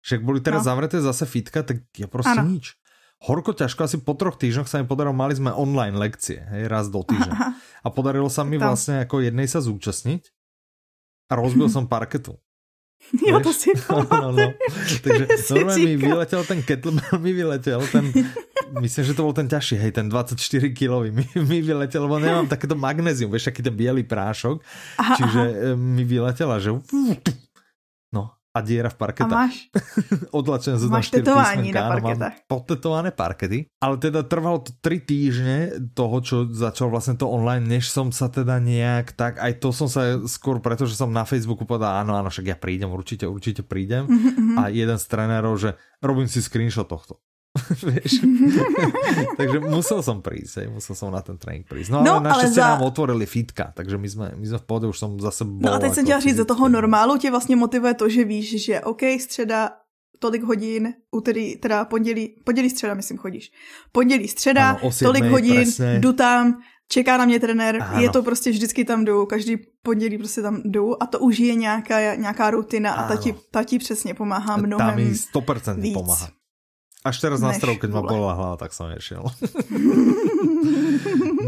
Však 0.00 0.24
boli 0.24 0.40
teraz 0.40 0.60
no. 0.60 0.64
zavreté 0.64 1.00
zase 1.00 1.26
fitka, 1.26 1.62
tak 1.62 1.76
ja 1.98 2.06
prostě 2.06 2.30
ano. 2.30 2.48
nič 2.48 2.79
horko 3.20 3.52
ťažko, 3.52 3.84
asi 3.84 3.96
po 4.00 4.16
troch 4.16 4.40
týždňoch 4.40 4.68
sa 4.68 4.80
mi 4.80 4.88
podarilo, 4.88 5.12
mali 5.12 5.36
sme 5.36 5.52
online 5.52 5.96
lekcie, 5.96 6.40
hej, 6.40 6.72
raz 6.72 6.88
do 6.88 7.04
týždňa. 7.04 7.36
A 7.84 7.88
podarilo 7.88 8.28
sa 8.28 8.44
mi 8.44 8.60
vlastne 8.60 9.04
ako 9.04 9.24
jednej 9.24 9.48
sa 9.48 9.64
zúčastniť 9.64 10.28
a 11.30 11.32
rozbil 11.38 11.68
som 11.72 11.88
parketu. 11.88 12.36
Jo, 13.16 13.40
to 13.40 13.48
si 13.56 13.72
no, 13.88 14.04
no, 14.04 14.28
no. 14.28 14.52
Takže 15.00 15.24
normálne 15.56 15.88
mi 15.88 15.96
vyletel 15.96 16.44
ten 16.44 16.60
kettlebell, 16.60 17.16
mi 17.16 17.32
vyletel 17.32 17.80
ten, 17.88 18.12
myslím, 18.84 19.04
že 19.08 19.16
to 19.16 19.24
bol 19.24 19.32
ten 19.32 19.48
ťažší, 19.48 19.80
hej, 19.80 19.96
ten 19.96 20.12
24 20.12 20.36
kilový 20.76 21.08
mi, 21.08 21.24
mi 21.48 21.64
vyletel, 21.64 22.04
lebo 22.04 22.20
nemám 22.20 22.44
takéto 22.44 22.76
magnézium, 22.76 23.32
vieš, 23.32 23.48
aký 23.48 23.64
ten 23.64 23.72
biely 23.72 24.04
prášok, 24.04 24.60
aha, 25.00 25.16
čiže 25.16 25.40
aha. 25.40 25.80
mi 25.80 26.04
vyletela, 26.04 26.60
že 26.60 26.76
a 28.50 28.58
diera 28.66 28.90
v 28.90 28.98
parketách. 28.98 29.30
A 29.30 29.46
máš? 29.46 29.70
Odlačené 30.38 30.76
zo 30.78 30.90
máš 30.90 31.14
tetování 31.14 31.70
na 31.70 31.82
parketách. 31.86 32.34
Mám 32.34 32.48
potetované 32.50 33.10
parkety, 33.14 33.70
ale 33.78 33.94
teda 34.02 34.26
trvalo 34.26 34.58
to 34.58 34.74
3 34.82 35.06
týždne 35.06 35.56
toho, 35.94 36.16
čo 36.18 36.36
začal 36.50 36.90
vlastne 36.90 37.14
to 37.14 37.30
online, 37.30 37.62
než 37.62 37.86
som 37.86 38.10
sa 38.10 38.26
teda 38.26 38.58
nejak 38.58 39.14
tak, 39.14 39.38
aj 39.38 39.62
to 39.62 39.70
som 39.70 39.86
sa 39.86 40.18
skôr, 40.26 40.58
pretože 40.58 40.98
som 40.98 41.14
na 41.14 41.22
Facebooku 41.22 41.62
povedal, 41.62 42.02
áno, 42.02 42.18
áno, 42.18 42.26
však 42.26 42.46
ja 42.50 42.56
prídem, 42.58 42.90
určite, 42.90 43.30
určite 43.30 43.62
prídem. 43.62 44.10
Mm-hmm. 44.10 44.56
A 44.58 44.62
jeden 44.74 44.98
z 44.98 45.04
trénerov, 45.06 45.54
že 45.54 45.78
robím 46.02 46.26
si 46.26 46.42
screenshot 46.42 46.90
tohto. 46.90 47.22
Takže 49.38 49.58
musel 49.60 50.02
som 50.06 50.22
prísť, 50.22 50.62
hej, 50.62 50.66
musel 50.70 50.94
som 50.94 51.10
na 51.10 51.18
ten 51.18 51.34
trénink 51.34 51.66
prísť. 51.66 51.90
No, 51.90 52.02
no 52.02 52.12
ale 52.22 52.30
naštěstí 52.30 52.62
za... 52.62 52.78
nám 52.78 52.82
otvorili 52.82 53.26
fitka, 53.26 53.72
takže 53.74 53.98
my 53.98 54.08
jsme, 54.08 54.26
my 54.36 54.46
jsme 54.46 54.58
v 54.58 54.62
pohode, 54.62 54.86
už 54.86 54.98
jsem 54.98 55.20
zase 55.20 55.44
bol. 55.44 55.58
No 55.60 55.72
a 55.74 55.78
teď 55.78 55.94
jsem 55.94 56.04
chtěla 56.04 56.20
říct, 56.20 56.36
za 56.36 56.44
toho 56.44 56.68
normálu 56.68 57.18
tě 57.18 57.30
vlastně 57.30 57.56
motivuje 57.56 57.94
to, 57.94 58.08
že 58.08 58.24
víš, 58.24 58.64
že 58.64 58.80
OK, 58.80 59.02
středa 59.20 59.70
tolik 60.18 60.42
hodin, 60.42 60.94
úterý, 61.10 61.56
teda 61.56 61.84
pondělí, 61.84 62.36
pondělí 62.44 62.70
středa, 62.70 62.94
myslím, 62.94 63.18
chodíš. 63.18 63.50
Pondělí 63.92 64.28
středa, 64.28 64.70
ano, 64.70 64.90
tolik 64.98 65.24
hodin, 65.24 65.54
presne. 65.54 65.98
jdu 65.98 66.12
tam, 66.12 66.60
čeká 66.88 67.16
na 67.16 67.24
mě 67.24 67.40
trenér, 67.40 67.82
ano. 67.82 68.00
je 68.00 68.10
to 68.10 68.22
prostě 68.22 68.50
vždycky 68.50 68.84
tam 68.84 69.04
jdu, 69.04 69.26
každý 69.26 69.56
pondělí 69.82 70.18
prostě 70.18 70.42
tam 70.42 70.62
jdu 70.64 71.02
a 71.02 71.06
to 71.06 71.18
už 71.18 71.38
je 71.38 71.54
nějaká, 71.54 72.14
nějaká 72.14 72.50
rutina 72.50 72.92
ano. 72.92 73.04
a 73.04 73.08
ta 73.08 73.16
ti, 73.16 73.34
ta 73.50 73.64
ti 73.64 73.78
přesně 73.78 74.14
pomáhá 74.14 74.56
mnohem 74.56 74.86
Tam 74.86 74.96
mi 74.96 75.12
100% 75.12 75.80
víc. 75.80 75.94
pomáhá. 75.94 76.28
Až 77.00 77.16
teraz 77.16 77.40
na 77.40 77.56
strov, 77.56 77.80
keď 77.80 77.96
ma 77.96 78.04
bola 78.04 78.36
hlava, 78.36 78.60
tak 78.60 78.76
som 78.76 78.92
nešiel. 78.92 79.24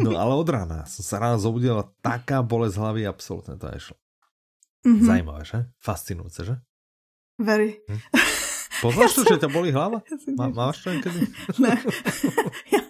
no 0.05 0.11
ale 0.17 0.33
od 0.33 0.49
rána 0.49 0.89
som 0.89 1.05
sa 1.05 1.21
ráno 1.21 1.37
zobudil 1.37 1.77
a 1.77 1.85
taká 2.01 2.41
bolesť 2.41 2.81
hlavy, 2.81 3.05
absolútne 3.05 3.61
to 3.61 3.69
nešlo. 3.69 3.97
Mm-hmm. 4.83 5.07
Zajímavé, 5.07 5.43
že? 5.45 5.59
Fascinujúce, 5.77 6.41
že? 6.49 6.55
Very. 7.37 7.85
Hm? 7.85 8.01
Poznáš 8.83 9.15
to, 9.15 9.23
že 9.23 9.47
ťa 9.47 9.51
bolí 9.53 9.71
hlava? 9.71 10.03
Má, 10.39 10.51
máš 10.51 10.83
to 10.83 10.91
někdy? 10.91 11.21
Ne, 11.63 11.79
ja 12.75 12.82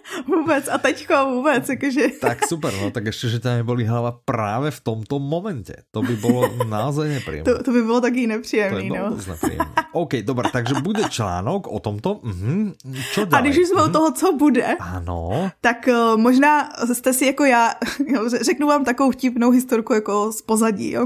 vůbec 0.43 0.69
a 0.71 0.77
teďko 0.77 1.25
vůbec, 1.25 1.69
jakože. 1.69 2.07
Tak 2.21 2.47
super, 2.47 2.73
no 2.81 2.91
tak 2.91 3.05
ještě, 3.05 3.29
že 3.29 3.39
ťa 3.39 3.63
nebolí 3.63 3.87
hlava 3.87 4.19
právě 4.25 4.71
v 4.71 4.79
tomto 4.79 5.19
momente. 5.19 5.73
To 5.91 6.01
by 6.01 6.15
bylo 6.15 6.49
naozaj 6.67 7.09
nepříjemné. 7.09 7.43
To, 7.43 7.63
to 7.63 7.71
by 7.71 7.81
bylo 7.81 8.01
taky 8.01 8.27
nepříjemné, 8.27 8.83
no. 8.83 9.15
To 9.15 9.31
nepříjemné. 9.31 9.65
OK, 9.91 10.13
dobré, 10.13 10.49
takže 10.51 10.75
bude 10.83 11.03
článok 11.09 11.67
o 11.67 11.79
tomto. 11.79 12.19
Mhm. 12.23 12.73
Čo 13.13 13.25
A 13.31 13.41
když 13.41 13.57
už 13.57 13.67
jsme 13.67 13.81
mhm. 13.81 13.89
o 13.89 13.93
toho, 13.93 14.11
co 14.11 14.33
bude, 14.33 14.75
ano. 14.79 15.51
tak 15.61 15.87
uh, 15.87 16.17
možná 16.17 16.69
jste 16.93 17.13
si 17.13 17.25
jako 17.25 17.45
já, 17.45 17.73
jo, 18.07 18.29
řeknu 18.41 18.67
vám 18.67 18.85
takovou 18.85 19.11
vtipnou 19.11 19.51
historku 19.51 19.93
jako 19.93 20.31
z 20.31 20.41
pozadí, 20.41 20.91
jo. 20.91 21.05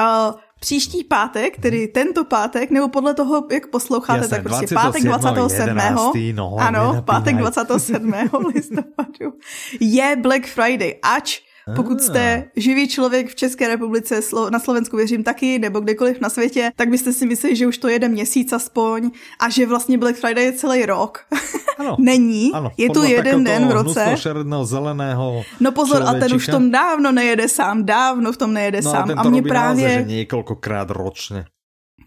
Uh, 0.00 0.34
příští 0.64 1.04
pátek, 1.04 1.58
tedy 1.58 1.88
tento 1.88 2.24
pátek, 2.24 2.70
nebo 2.70 2.88
podle 2.88 3.14
toho, 3.14 3.46
jak 3.52 3.66
posloucháte, 3.66 4.18
Jasne, 4.18 4.36
tak 4.36 4.42
prostě 4.42 4.74
pátek 4.74 5.02
27. 5.02 5.68
11, 5.68 6.16
no, 6.32 6.56
ano, 6.58 7.02
pátek 7.04 7.36
27. 7.36 8.12
listopadu 8.54 9.32
je 9.80 10.16
Black 10.16 10.46
Friday, 10.46 10.94
ač 11.02 11.40
pokud 11.76 12.02
jste 12.02 12.44
živý 12.56 12.88
člověk 12.88 13.28
v 13.28 13.34
České 13.34 13.68
republice, 13.68 14.20
na 14.50 14.58
Slovensku 14.58 14.96
věřím 14.96 15.24
taky, 15.24 15.58
nebo 15.58 15.80
kdekoliv 15.80 16.20
na 16.20 16.28
světě, 16.28 16.72
tak 16.76 16.88
byste 16.88 17.12
si 17.12 17.26
mysleli, 17.26 17.56
že 17.56 17.66
už 17.66 17.78
to 17.78 17.88
jeden 17.88 18.12
měsíc 18.12 18.52
aspoň 18.52 19.10
a 19.40 19.50
že 19.50 19.66
vlastně 19.66 19.98
Black 19.98 20.16
Friday 20.16 20.44
je 20.44 20.52
celý 20.52 20.86
rok. 20.86 21.18
Ano. 21.78 21.96
Není, 21.98 22.52
ano, 22.54 22.70
je 22.76 22.90
tu 22.90 23.02
jeden 23.02 23.44
den 23.44 23.68
v 23.68 23.70
roce. 23.70 24.16
zeleného 24.62 25.42
No 25.60 25.72
pozor, 25.72 25.96
člověčika. 25.96 26.24
a 26.24 26.28
ten 26.28 26.36
už 26.36 26.48
v 26.48 26.50
tom 26.50 26.70
dávno 26.70 27.12
nejede 27.12 27.48
sám, 27.48 27.84
dávno 27.84 28.32
v 28.32 28.36
tom 28.36 28.52
nejede 28.52 28.80
no, 28.84 28.90
sám. 28.90 29.10
A, 29.10 29.20
a 29.20 29.28
mě 29.28 29.42
právě... 29.42 29.84
Naozaj, 29.84 30.04
že 30.04 30.16
několikrát 30.16 30.90
ročně. 30.90 31.44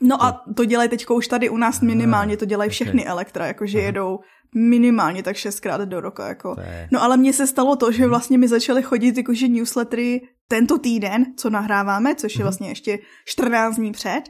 No 0.02 0.24
a 0.24 0.42
to 0.56 0.66
dělají 0.66 0.90
teď 0.90 1.06
už 1.10 1.28
tady 1.28 1.50
u 1.50 1.58
nás 1.58 1.82
minimálně, 1.82 2.38
to 2.38 2.46
dělají 2.46 2.70
všechny 2.70 3.02
okay. 3.02 3.12
elektra, 3.12 3.48
jakože 3.48 3.80
jedou 3.80 4.20
minimálně 4.56 5.24
tak 5.24 5.36
šestkrát 5.36 5.82
do 5.82 6.02
roka. 6.02 6.28
Jako. 6.28 6.56
No 6.92 7.04
ale 7.04 7.18
mně 7.18 7.34
se 7.34 7.48
stalo 7.48 7.76
to, 7.76 7.92
že 7.92 8.08
vlastně 8.08 8.38
mi 8.38 8.48
začaly 8.48 8.84
chodit 8.84 9.18
jakože 9.18 9.48
newslettery 9.48 10.22
tento 10.48 10.78
týden, 10.78 11.26
co 11.38 11.50
nahráváme, 11.50 12.16
což 12.16 12.34
je 12.34 12.40
mhm. 12.40 12.44
vlastně 12.44 12.70
ještě 12.70 13.00
14 13.26 13.76
dní 13.76 13.92
před. 13.92 14.22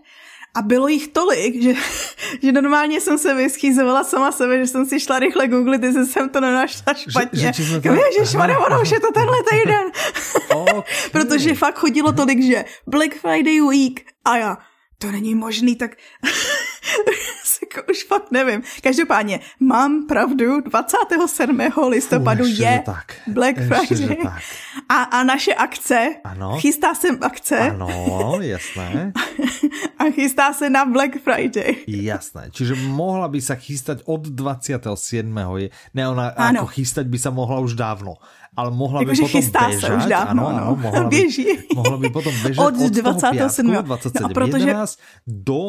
A 0.55 0.61
bylo 0.61 0.87
jich 0.87 1.07
tolik, 1.07 1.61
že, 1.61 1.73
že 2.41 2.51
normálně 2.51 3.01
jsem 3.01 3.17
se 3.17 3.33
vyschýzovala 3.33 4.03
sama 4.03 4.31
sebe, 4.31 4.59
že 4.59 4.67
jsem 4.67 4.85
si 4.85 4.99
šla 4.99 5.19
rychle 5.19 5.47
googlit, 5.47 5.83
jestli 5.83 6.05
jsem 6.05 6.29
to 6.29 6.41
nenašla 6.41 6.93
špatně. 6.93 7.53
Že, 7.53 7.63
že, 7.63 7.81
to... 7.81 7.93
Ježišmarja, 7.93 8.59
ono 8.59 8.81
už 8.81 8.91
je 8.91 8.99
to 8.99 9.11
tenhle 9.11 9.37
týden. 9.51 9.91
Okay. 10.57 10.81
Protože 11.11 11.53
fakt 11.53 11.77
chodilo 11.77 12.11
tolik, 12.13 12.43
že 12.43 12.65
Black 12.87 13.15
Friday 13.15 13.61
week 13.61 14.05
a 14.25 14.37
já, 14.37 14.57
to 14.97 15.11
není 15.11 15.35
možný, 15.35 15.75
tak 15.75 15.91
jako 16.25 16.76
už 17.91 18.03
fakt 18.03 18.31
nevím. 18.31 18.61
Každopádně, 18.83 19.39
mám 19.59 20.07
pravdu, 20.07 20.61
27. 20.61 21.59
listopadu 21.87 22.43
Fů, 22.43 22.61
je 22.61 22.81
tak. 22.85 23.15
Black 23.27 23.55
Friday. 23.55 24.17
Tak. 24.23 24.43
A, 24.89 25.03
a 25.03 25.23
naše 25.23 25.53
akce, 25.53 26.15
ano. 26.23 26.57
chystá 26.59 26.95
se 26.95 27.07
akce. 27.21 27.57
Ano, 27.57 28.37
jasné. 28.41 29.13
a 29.99 30.03
chystá 30.11 30.53
se 30.53 30.69
na 30.69 30.85
Black 30.85 31.21
Friday. 31.23 31.75
Jasné, 31.87 32.49
čiže 32.51 32.75
mohla 32.75 33.27
by 33.27 33.39
sa 33.41 33.55
chystať 33.55 34.03
od 34.05 34.27
27. 34.27 35.27
Ne, 35.93 36.03
ona 36.07 36.31
ano. 36.35 36.63
ako 36.63 36.67
chystať 36.71 37.05
by 37.07 37.17
sa 37.19 37.31
mohla 37.31 37.59
už 37.59 37.75
dávno 37.75 38.17
ale 38.57 38.73
mohla 38.73 39.05
by 39.05 39.13
potom 39.13 39.29
chystá 39.29 39.69
bežať, 39.69 39.85
se 39.85 39.93
už 39.93 40.05
dávno, 40.09 40.47
ano, 40.49 40.57
ano, 40.57 40.65
no. 40.65 40.75
mohla, 40.75 41.03
Běží. 41.13 41.45
By, 41.45 41.75
mohla 41.77 41.97
by 41.97 42.09
potom 42.09 42.33
od, 42.57 42.73
od 42.73 42.93
27. 42.93 43.69
Piatku, 43.69 43.85
27. 43.85 44.23
No, 44.23 44.29
protože... 44.33 44.75
do 45.27 45.61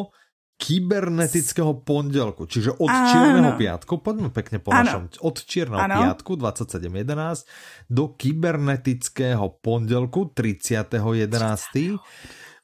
kybernetického 0.59 1.71
pondelku, 1.87 2.43
čiže 2.43 2.75
od 2.75 2.91
ano. 2.91 3.07
čierneho 3.07 3.51
piatku, 3.55 4.03
poďme 4.03 4.27
pekne 4.27 4.59
po 4.59 4.75
našom, 4.75 5.07
od 5.23 5.35
čierneho 5.39 5.79
ano. 5.79 5.95
piatku 6.03 6.35
27.11 6.35 7.47
do 7.87 8.11
kybernetického 8.11 9.55
pondelku 9.63 10.35
30.11. 10.35 11.95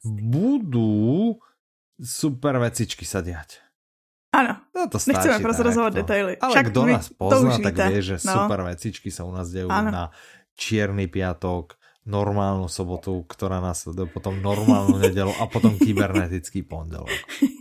budú 0.04 1.40
super 1.96 2.60
vecičky 2.60 3.08
sa 3.08 3.24
diať. 3.24 3.64
Ano, 4.36 4.68
no 4.76 4.92
to 4.92 5.00
stačí, 5.00 5.32
nechceme 5.32 5.40
prozrazovat 5.40 5.96
no. 5.96 5.98
detaily. 6.04 6.36
Ale 6.36 6.52
Však 6.52 6.66
kdo 6.76 6.82
nás 6.92 7.08
pozná, 7.16 7.56
tak 7.64 7.76
vie, 7.88 8.02
že 8.04 8.16
no. 8.28 8.44
super 8.44 8.60
vecičky 8.68 9.08
sa 9.08 9.24
u 9.24 9.32
nás 9.32 9.48
dejú 9.48 9.72
ano. 9.72 9.88
na 9.88 10.04
čierny 10.60 11.08
piatok, 11.08 11.80
normálnu 12.04 12.68
sobotu, 12.68 13.24
ktorá 13.24 13.64
následuje 13.64 14.12
potom 14.12 14.44
normálnu 14.44 15.00
nedelu 15.00 15.32
a 15.40 15.48
potom 15.48 15.80
kybernetický 15.80 16.68
pondelok. 16.68 17.08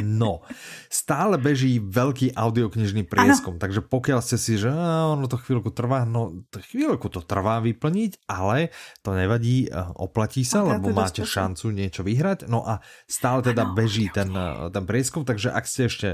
No, 0.00 0.40
stále 0.88 1.36
beží 1.36 1.76
veľký 1.82 2.32
audioknižný 2.32 3.04
prieskum, 3.04 3.58
ano. 3.58 3.62
takže 3.62 3.84
pokiaľ 3.84 4.20
ste 4.24 4.38
si, 4.40 4.56
že 4.56 4.72
ono 4.72 5.28
to 5.28 5.36
chvíľku 5.36 5.68
trvá, 5.74 6.08
no 6.08 6.46
chvíľku 6.54 7.12
to 7.12 7.20
trvá 7.20 7.60
vyplniť, 7.60 8.24
ale 8.30 8.72
to 9.04 9.12
nevadí, 9.12 9.68
eh, 9.68 9.74
oplatí 10.00 10.46
sa, 10.46 10.64
okay, 10.64 10.78
lebo 10.78 10.96
máte 10.96 11.22
šancu 11.26 11.74
niečo 11.74 12.00
vyhrať. 12.06 12.48
No 12.48 12.64
a 12.64 12.80
stále 13.04 13.44
teda 13.44 13.68
ano, 13.68 13.76
beží 13.76 14.08
ten, 14.08 14.32
eh, 14.32 14.70
ten 14.72 14.84
prieskum, 14.88 15.26
takže 15.28 15.52
ak 15.52 15.64
ste 15.68 15.90
ešte 15.90 16.08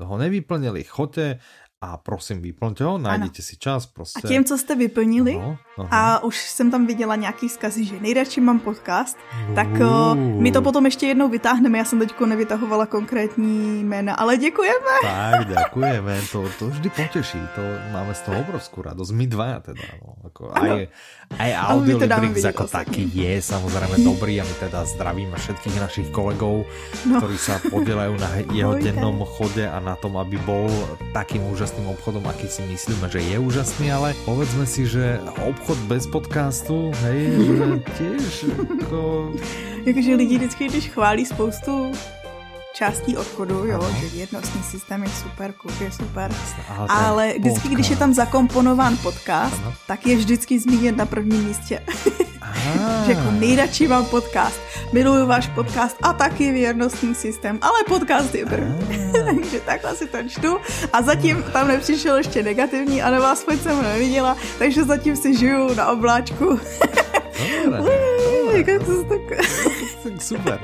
ho 0.00 0.14
nevyplnili, 0.18 0.82
choďte 0.86 1.38
a 1.80 1.96
prosím, 1.96 2.42
vyplňte 2.42 2.84
ho, 2.84 2.98
najděte 2.98 3.42
si 3.42 3.56
čas. 3.56 3.86
Prostě. 3.86 4.20
A 4.24 4.28
tím, 4.28 4.44
co 4.44 4.58
jste 4.58 4.76
vyplnili, 4.76 5.34
no, 5.34 5.58
a 5.90 6.22
už 6.24 6.50
jsem 6.50 6.70
tam 6.70 6.86
viděla 6.86 7.16
nějaký 7.16 7.48
vzkazy, 7.48 7.84
že 7.84 8.00
nejradši 8.00 8.40
mám 8.40 8.60
podcast, 8.60 9.16
uh. 9.48 9.54
tak 9.54 9.68
uh, 9.68 10.14
my 10.14 10.52
to 10.52 10.62
potom 10.62 10.84
ještě 10.84 11.06
jednou 11.06 11.28
vytáhneme. 11.28 11.78
Já 11.78 11.84
jsem 11.84 11.98
teďko 11.98 12.26
nevytahovala 12.26 12.86
konkrétní 12.86 13.84
jména, 13.84 14.14
ale 14.14 14.36
děkujeme. 14.36 14.94
Tak, 15.02 15.48
děkujeme, 15.56 16.20
to, 16.32 16.48
to 16.58 16.68
vždy 16.68 16.90
potěší, 16.90 17.38
to 17.54 17.62
máme 17.92 18.14
z 18.14 18.20
toho 18.20 18.40
obrovskou 18.40 18.82
radost. 18.82 19.10
My 19.10 19.26
dva 19.26 19.60
teda, 19.60 19.82
no, 20.04 20.14
jako 20.24 20.52
aj, 20.52 20.88
aj 21.38 21.50
Audiolibrix 21.56 22.44
jako 22.44 22.66
taky 22.66 23.08
je 23.14 23.42
samozřejmě 23.42 24.04
dobrý 24.10 24.40
a 24.40 24.44
my 24.44 24.54
teda 24.60 24.84
zdravíme 24.84 25.36
všetkých 25.36 25.80
našich 25.80 26.08
kolegov, 26.10 26.64
no. 27.08 27.16
ktorí 27.16 27.38
sa 27.38 27.56
podielajú 27.70 28.14
na 28.20 28.30
jeho 28.52 28.74
dennom 28.76 29.24
chode 29.24 29.64
a 29.64 29.80
na 29.80 29.96
tom, 29.96 30.18
aby 30.20 30.36
bol 30.42 30.68
takým 31.14 31.46
úžasným 31.48 31.69
úžasným 31.70 31.94
obchodom, 31.94 32.26
aký 32.26 32.50
si 32.50 32.66
myslíme, 32.66 33.06
že 33.06 33.22
je 33.22 33.38
úžasný, 33.38 33.94
ale 33.94 34.10
povedzme 34.26 34.66
si, 34.66 34.90
že 34.90 35.22
obchod 35.46 35.78
bez 35.86 36.02
podcastu, 36.10 36.90
hej, 37.06 37.30
že 37.46 37.66
tiež 37.94 38.32
ako... 38.58 39.30
Jakože 39.86 40.18
lidi 40.18 40.34
vždycky, 40.42 40.66
když 40.66 40.90
chválí 40.90 41.22
spoustu 41.22 41.94
částí 42.74 43.14
obchodu, 43.14 43.70
jo, 43.70 43.78
že 44.02 44.18
jednotný 44.18 44.62
systém 44.66 45.02
je 45.02 45.10
super, 45.14 45.52
klub 45.52 45.80
je 45.80 45.92
super, 45.94 46.34
ale, 46.74 46.86
ale 46.90 47.24
vždycky, 47.38 47.70
podcast. 47.70 47.74
když 47.74 47.90
je 47.90 47.96
tam 47.96 48.14
zakomponován 48.14 48.96
podcast, 48.98 49.54
ano. 49.62 49.74
tak 49.86 50.06
je 50.06 50.16
vždycky 50.16 50.58
zmíněn 50.58 50.96
na 50.96 51.06
prvním 51.06 51.44
místě. 51.44 51.82
že 53.06 53.12
jako 53.12 53.30
nejradši 53.30 53.88
mám 53.88 54.04
podcast, 54.04 54.60
miluju 54.92 55.26
váš 55.26 55.46
podcast 55.46 55.96
a 56.02 56.12
taky 56.12 56.52
věrnostní 56.52 57.14
systém, 57.14 57.58
ale 57.62 57.78
podcast 57.88 58.34
je 58.34 58.46
první. 58.46 59.12
takže 59.24 59.60
takhle 59.60 59.96
si 59.96 60.06
to 60.06 60.18
čtu 60.28 60.56
a 60.92 61.02
zatím 61.02 61.44
tam 61.52 61.68
nepřišel 61.68 62.16
ještě 62.16 62.42
negativní 62.42 63.02
a 63.02 63.10
nová 63.10 63.30
aspoň 63.30 63.58
jsem 63.58 63.76
ho 63.76 63.82
neviděla, 63.82 64.36
takže 64.58 64.84
zatím 64.84 65.16
si 65.16 65.36
žiju 65.36 65.74
na 65.74 65.86
obláčku. 65.86 66.60
Dobre, 67.64 67.80
dobre. 68.64 68.78
tak... 69.08 69.44
Super. 70.22 70.60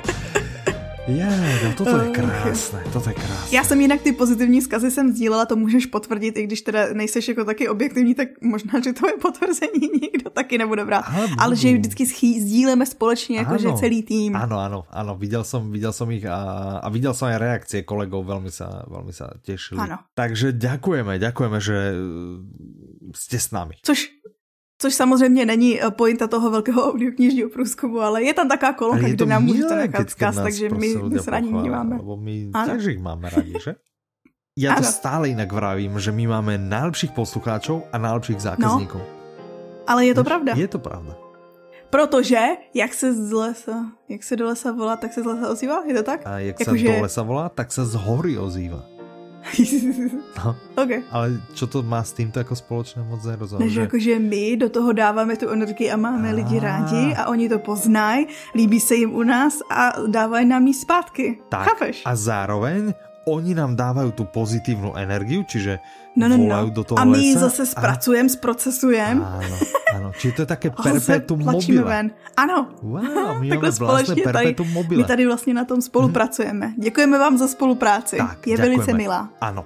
Je, 1.07 1.61
no 1.65 1.73
toto 1.79 1.99
je 1.99 2.11
krásné, 2.11 2.83
toto 2.93 3.09
je 3.09 3.15
krásné. 3.15 3.57
Já 3.57 3.65
jsem 3.65 3.81
jinak 3.81 4.03
ty 4.03 4.13
pozitivní 4.13 4.63
zkazy 4.63 4.91
jsem 4.91 5.13
sdílela, 5.13 5.47
to 5.47 5.57
můžeš 5.57 5.87
potvrdit, 5.87 6.37
i 6.37 6.43
když 6.43 6.61
teda 6.61 6.87
nejseš 6.93 7.29
jako 7.29 7.45
taky 7.45 7.69
objektivní, 7.69 8.15
tak 8.15 8.29
možná, 8.43 8.81
že 8.85 8.93
to 8.93 9.07
je 9.07 9.13
potvrzení 9.23 9.89
nikdo 10.03 10.31
taky 10.31 10.59
nebude 10.59 10.85
brát. 10.85 11.05
Ale, 11.09 11.27
Ale 11.39 11.57
že 11.57 11.75
vždycky 11.75 12.07
sdílíme 12.41 12.87
společně, 12.87 13.39
jako 13.39 13.59
že 13.59 13.73
celý 13.73 14.03
tým. 14.03 14.37
Ano, 14.37 14.59
ano, 14.59 14.85
ano, 14.91 15.17
viděl 15.17 15.45
jsem, 15.45 15.73
viděl 15.73 15.93
jsem 15.93 16.11
ich 16.11 16.27
a, 16.27 16.43
a 16.83 16.89
viděl 16.89 17.15
jsem 17.15 17.29
aj 17.29 17.39
reakcie 17.39 17.83
kolegov, 17.83 18.27
velmi 18.27 18.51
se, 18.51 18.67
velmi 18.87 19.13
se 19.13 19.25
těšili. 19.43 19.81
Ano. 19.81 19.99
Takže 20.15 20.53
děkujeme, 20.53 21.19
děkujeme, 21.19 21.61
že 21.61 21.93
jste 23.15 23.39
s 23.39 23.51
námi. 23.51 23.75
Což 23.83 24.16
Což 24.79 24.95
samozřejmě 24.95 25.47
není 25.47 25.83
eh, 25.83 25.91
pointa 25.91 26.27
toho 26.27 26.51
velkého 26.51 26.85
audioknižního 26.93 27.51
průzkumu, 27.51 28.01
ale 28.01 28.23
je 28.23 28.35
tam 28.35 28.49
taková 28.49 28.73
kolonka, 28.73 29.09
kde 29.09 29.27
nám 29.27 29.45
můžete 29.45 29.77
nechat 29.77 30.07
vzkaz, 30.07 30.37
takže 30.37 30.69
my, 30.69 30.95
my 31.09 31.19
se 31.19 31.31
rádi 31.31 31.49
vnímáme. 31.49 31.97
Lebo 31.97 32.17
my 32.17 32.51
tiež 32.65 32.87
ich 32.87 33.03
máme 33.03 33.31
rádi, 33.31 33.55
že? 33.65 33.75
Já 34.59 34.73
to 34.73 34.79
ano. 34.79 34.93
stále 34.93 35.29
jinak 35.29 35.53
vravím, 35.53 36.01
že 36.01 36.13
my 36.13 36.27
máme 36.27 36.59
najlepších 36.59 37.13
poslucháčov 37.13 37.83
a 37.93 37.99
najlepších 37.99 38.41
zákazníků. 38.41 38.99
No, 38.99 39.05
ale 39.87 40.07
je 40.07 40.15
to 40.15 40.25
pravda. 40.25 40.53
Je 40.57 40.69
to 40.69 40.79
pravda. 40.79 41.17
Protože, 41.91 42.41
jak 42.75 42.95
se 42.95 43.13
z 43.13 43.33
lesa, 43.33 43.93
jak 44.09 44.23
se 44.23 44.37
do 44.37 44.47
lesa 44.47 44.73
volá, 44.73 44.97
tak 44.97 45.13
se 45.13 45.23
z 45.23 45.27
lesa 45.27 45.49
ozývá, 45.49 45.85
je 45.85 45.95
to 45.95 46.03
tak? 46.03 46.21
A 46.25 46.39
jak 46.39 46.65
se 46.65 46.79
že... 46.79 46.97
do 46.97 47.03
lesa 47.03 47.23
volá, 47.23 47.49
tak 47.49 47.73
se 47.73 47.85
z 47.85 47.95
hory 47.95 48.39
ozývá. 48.39 48.96
No, 50.37 50.57
okay. 50.83 51.03
Ale 51.11 51.41
čo 51.55 51.67
to 51.67 51.83
má 51.83 52.03
s 52.03 52.13
týmto 52.13 52.39
jako 52.39 52.57
společné 52.57 53.03
moc 53.03 53.25
nerozumím. 53.25 53.71
že... 53.71 53.81
jakože 53.81 54.19
my 54.19 54.57
do 54.57 54.69
toho 54.69 54.93
dáváme 54.93 55.37
tu 55.37 55.49
energii 55.49 55.91
a 55.91 55.97
máme 55.97 56.31
a... 56.31 56.35
lidi 56.35 56.59
rádi 56.61 57.15
a 57.15 57.27
oni 57.27 57.49
to 57.49 57.59
poznají, 57.59 58.27
líbí 58.55 58.81
se 58.81 58.95
jim 58.95 59.15
u 59.15 59.23
nás 59.23 59.59
a 59.71 59.93
dávají 60.07 60.47
nám 60.47 60.67
ji 60.67 60.75
zpátky. 60.75 61.39
Tak, 61.49 61.63
Chápeš? 61.69 62.03
a 62.05 62.17
zároveň 62.17 62.95
oni 63.27 63.55
nám 63.55 63.77
dávají 63.77 64.13
tu 64.13 64.25
pozitívnu 64.25 64.95
energiu, 64.95 65.43
čiže 65.43 65.79
no, 66.17 66.29
no, 66.29 66.37
no. 66.37 66.71
do 66.71 66.85
toho 66.85 66.99
A 66.99 67.05
my 67.05 67.19
ji 67.19 67.35
zase 67.35 67.67
zpracujeme, 67.67 68.27
a... 68.27 68.33
zprocesujeme. 68.33 69.21
Ano, 69.27 69.57
ano. 69.95 70.09
Čiže 70.19 70.33
to 70.35 70.41
je 70.43 70.47
také 70.47 70.69
perpetuum 70.83 71.43
mobile. 71.43 71.83
ven. 71.83 72.11
Ano. 72.37 72.71
Wow, 72.83 73.43
my 73.43 73.49
Takhle 73.53 73.73
společně 73.73 74.23
tady, 74.23 74.55
mobile. 74.73 75.03
my 75.03 75.05
tady 75.05 75.27
vlastně 75.27 75.55
na 75.55 75.65
tom 75.65 75.83
spolupracujeme. 75.83 76.73
Děkujeme 76.79 77.19
vám 77.19 77.39
za 77.39 77.49
spolupráci. 77.49 78.17
Tak, 78.17 78.47
je 78.47 78.57
děkujeme. 78.57 78.77
velice 78.77 78.93
milá. 78.95 79.29
Ano. 79.41 79.65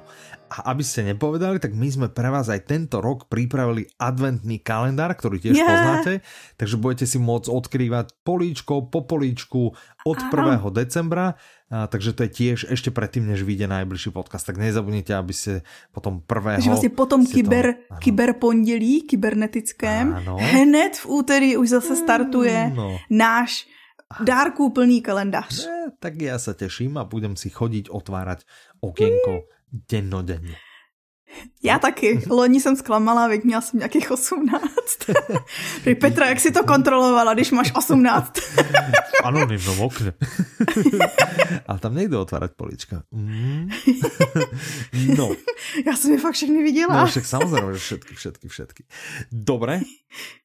A 0.50 0.74
aby 0.74 0.82
ste 0.82 1.06
nepovedali, 1.06 1.62
tak 1.62 1.78
my 1.78 1.86
sme 1.86 2.06
pre 2.10 2.26
vás 2.26 2.50
aj 2.50 2.66
tento 2.66 2.98
rok 2.98 3.30
pripravili 3.30 3.86
adventný 4.02 4.58
kalendár, 4.58 5.14
ktorý 5.14 5.38
tiež 5.38 5.54
yeah. 5.54 5.70
poznáte, 5.70 6.12
takže 6.58 6.74
budete 6.74 7.06
si 7.06 7.22
môcť 7.22 7.46
odkrývať 7.46 8.18
políčko 8.26 8.90
po 8.90 9.06
políčku 9.06 9.70
od 10.02 10.18
1. 10.18 10.58
decembra, 10.74 11.38
a, 11.70 11.86
takže 11.86 12.18
to 12.18 12.26
je 12.26 12.30
tiež 12.34 12.58
ešte 12.66 12.90
predtým, 12.90 13.30
než 13.30 13.46
vyjde 13.46 13.70
najbližší 13.70 14.10
podcast, 14.10 14.42
tak 14.42 14.58
nezabudnite, 14.58 15.14
aby 15.14 15.30
ste 15.30 15.52
potom 15.94 16.18
prvého... 16.18 16.58
Takže 16.58 16.70
vlastně 16.70 16.88
potom 16.98 17.26
kyber, 17.26 17.74
to, 17.86 17.94
kyber 18.02 18.34
pondělí, 18.34 19.06
kybernetickém, 19.06 20.14
ano. 20.14 20.36
hned 20.40 20.98
v 20.98 21.06
úterý 21.06 21.56
už 21.56 21.68
zase 21.68 21.96
startuje 21.96 22.72
no. 22.74 22.98
náš 23.10 23.70
dárků 24.20 24.70
plný 24.70 25.02
kalendář. 25.02 25.66
Ne, 25.66 25.94
tak 26.02 26.18
ja 26.18 26.34
sa 26.42 26.50
teším 26.50 26.98
a 26.98 27.06
budem 27.06 27.38
si 27.38 27.46
chodiť 27.46 27.94
otvárať 27.94 28.42
okienko 28.82 29.46
dennodenne. 29.90 30.56
Já 31.62 31.78
taky. 31.78 32.22
Loni 32.30 32.60
jsem 32.60 32.76
zklamala, 32.76 33.28
veď 33.28 33.44
měla 33.44 33.60
jsem 33.60 33.78
nějakých 33.78 34.10
18. 34.10 34.64
Prý 35.84 35.94
Petra, 36.00 36.26
jak 36.26 36.40
si 36.40 36.50
to 36.50 36.64
kontrolovala, 36.64 37.34
když 37.34 37.50
máš 37.50 37.72
18? 37.74 38.32
Anonymnom 39.24 39.80
okne. 39.80 40.12
Ale 41.68 41.78
tam 41.78 41.94
nejde 41.94 42.16
otvárat 42.16 42.50
polička. 42.56 43.02
Mm. 43.10 43.68
no. 45.16 45.30
Já 45.86 45.96
jsem 45.96 46.12
je 46.12 46.18
fakt 46.18 46.34
všechny 46.34 46.62
viděla. 46.62 47.00
No 47.00 47.06
však 47.06 47.26
samozřejmě, 47.26 47.72
že 47.72 47.78
všetky, 47.78 48.14
všetky, 48.14 48.48
všetky. 48.48 48.84
Dobre. 49.32 49.80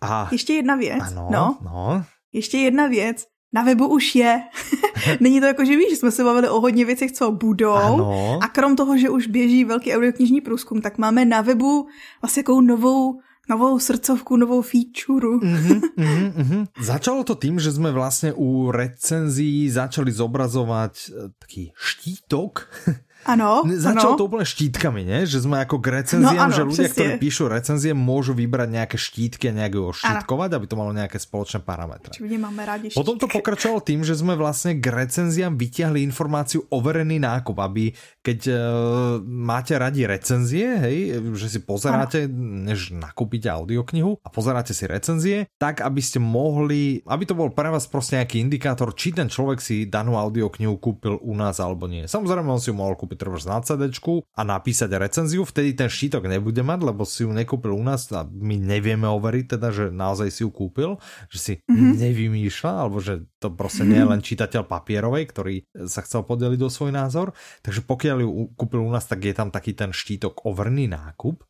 A... 0.01 0.29
Ještě 0.31 0.53
jedna 0.53 0.75
věc. 0.75 1.03
Ano, 1.03 1.27
no. 1.31 1.57
no. 1.61 2.05
Ještě 2.33 2.57
jedna 2.57 2.87
věc 2.87 3.25
na 3.55 3.63
webu 3.63 3.87
už 3.87 4.15
je. 4.15 4.41
Není 5.19 5.39
to 5.39 5.45
jako, 5.45 5.65
že 5.65 5.77
víš, 5.77 5.89
že 5.89 5.95
jsme 5.95 6.11
se 6.11 6.23
bavili 6.23 6.49
o 6.49 6.59
hodně 6.59 6.85
věcech, 6.85 7.11
co 7.11 7.31
budou. 7.31 7.71
Ano. 7.71 8.39
A 8.41 8.47
krom 8.47 8.75
toho, 8.75 8.97
že 8.97 9.09
už 9.09 9.27
běží 9.27 9.65
velký 9.65 9.93
audioknižní 9.93 10.41
průzkum, 10.41 10.81
tak 10.81 10.97
máme 10.97 11.25
na 11.25 11.41
webu 11.41 11.87
vlastně 12.21 12.39
jakou 12.39 12.61
novou 12.61 13.19
novou 13.49 13.79
srdcovku, 13.79 14.37
novou 14.37 14.61
feature. 14.61 15.27
Mm-hmm, 15.27 15.81
mm-hmm, 15.97 16.33
mm-hmm. 16.33 16.67
Začalo 16.81 17.23
to 17.23 17.35
tým, 17.35 17.59
že 17.59 17.71
jsme 17.71 17.91
vlastně 17.91 18.33
u 18.33 18.71
recenzí 18.71 19.69
začali 19.69 20.11
zobrazovat 20.11 20.91
eh, 21.09 21.29
taký 21.39 21.71
štítok 21.75 22.69
Ano, 23.25 23.65
Začalo 23.65 24.13
ano. 24.13 24.19
to 24.21 24.29
úplne 24.29 24.45
štítkami, 24.45 25.01
ne? 25.01 25.25
Že 25.25 25.49
sme 25.49 25.57
ako 25.65 25.81
k 25.81 25.97
recenziám, 25.97 26.45
no, 26.45 26.45
ano, 26.45 26.53
že 26.53 26.61
ľudia, 26.61 26.85
přesně. 26.85 26.93
ktorí 26.93 27.11
píšu 27.17 27.43
recenzie, 27.49 27.91
môžu 27.97 28.37
vybrať 28.37 28.69
nejaké 28.69 28.97
štítky 29.01 29.49
a 29.49 29.53
nejak 29.57 29.73
ho 29.81 29.89
štítkovať, 29.97 30.49
aby 30.53 30.65
to 30.69 30.75
malo 30.77 30.93
nejaké 30.93 31.17
spoločné 31.17 31.65
parametre. 31.65 32.13
Čiže 32.13 32.37
máme 32.37 32.61
rádi 32.61 32.93
štítky. 32.93 33.01
Potom 33.01 33.17
to 33.17 33.25
pokračovalo 33.25 33.81
tým, 33.81 34.05
že 34.05 34.13
sme 34.13 34.37
vlastne 34.37 34.77
k 34.77 34.85
recenziám 34.93 35.57
vytiahli 35.57 36.05
informáciu 36.05 36.69
overený 36.69 37.17
nákup, 37.17 37.57
aby 37.65 37.97
keď 38.21 38.39
uh, 38.45 38.57
máte 39.25 39.73
radi 39.73 40.05
recenzie, 40.05 40.77
hej, 40.85 40.97
že 41.33 41.57
si 41.57 41.59
pozeráte, 41.65 42.29
ano. 42.29 42.69
než 42.69 42.93
nakúpite 42.93 43.49
audioknihu 43.49 44.21
a 44.21 44.29
pozeráte 44.29 44.77
si 44.77 44.85
recenzie, 44.85 45.49
tak 45.57 45.81
aby 45.81 45.97
ste 45.97 46.21
mohli, 46.21 47.01
aby 47.09 47.25
to 47.25 47.33
bol 47.33 47.49
pre 47.49 47.73
vás 47.73 47.89
proste 47.89 48.21
nejaký 48.21 48.37
indikátor, 48.37 48.93
či 48.93 49.17
ten 49.17 49.33
človek 49.33 49.57
si 49.57 49.89
danú 49.89 50.13
audioknihu 50.13 50.77
kúpil 50.77 51.17
u 51.25 51.33
nás 51.33 51.57
alebo 51.57 51.89
nie. 51.89 52.05
Samozrejme, 52.05 52.53
on 52.53 52.61
si 52.61 52.69
ju 52.69 52.77
mohol 52.77 52.93
kúpiť 52.93 53.14
kúpiť 53.15 53.47
na 53.47 53.59
CD 53.63 53.87
a 54.35 54.41
napísať 54.43 54.89
recenziu, 54.99 55.47
vtedy 55.47 55.73
ten 55.73 55.87
štítok 55.87 56.27
nebude 56.27 56.61
mať, 56.61 56.79
lebo 56.83 57.07
si 57.07 57.23
ju 57.23 57.31
nekúpil 57.31 57.71
u 57.71 57.83
nás 57.83 58.11
a 58.11 58.27
my 58.27 58.59
nevieme 58.59 59.07
overiť 59.07 59.57
teda, 59.57 59.67
že 59.71 59.85
naozaj 59.89 60.29
si 60.31 60.41
ju 60.43 60.51
kúpil, 60.51 60.99
že 61.31 61.39
si 61.39 61.53
mm-hmm. 61.63 61.93
nevymýšľa, 61.99 62.71
alebo 62.71 62.99
že 62.99 63.25
to 63.39 63.51
proste 63.53 63.87
nie 63.87 63.99
je 64.01 64.11
len 64.11 64.21
čitateľ 64.21 64.67
papierovej, 64.67 65.23
ktorý 65.31 65.55
sa 65.87 66.03
chcel 66.03 66.27
podeliť 66.27 66.59
o 66.65 66.69
svoj 66.69 66.91
názor. 66.91 67.31
Takže 67.63 67.85
pokiaľ 67.85 68.17
ju 68.21 68.29
kúpil 68.53 68.81
u 68.83 68.91
nás, 68.91 69.07
tak 69.07 69.23
je 69.23 69.33
tam 69.33 69.49
taký 69.49 69.77
ten 69.77 69.95
štítok 69.95 70.43
overný 70.45 70.91
nákup. 70.91 71.45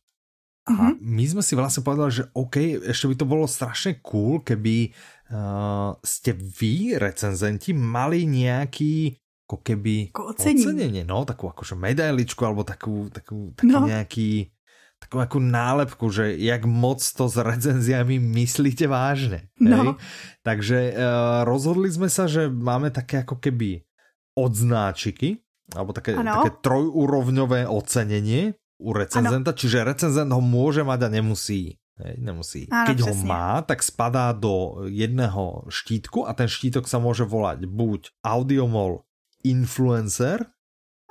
A 0.66 0.74
mm-hmm. 0.74 0.94
my 0.98 1.24
sme 1.30 1.42
si 1.46 1.54
vlastne 1.54 1.86
povedali, 1.86 2.10
že 2.10 2.24
OK, 2.34 2.82
ešte 2.90 3.06
by 3.06 3.14
to 3.14 3.26
bolo 3.26 3.46
strašne 3.46 4.02
cool, 4.02 4.42
keby 4.42 4.90
uh, 5.30 5.94
ste 6.02 6.34
vy, 6.34 6.98
recenzenti, 6.98 7.70
mali 7.70 8.26
nejaký 8.26 9.14
ako 9.46 9.62
keby 9.62 10.10
ocenenie, 10.10 11.06
no, 11.06 11.22
takú 11.22 11.46
akože 11.46 11.78
medailičku 11.78 12.42
alebo 12.42 12.66
takú, 12.66 13.06
takú, 13.14 13.54
taký 13.54 13.70
no. 13.70 13.86
nejaký 13.86 14.50
takú 14.98 15.22
akú 15.22 15.38
nálepku, 15.38 16.08
že 16.10 16.34
jak 16.34 16.66
moc 16.66 16.98
to 16.98 17.30
s 17.30 17.36
recenziami 17.38 18.18
myslíte 18.18 18.90
vážne. 18.90 19.52
No. 19.60 20.00
Takže 20.42 20.78
uh, 20.90 20.96
rozhodli 21.46 21.92
sme 21.92 22.10
sa, 22.10 22.26
že 22.26 22.48
máme 22.50 22.90
také 22.90 23.22
ako 23.22 23.38
keby 23.38 23.86
odznáčiky, 24.34 25.46
alebo 25.76 25.94
také, 25.94 26.16
také 26.16 26.50
trojúrovňové 26.64 27.70
ocenenie 27.70 28.56
u 28.82 28.90
recenzenta, 28.92 29.52
ano. 29.52 29.58
čiže 29.58 29.86
recenzent 29.86 30.30
ho 30.32 30.42
môže 30.42 30.82
mať 30.82 31.06
a 31.06 31.08
nemusí. 31.08 31.78
Hej, 31.96 32.14
nemusí. 32.20 32.68
Ano, 32.68 32.92
Keď 32.92 32.96
přesně. 32.96 33.20
ho 33.20 33.26
má, 33.26 33.62
tak 33.62 33.80
spadá 33.82 34.32
do 34.32 34.84
jedného 34.84 35.64
štítku 35.72 36.28
a 36.28 36.36
ten 36.36 36.44
štítok 36.44 36.84
sa 36.84 37.00
môže 37.00 37.24
volať 37.24 37.64
buď 37.64 38.12
Audiomol 38.20 39.08
influencer, 39.46 40.42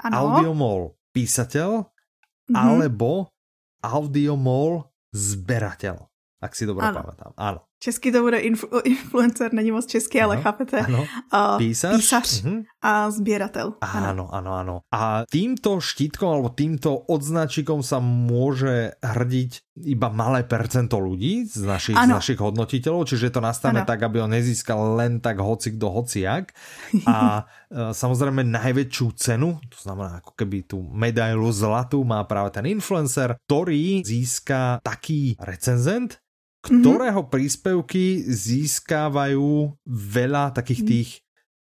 ano. 0.03 0.15
audiomol 0.15 0.81
písateľ, 1.15 1.87
mm-hmm. 1.87 2.55
alebo 2.55 3.31
audiomol 3.79 4.91
zberateľ, 5.15 5.97
ak 6.43 6.51
si 6.51 6.67
dobre 6.67 6.83
ano. 6.83 6.97
pamätám. 6.99 7.31
Áno. 7.39 7.59
Česky 7.85 8.09
to 8.11 8.21
bude 8.25 8.39
influ, 8.41 8.69
influencer, 8.83 9.53
není 9.53 9.71
moc 9.71 9.85
český, 9.85 10.21
ano, 10.21 10.31
ale 10.31 10.41
chápete? 10.41 10.79
Ano. 10.79 11.05
Uh, 11.33 11.57
písař, 11.57 11.95
písař 11.95 12.43
uh-huh. 12.43 12.63
a 12.81 13.11
sběratel. 13.11 13.77
Áno, 13.81 14.25
áno, 14.33 14.51
áno. 14.57 14.75
A 14.89 15.21
týmto 15.29 15.77
štítkom 15.77 16.33
alebo 16.33 16.49
týmto 16.49 16.97
odznačikom 17.05 17.85
sa 17.85 18.01
môže 18.01 18.97
hrdiť 19.05 19.51
iba 19.85 20.09
malé 20.09 20.41
percento 20.47 20.97
ľudí 20.97 21.45
z 21.45 21.61
našich, 21.61 21.93
z 21.93 22.09
našich 22.09 22.39
hodnotiteľov, 22.41 23.05
čiže 23.05 23.29
to 23.29 23.43
nastane 23.43 23.83
ano. 23.83 23.89
tak, 23.89 24.01
aby 24.01 24.23
ho 24.23 24.27
nezískal 24.31 24.97
len 24.97 25.21
tak 25.21 25.37
hoci 25.37 25.77
kdo 25.77 25.93
hociak. 25.93 26.57
A 27.05 27.45
e, 27.69 27.93
samozrejme 27.93 28.41
najväčšiu 28.49 29.07
cenu, 29.13 29.61
to 29.69 29.77
znamená 29.77 30.25
ako 30.25 30.33
keby 30.33 30.65
tú 30.65 30.81
medailu 30.81 31.53
zlatú 31.53 32.01
má 32.01 32.25
práve 32.25 32.57
ten 32.57 32.65
influencer, 32.65 33.37
ktorý 33.45 34.01
získa 34.01 34.81
taký 34.81 35.37
recenzent. 35.37 36.24
Ktorého 36.65 37.21
mm-hmm. 37.21 37.33
príspevky 37.33 38.25
získávajú 38.25 39.77
veľa 39.85 40.51
takých 40.51 40.81
mhm. 40.81 40.89
tých 40.89 41.09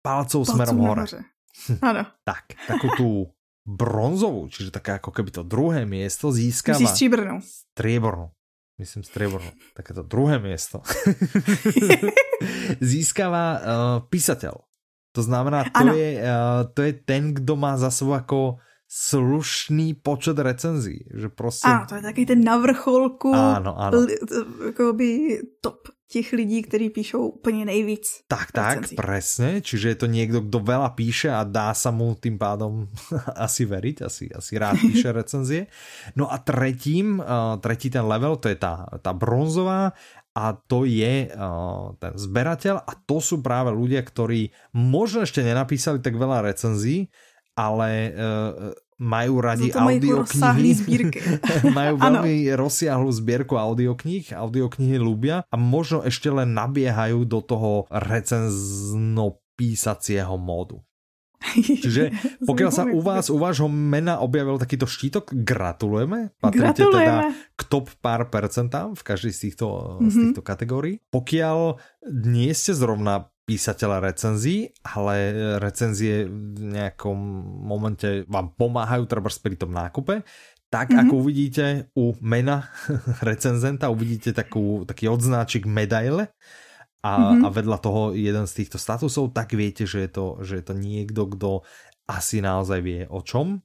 palcov 0.02 0.42
Palcov 0.46 0.56
smerom 0.56 0.78
hore. 0.82 1.04
Áno. 1.82 2.02
tak, 2.22 2.54
takú 2.70 2.88
tú 2.94 3.08
bronzovú, 3.68 4.48
čiže 4.48 4.72
také 4.72 4.96
ako 4.96 5.10
keby 5.12 5.30
to 5.34 5.42
druhé 5.44 5.84
miesto 5.84 6.32
získava... 6.32 6.80
Myslíš 6.80 6.96
striebornú? 6.96 7.36
Striebornú. 7.44 8.26
Myslím 8.78 9.02
striebornú. 9.02 9.50
Takéto 9.74 10.06
druhé 10.06 10.38
miesto. 10.38 10.80
získava 12.94 13.44
uh, 13.44 13.60
písateľ. 14.06 14.54
To 15.12 15.20
znamená, 15.20 15.66
to 15.66 15.92
je, 15.98 16.10
uh, 16.22 16.62
to 16.70 16.80
je 16.86 16.92
ten, 16.94 17.34
kdo 17.34 17.58
má 17.58 17.74
za 17.74 17.90
sebou 17.90 18.14
jako 18.14 18.62
slušný 18.88 19.94
počet 19.94 20.38
recenzí. 20.38 21.04
Že 21.14 21.28
prostě... 21.28 21.68
Ano, 21.68 21.86
to 21.88 21.94
je 21.94 22.02
taky 22.02 22.26
ten 22.26 22.44
na 22.44 22.56
vrcholku 22.56 23.34
ano, 23.34 23.80
ano. 23.80 24.06
by 24.92 25.38
top 25.60 25.88
těch 26.08 26.32
lidí, 26.32 26.62
kteří 26.62 26.90
píšou 26.90 27.28
úplně 27.28 27.64
nejvíc. 27.64 28.24
Tak, 28.28 28.48
recenzí. 28.56 28.96
tak, 28.96 29.04
presne. 29.04 29.60
Čiže 29.60 29.88
je 29.88 29.94
to 29.94 30.06
někdo, 30.06 30.40
kdo 30.40 30.58
veľa 30.60 30.88
píše 30.96 31.28
a 31.28 31.44
dá 31.44 31.76
sa 31.76 31.92
mu 31.92 32.16
tým 32.16 32.40
pádom 32.40 32.88
asi 33.36 33.68
veriť, 33.68 33.96
asi, 34.02 34.24
asi 34.32 34.52
rád 34.56 34.80
píše 34.80 35.12
recenzie. 35.20 35.68
No 36.16 36.32
a 36.32 36.40
tretím, 36.40 37.20
uh, 37.20 37.60
tretí 37.60 37.92
ten 37.92 38.08
level, 38.08 38.40
to 38.40 38.48
je 38.48 38.56
tá, 38.56 38.88
tá 39.04 39.12
bronzová 39.12 39.92
a 40.32 40.56
to 40.56 40.88
je 40.88 41.28
uh, 41.28 41.92
ten 42.00 42.16
zberateľ 42.16 42.88
a 42.88 42.92
to 43.04 43.20
sú 43.20 43.44
práve 43.44 43.68
ľudia, 43.68 44.00
ktorí 44.00 44.48
možno 44.72 45.28
ešte 45.28 45.44
nenapísali 45.44 46.00
tak 46.00 46.16
veľa 46.16 46.40
recenzií, 46.40 47.12
ale 47.58 48.14
uh, 48.14 48.70
majú 48.98 49.38
radi 49.42 49.72
audioknihy. 49.74 51.10
majú 51.78 51.96
veľmi 51.98 52.50
rozsiahlu 52.54 53.10
zbierku 53.14 53.58
audiokníh, 53.58 54.32
audioknihy 54.34 54.98
ľúbia 54.98 55.44
a 55.50 55.56
možno 55.58 56.02
ešte 56.06 56.30
len 56.30 56.54
nabiehajú 56.54 57.24
do 57.26 57.40
toho 57.42 57.86
recenzno-písacieho 57.90 60.38
módu. 60.38 60.82
Čiže 61.54 62.10
pokiaľ 62.50 62.70
sa 62.74 62.82
u 62.90 62.98
vás, 62.98 63.30
u 63.30 63.38
vášho 63.38 63.70
mena 63.70 64.18
objavil 64.18 64.58
takýto 64.58 64.90
štítok, 64.90 65.30
gratulujeme. 65.46 66.34
Patríte 66.42 66.82
gratulujeme. 66.82 66.98
teda 66.98 67.30
k 67.54 67.62
top 67.70 67.94
pár 68.02 68.26
percentám 68.26 68.98
v 68.98 69.02
každej 69.06 69.32
z 69.32 69.40
týchto, 69.48 69.66
mm-hmm. 69.70 70.10
z 70.10 70.14
mhm. 70.14 70.22
týchto 70.26 70.42
kategórií. 70.42 70.98
Pokiaľ 71.14 71.78
nie 72.26 72.50
ste 72.50 72.74
zrovna 72.74 73.30
písateľa 73.48 74.12
recenzií, 74.12 74.68
ale 74.84 75.32
recenzie 75.56 76.28
v 76.28 76.60
nejakom 76.68 77.16
momente 77.64 78.28
vám 78.28 78.52
pomáhajú 78.52 79.08
treba 79.08 79.32
pri 79.32 79.56
tom 79.56 79.72
nákupe, 79.72 80.20
tak 80.68 80.92
mm-hmm. 80.92 81.00
ako 81.08 81.14
uvidíte 81.24 81.64
u 81.96 82.12
mena 82.20 82.68
recenzenta, 83.28 83.88
uvidíte 83.88 84.36
takú, 84.36 84.84
taký 84.84 85.08
odznáčik 85.08 85.64
medaile 85.64 86.28
a, 87.00 87.32
mm-hmm. 87.32 87.44
a 87.44 87.48
vedľa 87.48 87.78
toho 87.80 88.02
jeden 88.12 88.44
z 88.44 88.52
týchto 88.52 88.76
statusov, 88.76 89.32
tak 89.32 89.56
viete, 89.56 89.88
že 89.88 90.04
je 90.04 90.10
to, 90.12 90.26
že 90.44 90.60
je 90.60 90.64
to 90.68 90.74
niekto, 90.76 91.24
kto 91.32 91.50
asi 92.04 92.44
naozaj 92.44 92.84
vie 92.84 93.08
o 93.08 93.24
čom, 93.24 93.64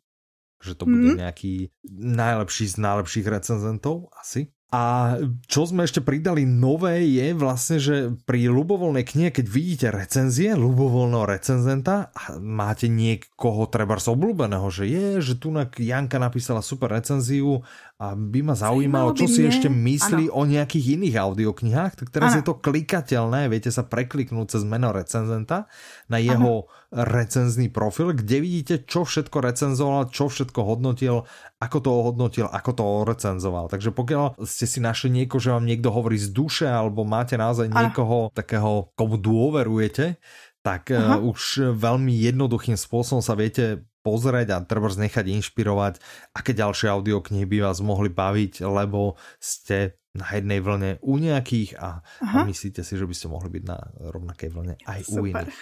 že 0.64 0.80
to 0.80 0.88
mm-hmm. 0.88 0.96
bude 0.96 1.12
mhm. 1.12 1.20
nejaký 1.28 1.54
najlepší 2.00 2.66
z 2.72 2.76
najlepších 2.80 3.28
recenzentov, 3.28 4.08
asi. 4.16 4.53
A 4.74 5.16
čo 5.46 5.70
sme 5.70 5.86
ešte 5.86 6.02
pridali 6.02 6.50
nové 6.50 7.06
je 7.06 7.30
vlastne, 7.38 7.78
že 7.78 8.10
pri 8.26 8.50
ľubovoľnej 8.50 9.06
knihe, 9.06 9.30
keď 9.30 9.46
vidíte 9.46 9.88
recenzie 9.94 10.58
ľubovoľného 10.58 11.30
recenzenta 11.30 12.10
a 12.10 12.42
máte 12.42 12.90
niekoho 12.90 13.70
treba 13.70 14.02
z 14.02 14.10
obľúbeného, 14.10 14.66
že 14.74 14.90
je, 14.90 15.06
že 15.22 15.38
tu 15.38 15.54
Janka 15.78 16.18
napísala 16.18 16.66
super 16.66 16.90
recenziu 16.90 17.62
a 18.02 18.18
by 18.18 18.42
ma 18.42 18.58
zaujímalo, 18.58 19.14
čo 19.14 19.30
si 19.30 19.46
ešte 19.46 19.70
myslí 19.70 20.34
ano. 20.34 20.42
o 20.42 20.50
nejakých 20.50 20.98
iných 20.98 21.22
audioknihách, 21.22 21.94
tak 21.94 22.08
teraz 22.10 22.34
ano. 22.34 22.38
je 22.42 22.44
to 22.50 22.58
klikateľné, 22.58 23.54
viete 23.54 23.70
sa 23.70 23.86
prekliknúť 23.86 24.58
cez 24.58 24.66
meno 24.66 24.90
recenzenta 24.90 25.70
na 26.10 26.18
jeho 26.18 26.66
ano. 26.66 26.82
Recenzný 26.94 27.74
profil, 27.74 28.14
kde 28.14 28.38
vidíte, 28.38 28.76
čo 28.86 29.02
všetko 29.02 29.42
recenzoval, 29.42 30.14
čo 30.14 30.30
všetko 30.30 30.62
hodnotil, 30.62 31.26
ako 31.58 31.78
to 31.82 31.90
ohodnotil, 31.90 32.46
ako 32.54 32.72
to 32.78 32.86
recenzoval. 33.10 33.66
Takže 33.66 33.90
pokiaľ 33.90 34.38
ste 34.46 34.70
si 34.70 34.78
našli 34.78 35.10
niekoho, 35.10 35.42
že 35.42 35.50
vám 35.50 35.66
niekto 35.66 35.90
hovorí 35.90 36.22
z 36.22 36.30
duše, 36.30 36.70
alebo 36.70 37.02
máte 37.02 37.34
naozaj 37.34 37.74
niekoho 37.74 38.30
takého, 38.38 38.94
komu 38.94 39.18
dôverujete, 39.18 40.22
tak 40.62 40.94
Aha. 40.94 41.18
uh, 41.18 41.26
už 41.26 41.74
veľmi 41.76 42.14
jednoduchým 42.14 42.78
spôsobom 42.78 43.20
sa 43.20 43.34
viete 43.36 43.84
pozrieť 44.06 44.48
a 44.54 44.58
treba 44.64 44.92
nechať 44.92 45.26
inšpirovať, 45.42 46.00
aké 46.36 46.52
ďalšie 46.54 46.92
audioknihy 46.92 47.48
by 47.48 47.58
vás 47.68 47.80
mohli 47.80 48.12
baviť, 48.12 48.64
lebo 48.68 49.16
ste 49.40 49.98
na 50.14 50.30
jednej 50.30 50.62
vlne 50.62 51.02
u 51.02 51.18
nejakých 51.18 51.80
a, 51.82 52.06
a 52.22 52.46
myslíte 52.46 52.86
si, 52.86 52.94
že 52.94 53.08
by 53.10 53.16
ste 53.18 53.28
mohli 53.34 53.50
byť 53.50 53.64
na 53.66 53.80
rovnakej 54.14 54.50
vlne 54.54 54.76
aj 54.86 55.00
Super. 55.10 55.18
u 55.18 55.24
iných. 55.26 55.56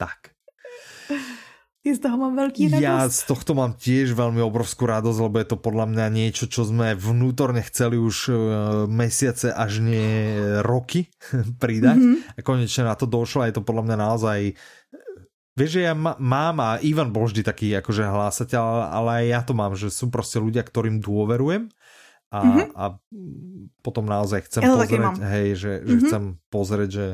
Tak. 0.00 0.32
Ja 1.80 1.96
z 1.96 2.04
toho 2.04 2.16
mám 2.20 2.36
veľký 2.36 2.76
radosť. 2.76 2.84
Ja 2.84 3.08
z 3.08 3.24
tohto 3.24 3.56
mám 3.56 3.72
tiež 3.72 4.12
veľmi 4.12 4.44
obrovskú 4.44 4.84
radosť, 4.84 5.16
lebo 5.24 5.40
je 5.40 5.48
to 5.48 5.56
podľa 5.56 5.88
mňa 5.88 6.06
niečo, 6.12 6.44
čo 6.44 6.68
sme 6.68 6.92
vnútorne 6.92 7.64
chceli 7.64 7.96
už 7.96 8.16
uh, 8.28 8.36
mesiace 8.84 9.48
až 9.48 9.80
nie 9.80 10.36
roky 10.60 11.08
pridať. 11.62 11.96
Mm-hmm. 11.96 12.36
A 12.36 12.44
konečne 12.44 12.84
na 12.84 12.92
to 13.00 13.08
došlo 13.08 13.40
a 13.40 13.48
je 13.48 13.56
to 13.56 13.64
podľa 13.64 13.88
mňa 13.88 13.96
naozaj 13.96 14.38
Vieš, 15.58 15.76
že 15.76 15.82
ja 15.82 15.94
mám 15.98 16.56
a 16.62 16.80
Ivan 16.80 17.12
bol 17.12 17.26
vždy 17.26 17.42
taký 17.44 17.74
akože 17.74 18.06
hlásateľ, 18.06 18.64
ale 18.96 19.10
aj 19.20 19.24
ja 19.28 19.40
to 19.44 19.52
mám, 19.52 19.74
že 19.74 19.92
sú 19.92 20.08
proste 20.08 20.40
ľudia, 20.40 20.62
ktorým 20.64 21.02
dôverujem 21.02 21.68
a, 22.30 22.38
mm-hmm. 22.40 22.66
a 22.78 22.84
potom 23.82 24.06
naozaj 24.06 24.46
chcem 24.46 24.62
ja 24.62 24.72
pozrieť, 24.78 25.18
hej, 25.20 25.48
že, 25.58 25.72
že 25.82 25.84
mm-hmm. 25.84 26.02
chcem 26.06 26.22
pozrieť, 26.48 26.90
že 26.94 27.06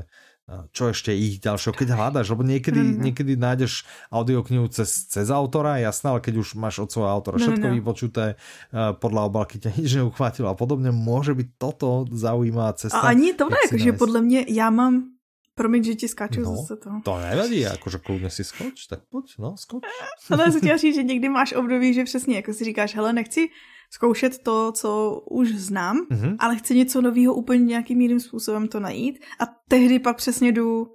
čo 0.70 0.94
ešte 0.94 1.10
ich 1.10 1.42
ďalšieho, 1.42 1.74
keď 1.74 1.98
hľadaš, 1.98 2.30
lebo 2.30 2.46
niekedy, 2.46 2.78
mm-hmm. 2.78 3.02
niekedy 3.02 3.32
nájdeš 3.34 3.82
audioknihu 4.14 4.70
cez, 4.70 5.10
cez 5.10 5.26
autora, 5.26 5.82
jasné, 5.82 6.14
ale 6.14 6.22
keď 6.22 6.38
už 6.38 6.54
máš 6.54 6.86
od 6.86 6.88
svojho 6.94 7.10
autora 7.10 7.42
všetko 7.42 7.66
no, 7.66 7.72
no. 7.74 7.76
vypočuté, 7.82 8.24
uh, 8.38 8.94
podľa 8.94 9.26
obalky 9.26 9.58
ťa 9.58 9.74
nič 9.82 9.90
neuchvátilo 9.98 10.46
a 10.46 10.54
podobne, 10.54 10.94
môže 10.94 11.34
byť 11.34 11.48
toto 11.58 12.06
zaujímavá 12.14 12.78
cesta. 12.78 13.02
A 13.02 13.10
ani 13.10 13.34
to 13.34 13.50
ne, 13.50 13.58
že 13.74 13.92
podle 13.92 14.22
mě 14.22 14.46
já 14.46 14.70
mám 14.70 15.16
Promiň, 15.56 15.84
že 15.84 15.94
ti 15.94 16.08
skáču 16.08 16.44
no, 16.44 16.52
zase 16.52 16.76
to. 16.76 16.90
To 17.00 17.16
nevadí, 17.16 17.60
jakože 17.60 17.98
kludně 17.98 18.30
si 18.30 18.44
skoč, 18.44 18.86
tak 18.86 19.00
pojď, 19.08 19.34
no, 19.38 19.56
skoč. 19.56 19.82
Ale 20.30 20.44
já 20.44 20.58
chtěla 20.58 20.76
říct, 20.76 20.94
že 20.94 21.02
někdy 21.02 21.28
máš 21.28 21.52
období, 21.52 21.94
že 21.94 22.04
přesně, 22.04 22.36
jako 22.36 22.52
si 22.52 22.64
říkáš, 22.64 22.94
hele, 22.94 23.12
nechci 23.12 23.48
zkoušet 23.90 24.38
to, 24.38 24.72
co 24.72 25.20
už 25.30 25.54
znám, 25.54 26.06
mm-hmm. 26.10 26.36
ale 26.38 26.56
chci 26.56 26.74
něco 26.74 27.00
nového 27.00 27.34
úplně 27.34 27.64
nějakým 27.64 28.00
jiným 28.00 28.20
způsobem 28.20 28.68
to 28.68 28.80
najít. 28.80 29.18
A 29.40 29.44
tehdy 29.68 29.98
pak 29.98 30.16
přesně 30.16 30.52
jdu, 30.52 30.86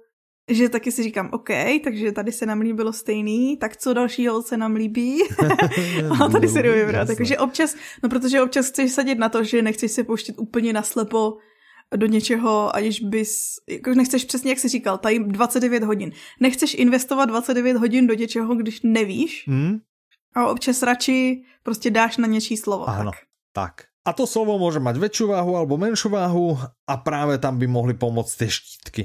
že 0.50 0.68
taky 0.68 0.92
si 0.92 1.02
říkám, 1.02 1.28
OK, 1.32 1.48
takže 1.84 2.12
tady 2.12 2.32
se 2.32 2.46
nám 2.46 2.60
líbilo 2.60 2.92
stejný, 2.92 3.56
tak 3.56 3.76
co 3.76 3.94
dalšího 3.94 4.42
se 4.42 4.56
nám 4.56 4.74
líbí? 4.74 5.18
a 6.24 6.28
tady 6.28 6.48
se 6.48 6.62
jdu 6.62 6.72
vybrat. 6.72 7.08
Takže 7.16 7.38
občas, 7.38 7.76
no 8.02 8.08
protože 8.08 8.42
občas 8.42 8.68
chceš 8.68 8.92
sadit 8.92 9.18
na 9.18 9.28
to, 9.28 9.44
že 9.44 9.62
nechceš 9.62 9.92
se 9.92 10.04
pouštět 10.04 10.34
úplně 10.38 10.72
naslepo 10.72 11.36
do 11.96 12.06
něčeho, 12.06 12.76
aniž 12.76 13.00
bys, 13.00 13.54
jako 13.68 13.94
nechceš 13.94 14.24
přesně, 14.24 14.50
jak 14.50 14.58
jsi 14.58 14.68
říkal, 14.68 14.98
tady 14.98 15.18
29 15.18 15.84
hodin. 15.84 16.12
Nechceš 16.40 16.74
investovat 16.74 17.24
29 17.24 17.76
hodin 17.76 18.06
do 18.06 18.14
něčeho, 18.14 18.54
když 18.54 18.80
nevíš 18.82 19.44
hmm? 19.48 19.78
A 20.34 20.46
občas 20.46 20.82
radši 20.82 21.44
prostě 21.62 21.90
dáš 21.90 22.16
na 22.16 22.26
něčí 22.26 22.56
slovo. 22.56 22.88
Ano, 22.88 23.10
tak. 23.10 23.20
tak. 23.52 23.74
A 24.02 24.10
to 24.10 24.26
slovo 24.26 24.58
môže 24.58 24.82
mať 24.82 24.98
väčšiu 24.98 25.30
váhu 25.30 25.54
alebo 25.54 25.78
menšiu 25.78 26.10
váhu 26.10 26.58
a 26.90 26.94
práve 26.98 27.38
tam 27.38 27.54
by 27.54 27.70
mohli 27.70 27.94
pomôcť 27.94 28.34
tie 28.34 28.50
štítky. 28.50 29.02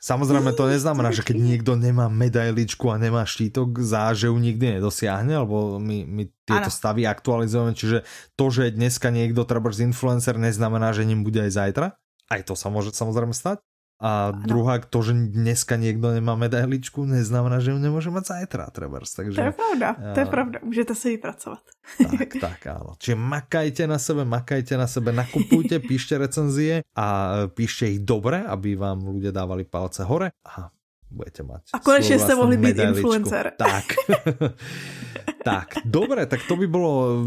Samozrejme 0.00 0.56
to 0.56 0.64
neznamená, 0.64 1.12
že 1.12 1.20
keď 1.20 1.36
niekto 1.36 1.76
nemá 1.76 2.08
medailičku 2.08 2.88
a 2.88 2.96
nemá 2.96 3.28
štítok, 3.28 3.84
záže 3.84 4.32
ju 4.32 4.36
nikdy 4.40 4.80
nedosiahne, 4.80 5.44
lebo 5.44 5.76
my, 5.76 6.08
my 6.08 6.22
tieto 6.48 6.72
ano. 6.72 6.78
stavy 6.80 7.04
aktualizujeme, 7.04 7.76
čiže 7.76 8.08
to, 8.32 8.48
že 8.48 8.72
dneska 8.72 9.12
niekto 9.12 9.44
treba 9.44 9.68
z 9.68 9.92
influencer, 9.92 10.40
neznamená, 10.40 10.96
že 10.96 11.04
ním 11.04 11.20
bude 11.20 11.44
aj 11.44 11.52
zajtra. 11.52 11.86
Aj 12.32 12.40
to 12.40 12.56
sa 12.56 12.72
môže 12.72 12.96
samozrejme 12.96 13.36
stať. 13.36 13.60
A 14.00 14.32
ano. 14.32 14.48
druhá, 14.48 14.80
to, 14.80 15.04
že 15.04 15.12
dneska 15.12 15.76
niekto 15.76 16.08
nemá 16.16 16.32
medailičku, 16.32 17.04
neznamená, 17.04 17.60
že 17.60 17.76
ju 17.76 17.78
nemôže 17.78 18.08
mať 18.08 18.24
zajtra, 18.32 18.72
trebárs. 18.72 19.12
Takže, 19.12 19.36
to 19.36 19.44
je 19.44 19.52
pravda, 19.52 19.88
to 20.16 20.18
je 20.20 20.26
pravda, 20.26 20.56
můžete 20.64 20.92
si 20.96 21.06
vypracovat. 21.20 21.62
Tak, 22.00 22.28
tak, 22.40 22.60
áno. 22.66 22.96
Čiže 22.96 23.16
makajte 23.20 23.84
na 23.84 24.00
sebe, 24.00 24.24
makajte 24.24 24.80
na 24.80 24.88
sebe, 24.88 25.12
nakupujte, 25.12 25.76
píšte 25.90 26.16
recenzie 26.16 26.80
a 26.96 27.06
píšte 27.52 27.92
ich 27.92 28.00
dobre, 28.00 28.40
aby 28.40 28.72
vám 28.72 29.04
ľudia 29.04 29.36
dávali 29.36 29.68
palce 29.68 30.00
hore 30.08 30.32
a 30.48 30.72
budete 31.12 31.42
mať. 31.44 31.76
A 31.76 31.78
konečne 31.84 32.16
ste 32.16 32.32
mohli 32.38 32.56
byť 32.56 32.76
influencer. 32.96 33.52
Tak. 33.60 33.84
tak, 35.40 35.82
dobre, 35.88 36.28
tak 36.28 36.44
to 36.44 36.54
by 36.56 36.66
bolo, 36.68 37.22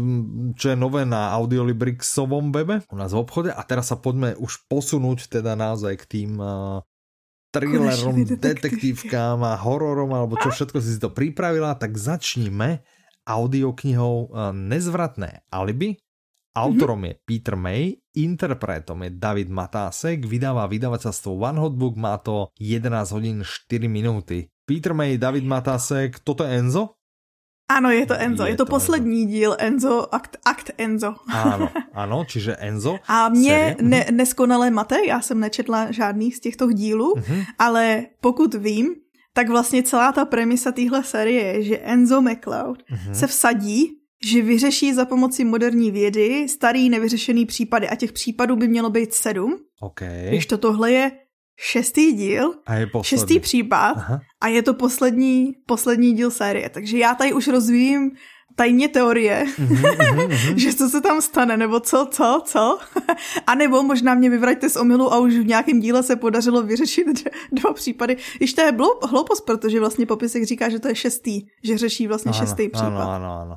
čo 0.54 0.72
je 0.72 0.76
nové 0.78 1.02
na 1.02 1.34
Audiolibrixovom 1.34 2.54
webe 2.54 2.82
u 2.88 2.96
nás 2.96 3.10
v 3.10 3.20
obchode 3.22 3.50
a 3.50 3.60
teraz 3.66 3.90
sa 3.90 3.96
poďme 3.98 4.38
už 4.38 4.66
posunúť 4.70 5.28
teda 5.40 5.58
naozaj 5.58 5.94
k 6.00 6.04
tým 6.06 6.30
uh, 6.38 6.80
thrillerom, 7.50 8.26
detektívkám 8.38 9.42
a 9.42 9.58
hororom, 9.58 10.10
alebo 10.14 10.38
čo 10.38 10.50
všetko 10.50 10.78
si 10.78 10.98
to 10.98 11.10
pripravila, 11.10 11.74
tak 11.78 11.94
začníme 11.98 12.82
audioknihou 13.24 14.30
uh, 14.30 14.52
Nezvratné 14.52 15.48
alibi 15.48 15.98
Autorom 16.54 17.02
mm-hmm. 17.02 17.18
je 17.18 17.26
Peter 17.26 17.56
May, 17.58 17.98
interpretom 18.14 19.02
je 19.02 19.10
David 19.10 19.50
Matásek, 19.50 20.22
vydáva 20.22 20.70
vydavateľstvo 20.70 21.34
One 21.34 21.58
Hot 21.58 21.74
Book, 21.74 21.98
má 21.98 22.14
to 22.22 22.54
11 22.62 23.10
hodín 23.10 23.42
4 23.42 23.90
minúty. 23.90 24.54
Peter 24.62 24.94
May, 24.94 25.18
David 25.18 25.42
Matásek, 25.50 26.22
toto 26.22 26.46
je 26.46 26.54
Enzo? 26.54 26.94
Ano, 27.68 27.90
je 27.90 28.06
to 28.06 28.14
Enzo. 28.14 28.44
Je, 28.44 28.50
je 28.50 28.56
to, 28.56 28.64
to 28.64 28.70
poslední 28.70 29.22
Enzo. 29.22 29.32
díl 29.32 29.56
Enzo, 29.58 30.14
akt, 30.14 30.36
akt 30.44 30.70
Enzo. 30.78 31.14
Ano, 31.28 31.68
ano, 31.92 32.24
čiže 32.28 32.56
Enzo. 32.56 32.98
A 33.08 33.28
mě 33.28 33.76
ne, 33.80 34.06
neskonale 34.10 34.70
mate, 34.70 35.06
já 35.06 35.20
jsem 35.20 35.40
nečetla 35.40 35.92
žádný 35.92 36.32
z 36.32 36.40
těchto 36.40 36.72
dílů, 36.72 37.14
mm-hmm. 37.16 37.44
ale 37.58 38.06
pokud 38.20 38.54
vím, 38.54 38.94
tak 39.32 39.48
vlastně 39.48 39.82
celá 39.82 40.12
ta 40.12 40.24
premisa 40.24 40.72
téhle 40.72 41.04
série 41.04 41.42
je, 41.42 41.62
že 41.62 41.78
Enzo 41.78 42.20
McCloud 42.20 42.82
mm-hmm. 42.82 43.12
se 43.12 43.26
vsadí, 43.26 43.90
že 44.24 44.42
vyřeší 44.42 44.94
za 44.94 45.04
pomocí 45.04 45.44
moderní 45.44 45.90
vědy 45.90 46.48
starý 46.48 46.90
nevyřešený 46.90 47.46
případy 47.46 47.88
a 47.88 47.94
těch 47.94 48.12
případů 48.12 48.56
by 48.56 48.68
mělo 48.68 48.90
být 48.90 49.14
sedm. 49.14 49.58
Okay. 49.80 50.28
Když 50.28 50.46
to 50.46 50.58
tohle 50.58 50.92
je 50.92 51.12
šestý 51.56 52.12
díl, 52.12 52.54
a 52.66 52.74
je 52.74 52.90
šestý 53.02 53.40
případ 53.40 53.94
Aha. 53.96 54.20
a 54.40 54.48
je 54.48 54.62
to 54.62 54.74
poslední, 54.74 55.52
poslední 55.66 56.12
díl 56.12 56.30
série. 56.30 56.68
Takže 56.68 56.98
já 56.98 57.14
tady 57.14 57.32
už 57.32 57.48
rozvíjím 57.48 58.10
tajně 58.56 58.88
teorie, 58.88 59.44
mm-hmm, 59.58 60.54
že 60.56 60.74
co 60.74 60.88
se 60.88 61.00
tam 61.00 61.22
stane, 61.22 61.56
nebo 61.56 61.80
co, 61.80 62.08
co, 62.10 62.42
co. 62.44 62.78
a 63.46 63.54
nebo 63.54 63.82
možná 63.82 64.14
mě 64.14 64.30
vyvraťte 64.30 64.68
z 64.68 64.76
omylu 64.76 65.12
a 65.12 65.18
už 65.18 65.34
v 65.34 65.46
nějakém 65.46 65.80
díle 65.80 66.02
se 66.02 66.16
podařilo 66.16 66.62
vyřešit 66.62 67.06
dva 67.52 67.72
případy. 67.72 68.16
Když 68.36 68.54
to 68.54 68.60
je 68.60 68.72
hloupost, 69.08 69.40
protože 69.40 69.80
vlastně 69.80 70.06
popisek 70.06 70.44
říká, 70.44 70.68
že 70.68 70.78
to 70.78 70.88
je 70.88 70.94
šestý, 70.94 71.40
že 71.64 71.78
řeší 71.78 72.06
vlastně 72.06 72.32
ano, 72.32 72.38
šestý 72.38 72.68
případ. 72.68 72.86
Ano, 72.86 73.10
ano, 73.10 73.38
ano. 73.40 73.56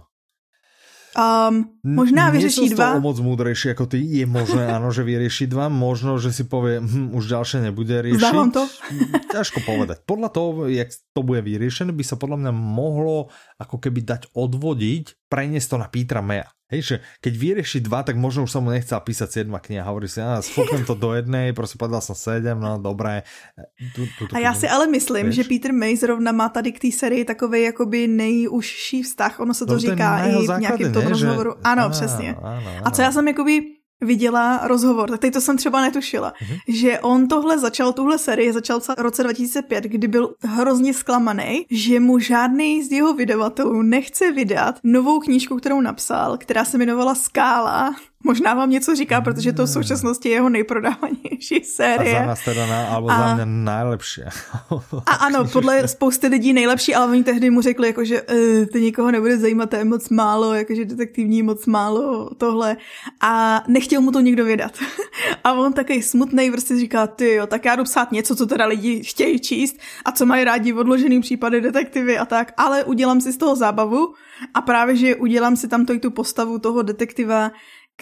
Um, 1.15 1.71
možná 1.81 2.29
vyřeší 2.29 2.75
dva. 2.75 2.99
Nie 2.99 3.05
moc 3.05 3.17
múdrejší 3.17 3.73
ako 3.73 3.87
ty. 3.89 4.03
Je 4.03 4.25
možné, 4.27 4.67
áno, 4.67 4.91
že 4.91 5.07
vyrieši 5.07 5.47
dva. 5.47 5.71
Možno, 5.71 6.19
že 6.19 6.35
si 6.35 6.43
povie, 6.45 6.83
hm, 6.83 7.15
už 7.15 7.23
ďalšie 7.31 7.63
nebude 7.63 7.95
riešiť. 7.95 8.21
Zdávam 8.21 8.51
to. 8.51 8.67
Ťažko 9.31 9.63
povedať. 9.63 10.03
Podľa 10.03 10.29
toho, 10.29 10.49
jak 10.67 10.91
to 11.15 11.21
bude 11.23 11.41
vyriešené, 11.41 11.95
by 11.95 12.03
sa 12.03 12.19
podľa 12.19 12.43
mňa 12.43 12.51
mohlo 12.53 13.31
ako 13.57 13.79
keby 13.79 14.03
dať 14.03 14.33
odvodiť, 14.35 15.29
preniesť 15.31 15.67
to 15.73 15.77
na 15.79 15.87
Petra 15.87 16.19
Meja. 16.19 16.51
Hej, 16.67 16.81
že 16.83 16.95
keď 17.23 17.33
vyrieši 17.39 17.79
dva, 17.79 18.03
tak 18.03 18.19
možno 18.19 18.43
už 18.43 18.51
sa 18.51 18.59
mu 18.59 18.75
nechcel 18.75 18.99
písať 18.99 19.39
sedma 19.39 19.63
kniha. 19.63 19.87
Hovorí 19.87 20.11
si, 20.11 20.19
a 20.19 20.43
sfoknem 20.43 20.83
to 20.83 20.99
do 20.99 21.13
jednej, 21.13 21.53
prostě 21.53 21.77
povedal 21.79 22.01
som 22.01 22.15
sedm, 22.15 22.59
no 22.59 22.77
dobré. 22.77 23.23
Tu, 23.95 24.03
tu, 24.19 24.27
tu, 24.27 24.35
a 24.35 24.39
já 24.39 24.53
si 24.53 24.67
ale 24.67 24.87
myslím, 24.87 25.23
vieš? 25.31 25.35
že 25.35 25.43
Peter 25.43 25.73
May 25.73 25.95
zrovna 25.95 26.31
má 26.31 26.49
tady 26.49 26.71
k 26.71 26.79
té 26.79 26.91
sérii 26.91 27.25
takový 27.25 27.61
jakoby 27.61 28.07
nejužší 28.07 29.03
vztah. 29.03 29.39
Ono 29.39 29.53
se 29.53 29.65
to 29.65 29.73
no, 29.73 29.79
říká 29.79 30.27
i 30.27 30.47
v 30.47 30.59
nějakém 30.59 30.93
tom 30.93 31.07
rozhovoru. 31.07 31.51
Že... 31.51 31.61
Ano, 31.63 31.81
ano, 31.81 31.89
přesně. 31.89 32.35
Ano, 32.35 32.67
ano. 32.67 32.81
A 32.83 32.91
co 32.91 33.01
já 33.01 33.11
jsem 33.11 33.27
jakoby 33.27 33.61
viděla 34.01 34.59
rozhovor, 34.63 35.09
tak 35.09 35.19
teď 35.19 35.33
to 35.33 35.41
jsem 35.41 35.57
třeba 35.57 35.81
netušila, 35.81 36.33
mm-hmm. 36.33 36.59
že 36.67 36.99
on 36.99 37.27
tohle 37.27 37.59
začal, 37.59 37.93
tuhle 37.93 38.17
sérii 38.17 38.53
začal 38.53 38.79
v 38.79 38.89
roce 38.97 39.23
2005, 39.23 39.83
kdy 39.83 40.07
byl 40.07 40.35
hrozně 40.41 40.93
zklamaný, 40.93 41.65
že 41.71 41.99
mu 41.99 42.19
žádný 42.19 42.83
z 42.83 42.91
jeho 42.91 43.13
vydavatelů 43.13 43.81
nechce 43.81 44.31
vydat 44.31 44.79
novou 44.83 45.19
knížku, 45.19 45.57
kterou 45.57 45.81
napsal, 45.81 46.37
která 46.37 46.65
se 46.65 46.77
jmenovala 46.77 47.15
Skála 47.15 47.95
Možná 48.27 48.53
vám 48.53 48.69
něco 48.69 48.95
říká, 48.95 49.21
protože 49.21 49.53
to 49.53 49.65
v 49.65 49.69
současnosti 49.69 50.29
je 50.29 50.35
jeho 50.35 50.49
nejprodávanější 50.49 51.63
série. 51.63 52.17
A 52.17 52.19
za 52.19 52.25
nás 52.25 52.43
teda 52.45 52.67
na, 52.67 52.87
alebo 52.87 53.11
a, 53.11 53.17
za 53.17 53.35
mě 53.35 53.45
nejlepší. 53.45 54.21
a 55.05 55.11
ano, 55.11 55.47
podle 55.53 55.87
spousty 55.87 56.27
lidí 56.27 56.53
nejlepší, 56.53 56.95
ale 56.95 57.11
oni 57.11 57.23
tehdy 57.23 57.49
mu 57.49 57.61
řekli, 57.61 57.87
jako, 57.87 58.05
že 58.05 58.21
uh, 58.21 58.37
to 58.71 58.77
nikoho 58.77 59.11
nebude 59.11 59.37
zajímat, 59.37 59.69
to 59.69 59.75
je 59.75 59.83
moc 59.83 60.09
málo, 60.09 60.53
jakože 60.53 60.85
detektivní 60.85 61.43
moc 61.43 61.65
málo 61.65 62.29
tohle. 62.37 62.77
A 63.21 63.63
nechtěl 63.67 64.01
mu 64.01 64.11
to 64.11 64.19
nikdo 64.19 64.45
vydat. 64.45 64.71
a 65.43 65.53
on 65.53 65.73
takový 65.73 66.01
smutný 66.01 66.51
prostě 66.51 66.77
říká, 66.77 67.07
ty 67.07 67.33
jo, 67.33 67.47
tak 67.47 67.65
já 67.65 67.75
jdu 67.75 67.83
psát 67.83 68.11
něco, 68.11 68.35
co 68.35 68.45
teda 68.45 68.65
lidi 68.65 69.03
chtějí 69.03 69.39
číst 69.39 69.75
a 70.05 70.11
co 70.11 70.25
mají 70.25 70.43
rádi 70.43 70.73
odložený 70.73 71.21
případy 71.21 71.61
detektivy 71.61 72.17
a 72.17 72.25
tak, 72.25 72.53
ale 72.57 72.83
udělám 72.83 73.21
si 73.21 73.33
z 73.33 73.37
toho 73.37 73.55
zábavu 73.55 74.13
a 74.53 74.61
právě, 74.61 74.95
že 74.95 75.15
udělám 75.15 75.55
si 75.55 75.67
tam 75.67 75.85
tu 75.85 76.11
postavu 76.11 76.59
toho 76.59 76.81
detektiva, 76.81 77.51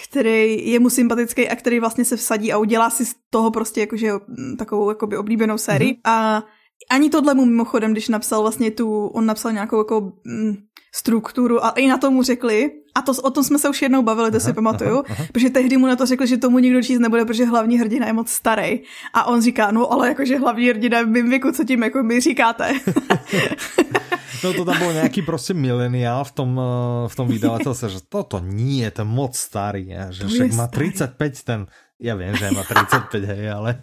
který 0.03 0.71
je 0.71 0.79
mu 0.79 0.89
sympatický 0.89 1.49
a 1.49 1.55
který 1.55 1.79
vlastně 1.79 2.05
se 2.05 2.17
vsadí 2.17 2.53
a 2.53 2.57
udělá 2.57 2.89
si 2.89 3.05
z 3.05 3.15
toho 3.29 3.51
prostě 3.51 3.79
jakože 3.79 4.11
mm, 4.11 4.57
takovou 4.57 4.89
jakoby 4.89 5.17
oblíbenou 5.17 5.57
sérii. 5.57 5.93
Mm-hmm. 5.93 6.11
A 6.11 6.43
ani 6.91 7.09
tohle 7.09 7.33
mu 7.33 7.45
mimochodem, 7.45 7.91
když 7.91 8.09
napsal 8.09 8.41
vlastně 8.41 8.71
tu, 8.71 9.07
on 9.07 9.25
napsal 9.25 9.51
nějakou 9.51 9.77
jako 9.77 10.13
mm, 10.25 10.55
strukturu 10.95 11.65
a 11.65 11.69
i 11.69 11.87
na 11.87 11.97
to 11.97 12.11
mu 12.11 12.23
řekli, 12.23 12.71
a 12.95 13.01
to, 13.01 13.11
o 13.21 13.31
tom 13.31 13.43
jsme 13.43 13.59
se 13.59 13.69
už 13.69 13.81
jednou 13.81 14.01
bavili, 14.01 14.31
to 14.31 14.37
aha, 14.37 14.45
si 14.45 14.53
pamatuju, 14.53 14.91
aha, 14.91 15.03
aha. 15.09 15.25
protože 15.31 15.49
tehdy 15.49 15.77
mu 15.77 15.87
na 15.87 15.95
to 15.95 16.05
řekli, 16.05 16.27
že 16.27 16.37
tomu 16.37 16.59
nikdo 16.59 16.81
číst 16.81 16.99
nebude, 16.99 17.25
protože 17.25 17.45
hlavní 17.45 17.79
hrdina 17.79 18.07
je 18.07 18.13
moc 18.13 18.29
starý. 18.29 18.79
A 19.13 19.23
on 19.23 19.41
říká, 19.41 19.71
no 19.71 19.91
ale 19.91 20.07
jakože 20.07 20.37
hlavní 20.37 20.69
hrdina 20.69 21.01
v 21.01 21.07
mým 21.07 21.29
věku, 21.29 21.51
co 21.51 21.63
tím 21.63 21.83
jako 21.83 22.03
mi 22.03 22.19
říkáte. 22.19 22.73
No 24.45 24.53
to 24.53 24.61
tam 24.61 24.77
bol 24.77 24.93
nejaký 24.93 25.25
prostě 25.25 25.53
mileniál 25.53 26.23
v 26.23 26.31
tom, 26.31 26.51
eh, 26.59 27.09
v 27.09 27.15
tom 27.15 27.27
vydavateľstve, 27.27 27.87
že 27.89 28.01
toto 28.05 28.37
nie, 28.37 28.85
je 28.85 28.91
to 29.01 29.05
moc 29.05 29.33
starý, 29.33 29.89
že 30.13 30.29
však 30.29 30.53
má 30.53 30.67
35 30.69 31.41
ten 31.43 31.65
ja 31.95 32.11
viem, 32.19 32.35
že 32.35 32.51
má 32.51 32.67
35, 32.67 33.23
hej, 33.23 33.55
ale 33.55 33.79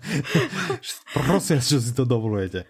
prosím, 1.16 1.64
že 1.64 1.80
si 1.80 1.92
to 1.96 2.04
dovolujete. 2.04 2.68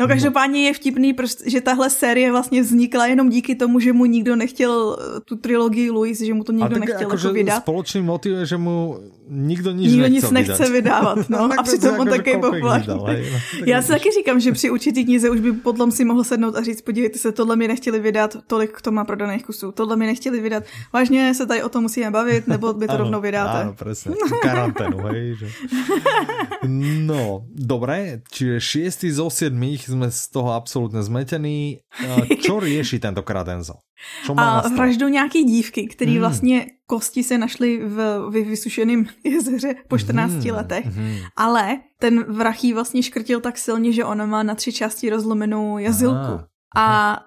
no 0.00 0.08
každopádně 0.08 0.68
je 0.68 0.72
vtipný, 0.74 1.16
že 1.46 1.60
tahle 1.60 1.90
série 1.90 2.30
vlastně 2.30 2.62
vznikla 2.62 3.06
jenom 3.06 3.28
díky 3.28 3.54
tomu, 3.54 3.80
že 3.80 3.92
mu 3.92 4.04
nikdo 4.04 4.36
nechtěl 4.36 4.96
eh, 5.00 5.20
tu 5.20 5.36
trilogii 5.36 5.90
Louis, 5.90 6.20
že 6.20 6.34
mu 6.34 6.44
to 6.44 6.52
nikdo 6.52 6.78
nechtěl 6.78 7.10
jako 7.10 7.32
vydat. 7.32 7.62
Společný 7.62 8.02
motiv 8.02 8.32
je, 8.32 8.46
že 8.46 8.56
mu 8.56 8.98
nikdo 9.28 9.72
nic 9.72 9.92
nikdo 9.92 10.06
nic 10.06 10.30
nechce 10.30 10.52
vydat. 10.52 10.72
vydávat, 10.72 11.28
no. 11.28 11.50
a 11.58 11.62
přitom 11.62 12.00
on 12.00 12.08
taky 12.08 12.38
populární. 12.38 12.86
No, 12.88 13.06
Já 13.66 13.82
si 13.82 13.88
taky 13.88 14.10
říkám, 14.10 14.40
že 14.40 14.52
při 14.52 14.70
určitý 14.70 15.04
knize 15.04 15.30
už 15.30 15.40
by 15.40 15.52
potom 15.52 15.90
si 15.90 16.04
mohl 16.04 16.24
sednout 16.24 16.56
a 16.56 16.62
říct, 16.62 16.82
podívejte 16.82 17.18
se, 17.18 17.32
tohle 17.32 17.56
mi 17.56 17.68
nechtěli 17.68 18.00
vydat, 18.00 18.36
tolik 18.46 18.80
to 18.80 18.92
má 18.92 19.04
prodaných 19.04 19.44
kusů, 19.44 19.72
tohle 19.72 19.96
mi 19.96 20.06
nechtěli 20.06 20.40
vydat. 20.40 20.62
Vážně 20.92 21.34
se 21.34 21.46
tady 21.46 21.62
o 21.62 21.68
tom 21.68 21.82
musíme 21.82 22.10
bavit, 22.10 22.46
nebo 22.46 22.72
by 22.72 22.86
to 22.86 22.92
ano, 22.92 23.02
rovnou 23.04 23.20
vydáte. 23.20 23.60
Ano, 23.60 23.74
presne. 23.74 24.14
karanténu, 24.42 24.98
hej. 24.98 25.34
Že... 25.34 25.46
No, 27.06 27.46
dobre, 27.46 28.26
čiže 28.26 28.58
šiestý 28.58 29.08
zo 29.14 29.30
siedmých 29.30 29.86
sme 29.86 30.10
z 30.10 30.22
toho 30.34 30.52
absolútne 30.52 30.98
zmetení. 31.00 31.78
Čo 32.42 32.58
rieši 32.58 32.98
tentokrát 32.98 33.46
Enzo? 33.46 33.78
Čo 34.26 34.34
má 34.34 34.60
a 34.60 34.68
vraždu 34.68 35.08
nějaký 35.08 35.44
dívky, 35.44 35.86
který 35.86 36.12
hmm. 36.12 36.20
vlastně 36.20 36.66
kosti 36.86 37.22
se 37.22 37.38
našly 37.38 37.80
v 37.86 38.30
vysušeném 38.30 39.06
jezeře 39.24 39.74
po 39.88 39.98
14 39.98 40.32
hmm. 40.32 40.54
letech, 40.54 40.86
hmm. 40.86 41.16
ale 41.36 41.80
ten 41.98 42.22
vrachý 42.22 42.72
vlastně 42.72 43.02
škrtil 43.02 43.40
tak 43.40 43.58
silně, 43.58 43.92
že 43.92 44.04
ona 44.04 44.26
má 44.26 44.42
na 44.42 44.54
tři 44.54 44.72
části 44.72 45.10
rozlomenou 45.10 45.78
jazylku. 45.78 46.16
Aha. 46.16 46.48
A 46.76 47.18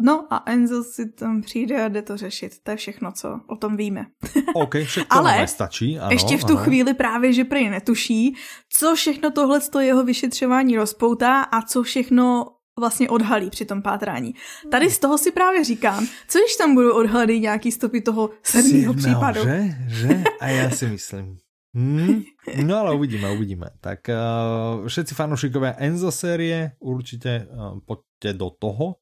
No 0.00 0.26
a 0.30 0.42
Enzo 0.46 0.84
si 0.84 1.12
tam 1.12 1.42
přijde 1.42 1.84
a 1.84 1.88
jde 1.88 2.02
to 2.02 2.16
řešit. 2.16 2.52
To 2.62 2.70
je 2.70 2.76
všechno, 2.76 3.12
co 3.12 3.40
o 3.46 3.56
tom 3.56 3.76
víme. 3.76 4.06
OK, 4.54 4.74
všechno 4.84 5.16
Ale 5.16 5.46
stačí. 5.46 5.98
Ano, 5.98 6.10
ještě 6.10 6.38
v 6.38 6.44
tu 6.44 6.52
ano. 6.52 6.64
chvíli 6.64 6.94
právě, 6.94 7.32
že 7.32 7.44
prý 7.44 7.70
netuší, 7.70 8.36
co 8.72 8.94
všechno 8.94 9.30
tohle 9.30 9.60
jeho 9.80 10.04
vyšetřování 10.04 10.76
rozpoutá 10.76 11.42
a 11.42 11.62
co 11.62 11.82
všechno 11.82 12.46
vlastně 12.80 13.08
odhalí 13.08 13.50
při 13.50 13.64
tom 13.64 13.82
pátrání. 13.82 14.34
Tady 14.70 14.90
z 14.90 14.98
toho 14.98 15.18
si 15.18 15.32
právě 15.32 15.64
říkám, 15.64 16.06
co 16.28 16.38
když 16.38 16.56
tam 16.56 16.74
budou 16.74 16.92
odhalit 16.92 17.42
nějaký 17.42 17.72
stopy 17.72 18.00
toho 18.00 18.30
sedmého 18.42 18.94
případu. 18.94 19.40
Že? 19.44 19.74
Že? 19.88 20.22
A 20.40 20.46
já 20.48 20.70
si 20.70 20.86
myslím. 20.86 21.36
Hmm, 21.76 22.22
no 22.64 22.76
ale 22.76 22.94
uvidíme, 22.94 23.30
uvidíme. 23.32 23.66
Tak 23.80 24.00
uh, 24.08 24.88
všetci 24.88 25.12
fanúšikovia 25.14 25.76
Enzo 25.76 26.08
série 26.08 26.72
určite 26.80 27.48
uh, 27.52 27.76
poďte 27.84 28.32
do 28.32 28.48
toho. 28.50 28.96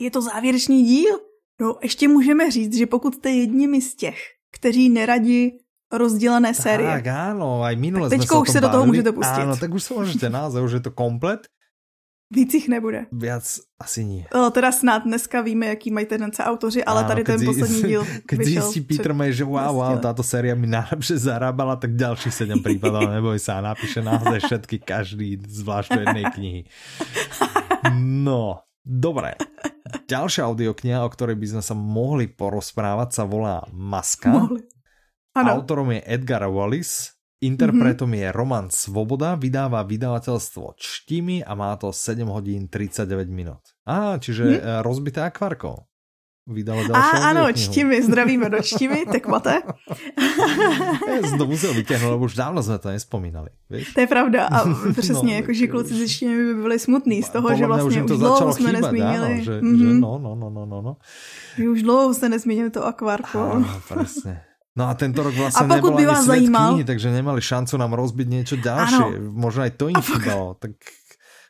Je 0.00 0.10
to 0.10 0.22
závěrečný 0.22 0.84
díl? 0.84 1.20
No, 1.60 1.78
ještě 1.82 2.08
můžeme 2.08 2.50
říct, 2.50 2.76
že 2.76 2.86
pokud 2.86 3.14
jste 3.14 3.30
jedními 3.30 3.80
z 3.80 3.94
těch, 3.94 4.18
kteří 4.52 4.90
neradi 4.90 5.52
rozdělené 5.92 6.54
série. 6.54 6.90
Tak 6.90 7.06
áno, 7.06 7.62
aj 7.62 7.74
minule 7.76 8.10
tak 8.10 8.18
teďko 8.18 8.40
už 8.42 8.50
se 8.50 8.60
do 8.60 8.68
toho 8.68 8.86
můžete 8.86 9.12
pustit. 9.12 9.42
Áno, 9.42 9.54
tak 9.56 9.70
už 9.74 9.82
se 9.82 9.94
můžete 9.94 10.30
naozaj, 10.30 10.62
už 10.62 10.72
je 10.72 10.80
to 10.80 10.90
komplet. 10.90 11.46
Víc 12.30 12.54
jich 12.54 12.68
nebude. 12.70 13.10
Viac 13.10 13.42
asi 13.74 14.06
nie. 14.06 14.24
O, 14.30 14.50
teda 14.54 14.70
snad 14.70 15.02
dneska 15.02 15.42
víme, 15.42 15.66
jaký 15.66 15.90
mají 15.90 16.06
tendence 16.06 16.44
autoři, 16.44 16.84
ale 16.84 17.00
Áno, 17.00 17.08
tady 17.08 17.24
ten 17.24 17.44
poslední 17.44 17.82
díl 17.82 18.06
Keď 18.26 18.38
zjistí 18.44 18.80
Peter 18.80 19.10
May, 19.14 19.34
že 19.34 19.44
wow, 19.44 19.74
wow, 19.74 19.98
táto 19.98 20.22
séria 20.22 20.54
mi 20.54 20.70
najlepšie 20.70 21.18
zarábala, 21.18 21.74
tak 21.74 21.98
ďalších 21.98 22.30
7 22.54 22.62
prípadov, 22.62 23.10
neboj 23.10 23.34
sa, 23.42 23.58
napíše 23.58 23.98
naozaj 23.98 24.46
všetky, 24.46 24.78
každý 24.78 25.42
zvlášť 25.42 25.88
do 25.90 26.00
jednej 26.06 26.26
knihy. 26.30 26.60
No, 27.98 28.62
Dobre. 28.80 29.36
Ďalšia 30.08 30.48
audiokniha, 30.48 31.04
o 31.04 31.12
ktorej 31.12 31.36
by 31.36 31.46
sme 31.56 31.62
sa 31.62 31.76
mohli 31.76 32.30
porozprávať, 32.30 33.08
sa 33.12 33.24
volá 33.28 33.62
Maska. 33.70 34.32
Mohli. 34.32 34.64
Autorom 35.36 35.94
je 35.94 36.00
Edgar 36.10 36.42
Wallis, 36.50 37.14
interpretom 37.40 38.10
mm-hmm. 38.10 38.22
je 38.28 38.36
Roman 38.36 38.66
Svoboda, 38.68 39.34
vydáva 39.34 39.84
vydavateľstvo 39.84 40.76
Čtimi 40.76 41.40
a 41.40 41.52
má 41.56 41.72
to 41.80 41.92
7 41.92 42.24
hodín 42.28 42.68
39 42.68 43.28
minút. 43.32 43.64
Á, 43.88 44.20
čiže 44.20 44.44
mm-hmm. 44.44 44.84
rozbité 44.84 45.24
akvarko 45.24 45.90
vydala 46.50 46.82
další 46.82 47.16
A 47.16 47.30
ano, 47.30 47.52
čtimi, 47.52 48.02
zdravíme 48.02 48.50
do 48.50 48.58
čtimi, 48.62 49.06
tekmate. 49.12 49.62
Musel 51.46 51.74
vytěhnout, 51.74 52.10
lebo 52.10 52.24
už 52.24 52.34
dávno 52.34 52.62
jsme 52.62 52.78
to 52.78 52.88
nespomínali. 52.88 53.48
Víš? 53.70 53.94
To 53.94 54.00
je 54.00 54.06
pravda 54.06 54.46
a 54.46 54.64
přesně, 54.92 55.34
no, 55.34 55.40
jako, 55.40 55.52
že 55.52 55.66
kluci 55.66 55.94
ze 55.94 56.08
čtimi 56.08 56.54
by 56.54 56.54
byli 56.54 56.78
smutní 56.78 57.22
z 57.22 57.28
toho, 57.28 57.56
že 57.56 57.66
vlastně 57.66 58.02
už, 58.02 58.10
už 58.10 58.18
dlouho 58.18 58.52
jsme 58.52 58.70
chýbat, 58.70 58.82
nezmínili. 58.82 59.32
Ano, 59.32 59.42
že, 59.44 59.60
mm-hmm. 59.60 59.78
že 59.78 60.00
no, 60.00 60.18
no, 60.18 60.34
no, 60.34 60.50
no, 60.50 60.66
no, 60.66 60.82
no. 60.82 60.96
Už 61.72 61.82
dlouho 61.82 62.14
jsme 62.14 62.28
nezmínili 62.28 62.70
to 62.70 62.86
akvárko. 62.86 63.40
Ano, 63.40 63.80
přesně. 63.94 64.42
No 64.76 64.88
a 64.88 64.94
tento 64.94 65.22
rok 65.22 65.34
vlastně 65.34 65.66
a 65.66 65.80
pokud 65.80 65.94
by 65.94 66.06
vás 66.06 66.24
zajímal... 66.24 66.68
knihy, 66.68 66.84
takže 66.84 67.10
nemali 67.10 67.42
šancu 67.42 67.76
nám 67.76 67.92
rozbiť 67.92 68.28
něco 68.28 68.56
další. 68.56 68.94
Ano. 68.94 69.12
Možná 69.30 69.66
i 69.66 69.70
to 69.70 69.88
jim 69.88 70.02
chybalo. 70.02 70.54
Tak 70.54 70.70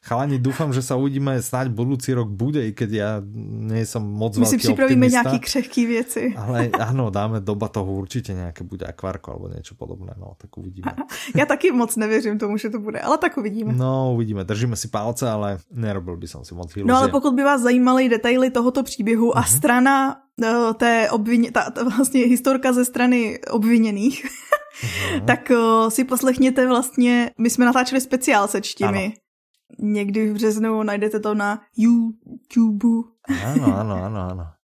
Chalani, 0.01 0.41
dúfam, 0.41 0.73
že 0.73 0.81
sa 0.81 0.97
uvidíme 0.97 1.37
snáď 1.45 1.77
budúci 1.77 2.17
rok 2.17 2.33
bude, 2.33 2.65
i 2.65 2.73
keď 2.73 2.91
ja 2.91 3.11
nie 3.69 3.85
som 3.85 4.01
moc 4.01 4.33
My 4.41 4.49
si 4.49 4.57
připravíme 4.57 5.13
nějaký 5.13 5.39
křehký 5.45 5.87
věci. 5.87 6.33
Ale 6.41 6.73
áno, 6.73 7.13
dáme 7.13 7.45
doba 7.45 7.69
toho 7.69 7.93
určitě 7.93 8.33
nějaké 8.33 8.65
bude 8.65 8.89
akvárko 8.89 9.37
alebo 9.37 9.53
něco 9.53 9.75
podobné, 9.75 10.17
no, 10.17 10.33
tak 10.41 10.59
uvidíme. 10.59 10.97
Já 11.37 11.47
taky 11.47 11.73
moc 11.73 11.97
nevěřím 11.97 12.39
tomu, 12.39 12.57
že 12.57 12.71
to 12.71 12.81
bude, 12.81 13.01
ale 13.01 13.19
tak 13.19 13.37
uvidíme. 13.37 13.73
No, 13.77 14.17
uvidíme, 14.17 14.45
držíme 14.45 14.77
si 14.77 14.89
palce, 14.89 15.31
ale 15.31 15.61
nerobil 15.69 16.17
by 16.17 16.29
som 16.29 16.45
si 16.49 16.55
moc 16.55 16.73
ilúzie. 16.73 16.89
No 16.89 16.97
ale 16.97 17.09
pokud 17.09 17.35
by 17.37 17.43
vás 17.45 17.61
zajímaly 17.61 18.09
detaily 18.09 18.51
tohoto 18.51 18.83
příběhu 18.83 19.31
uh-huh. 19.31 19.39
a 19.39 19.41
mhm. 19.41 19.49
strana 19.49 20.17
uh, 20.17 20.73
té 20.73 21.11
obvině, 21.11 21.53
ta, 21.53 21.71
ta 21.71 21.85
vlastně 21.85 22.25
historka 22.25 22.73
ze 22.73 22.85
strany 22.85 23.39
obviněných, 23.51 24.25
uh-huh. 24.25 25.25
tak 25.29 25.53
uh, 25.53 25.89
si 25.89 26.05
poslechněte 26.05 26.67
vlastně, 26.67 27.31
my 27.39 27.51
jsme 27.51 27.65
natáčeli 27.65 28.01
speciál 28.01 28.49
se 28.49 28.61
čtimi. 28.61 29.05
Ano. 29.05 29.30
Někdy 29.83 30.31
v 30.31 30.35
březnu 30.35 30.83
najdete 30.83 31.21
to 31.21 31.35
na 31.35 31.61
YouTube. 31.77 33.09
Ano, 33.45 33.79
ano, 33.79 34.05
ano, 34.05 34.21
ano. 34.31 34.47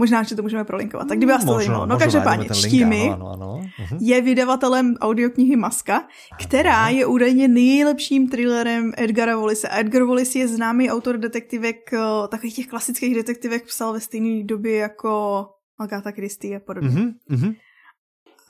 Možná, 0.00 0.22
že 0.22 0.36
to 0.36 0.42
můžeme 0.42 0.64
prolinkovat. 0.64 1.08
Tak 1.08 1.16
kdyby 1.18 1.32
vás 1.32 1.44
to 1.44 1.54
zajímalo. 1.54 1.86
No 1.86 1.98
každopádně, 1.98 2.48
Čtími 2.54 3.10
uh-huh. 3.10 3.70
je 4.00 4.22
vydavatelem 4.22 4.94
audioknihy 5.00 5.56
Maska, 5.56 6.08
která 6.42 6.88
je 6.88 7.06
údajně 7.06 7.48
nejlepším 7.48 8.28
thrillerem 8.28 8.92
Edgara 8.96 9.36
Wallise. 9.36 9.68
A 9.68 9.80
Edgar 9.80 10.02
Wallace 10.02 10.38
je 10.38 10.48
známý 10.48 10.90
autor 10.90 11.18
detektivek, 11.18 11.92
eh, 11.92 11.98
takových 12.28 12.56
těch 12.56 12.66
klasických 12.66 13.14
detektivek 13.14 13.66
psal 13.66 13.92
ve 13.92 14.00
stejné 14.00 14.44
době 14.44 14.76
jako 14.76 15.46
Agatha 15.78 16.10
Christie 16.10 16.56
a 16.56 16.60
podobně. 16.60 16.90
Uh-huh, 16.90 17.14
uh-huh. 17.30 17.54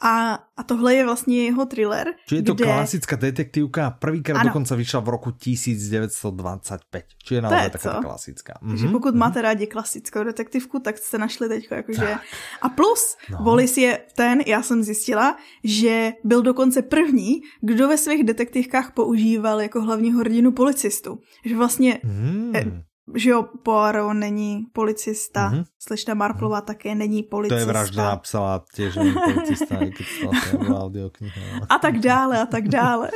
A, 0.01 0.39
a 0.57 0.63
tohle 0.63 0.95
je 0.95 1.05
vlastně 1.05 1.45
jeho 1.45 1.67
thriller. 1.67 2.07
Čiže 2.27 2.39
je 2.39 2.43
to 2.43 2.55
kde... 2.55 2.65
klasická 2.65 3.17
detektivka, 3.17 3.91
prvýkrát 3.91 4.43
dokonce 4.43 4.77
vyšla 4.77 5.01
v 5.01 5.09
roku 5.09 5.31
1925. 5.31 7.05
Čiže 7.25 7.35
je 7.35 7.43
naozaj 7.43 7.71
taká 7.71 8.01
klasická. 8.01 8.55
Takže 8.69 8.87
mm-hmm. 8.87 8.93
pokud 8.93 9.15
mm-hmm. 9.15 9.19
máte 9.19 9.43
rádi 9.43 9.67
klasickou 9.67 10.25
detektivku, 10.25 10.79
tak 10.79 10.99
jste 10.99 11.19
našli 11.19 11.49
teď 11.49 11.69
jakože... 11.71 12.17
A 12.63 12.69
plus, 12.69 13.17
no. 13.31 13.39
Wallis 13.45 13.77
je 13.77 14.01
ten, 14.17 14.41
já 14.47 14.63
jsem 14.63 14.83
zjistila, 14.83 15.37
že 15.65 16.13
byl 16.25 16.43
dokonce 16.43 16.83
první, 16.83 17.41
kdo 17.61 17.89
ve 17.89 17.99
svých 17.99 18.25
detektivkách 18.25 18.93
používal 18.95 19.61
jako 19.61 19.83
hlavního 19.83 20.21
hrdinu 20.21 20.53
policistu. 20.53 21.19
Že 21.45 21.57
vlastně 21.57 22.01
mm 22.05 22.83
že 23.15 23.31
jo, 23.31 23.43
Poirot 23.63 24.13
není 24.13 24.67
policista, 24.73 25.51
mm-hmm. 25.51 25.65
slečna 25.79 26.15
Marplová 26.15 26.61
mm-hmm. 26.61 26.65
také 26.65 26.95
není 26.95 27.23
policista. 27.23 27.55
To 27.55 27.59
je 27.59 27.65
vražda 27.65 28.05
napsala, 28.05 28.65
těž 28.75 28.97
není 28.97 29.15
policista, 29.25 29.77
i 29.77 29.91
když 29.91 30.25
to 30.67 30.77
audiokniha. 30.77 31.35
A 31.69 31.79
tak 31.79 31.99
dále, 31.99 32.43
a 32.43 32.47
tak 32.47 32.69
dále. 32.69 33.11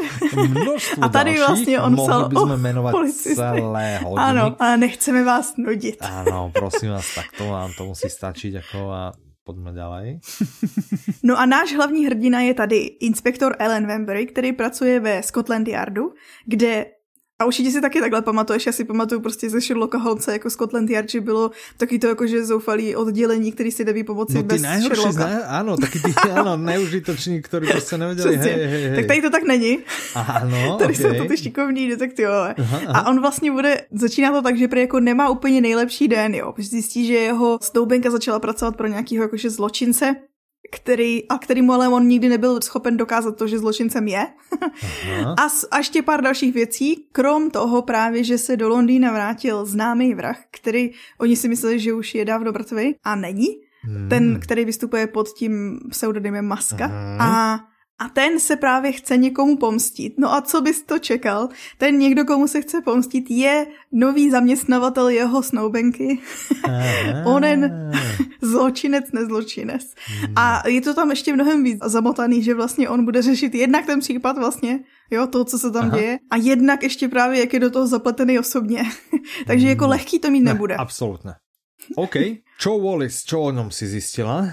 a 1.01 1.09
tady 1.09 1.31
dalších, 1.31 1.47
vlastně 1.47 1.81
on 1.81 1.97
psal 1.97 2.31
o 2.37 2.57
jmenovat 2.57 2.95
celé 3.35 3.99
hodiny. 3.99 4.27
Ano, 4.27 4.57
ale 4.59 4.77
nechceme 4.77 5.25
vás 5.25 5.57
nudit. 5.57 5.97
ano, 6.01 6.53
prosím 6.55 6.91
vás, 6.91 7.15
tak 7.15 7.25
to 7.39 7.49
vám 7.49 7.73
to 7.79 7.85
musí 7.85 8.09
stačit 8.11 8.55
jako 8.55 8.91
a 8.91 9.13
Pojďme 9.45 9.73
dále. 9.73 10.19
no 11.23 11.39
a 11.39 11.47
náš 11.47 11.75
hlavní 11.75 12.07
hrdina 12.07 12.41
je 12.41 12.55
tady 12.55 12.77
inspektor 12.77 13.57
Ellen 13.59 13.87
Wembury, 13.87 14.27
který 14.27 14.53
pracuje 14.53 15.01
ve 15.01 15.23
Scotland 15.23 15.69
Yardu, 15.69 16.15
kde 16.47 16.87
a 17.45 17.47
určitě 17.47 17.71
si 17.71 17.81
taky 17.81 18.01
takhle 18.01 18.23
pamatuješ, 18.23 18.67
já 18.67 18.73
si 18.73 18.85
pamatuju 18.85 19.21
prostě 19.21 19.51
ze 19.51 19.61
Sherlocka 19.61 19.99
Holmesa 19.99 20.33
jako 20.33 20.51
Scotland 20.51 20.91
Yard, 20.91 21.11
že 21.11 21.21
bylo 21.21 21.51
taky 21.77 21.99
to 21.99 22.07
jakože 22.07 22.45
zoufalý 22.45 22.97
oddělení, 22.97 23.53
který 23.53 23.73
si 23.73 23.85
neví 23.85 24.05
pomoci 24.05 24.35
no, 24.35 24.43
bez 24.43 24.63
Sherlocka. 24.63 25.13
Zna, 25.13 25.39
ano, 25.49 25.77
taky 25.77 26.01
ty 26.01 26.13
ano, 26.31 26.57
neužitoční, 26.57 27.43
který 27.43 27.69
prostě 27.69 27.99
nevěděli, 27.99 28.37
hej, 28.37 28.53
hej, 28.53 28.83
hej. 28.83 28.97
Tak 28.97 29.07
tady 29.07 29.23
to 29.23 29.31
tak 29.31 29.43
není. 29.43 29.79
Ano, 30.15 30.77
Tady 30.79 30.95
okay. 30.95 31.13
jsou 31.13 31.23
to 31.23 31.29
ty 31.29 31.37
šikovní 31.37 31.89
detektivové. 31.89 32.55
Aha, 32.59 32.81
aha. 32.87 33.01
A 33.01 33.11
on 33.11 33.21
vlastně 33.21 33.53
bude, 33.53 33.81
začíná 33.93 34.33
to 34.33 34.43
tak, 34.43 34.59
že 34.59 34.69
prý 34.69 34.81
jako 34.81 35.01
nemá 35.01 35.29
úplně 35.29 35.61
nejlepší 35.61 36.09
den, 36.09 36.35
jo. 36.35 36.55
Zjistí, 36.59 37.07
že 37.07 37.15
jeho 37.15 37.59
stoubenka 37.63 38.11
začala 38.11 38.39
pracovat 38.39 38.77
pro 38.77 38.87
nějakého 38.87 39.23
jakože 39.23 39.51
zločince, 39.51 40.17
který, 40.71 41.29
a 41.29 41.39
který 41.39 41.63
mu 41.63 41.73
ale 41.73 41.89
on 41.89 42.09
nikdy 42.09 42.29
nebyl 42.29 42.61
schopen 42.61 42.97
dokázat 42.97 43.37
to, 43.37 43.47
že 43.47 43.59
zločincem 43.59 44.09
je. 44.09 44.27
a, 45.27 45.49
a 45.71 45.79
ještě 45.79 46.03
pár 46.03 46.23
dalších 46.23 46.55
věcí, 46.55 47.07
krom 47.13 47.51
toho 47.51 47.83
právě, 47.83 48.25
že 48.25 48.39
se 48.39 48.57
do 48.57 48.69
Londýna 48.69 49.13
vrátil 49.13 49.67
známý 49.67 50.15
vrah, 50.15 50.39
který 50.51 50.91
oni 51.21 51.37
si 51.37 51.49
mysleli, 51.49 51.79
že 51.81 51.93
už 51.93 52.15
je 52.15 52.25
dávno 52.25 52.53
mrtvý 52.53 52.95
a 53.05 53.17
není. 53.17 53.47
Hmm. 53.83 54.09
Ten, 54.09 54.41
který 54.41 54.65
vystupuje 54.65 55.07
pod 55.07 55.29
tím 55.29 55.81
pseudonymem 55.91 56.47
Maska. 56.47 56.85
Aha. 56.85 57.55
A 57.55 57.61
a 57.99 58.09
ten 58.09 58.41
se 58.41 58.57
právě 58.57 58.93
chce 58.93 59.17
někomu 59.17 59.57
pomstit. 59.57 60.15
No 60.19 60.35
a 60.35 60.41
co 60.41 60.61
bys 60.61 60.83
to 60.83 60.99
čekal? 60.99 61.49
Ten 61.79 61.99
někdo, 61.99 62.25
komu 62.25 62.49
se 62.49 62.61
chce 62.61 62.81
pomstit, 62.81 63.31
je 63.31 63.67
nový 63.93 64.31
zaměstnavatel 64.31 65.09
jeho 65.09 65.43
snoubenky. 65.43 66.19
Onen 67.25 67.91
zločinec, 68.55 69.13
nezločinec. 69.13 69.95
Hmm. 70.07 70.33
A 70.37 70.69
je 70.69 70.81
to 70.81 70.95
tam 70.95 71.11
ještě 71.11 71.33
mnohem 71.33 71.65
víc 71.65 71.79
zamotaný, 71.85 72.43
že 72.43 72.55
vlastně 72.55 72.89
on 72.89 73.05
bude 73.05 73.23
řešit 73.23 73.55
jednak 73.55 73.87
ten 73.87 74.01
případ 74.01 74.39
vlastně, 74.39 74.81
jo, 75.11 75.27
toho, 75.27 75.45
co 75.45 75.59
se 75.59 75.71
tam 75.71 75.85
Aha. 75.85 75.99
děje, 75.99 76.19
a 76.31 76.37
jednak 76.37 76.83
ještě 76.83 77.09
právě, 77.09 77.41
jak 77.41 77.53
je 77.53 77.61
do 77.61 77.71
toho 77.71 77.87
zapletený 77.87 78.39
osobně. 78.39 78.83
Takže 79.47 79.69
jako 79.69 79.85
hmm. 79.85 79.91
lehký 79.91 80.19
to 80.19 80.31
mít 80.31 80.41
nebude. 80.41 80.75
Ne, 80.75 80.79
absolutně. 80.79 81.33
OK. 81.97 82.17
Čo 82.59 82.79
Wallis, 82.79 83.25
čo 83.25 83.41
o 83.41 83.51
něm 83.51 83.71
si 83.71 83.87
zjistila? 83.87 84.47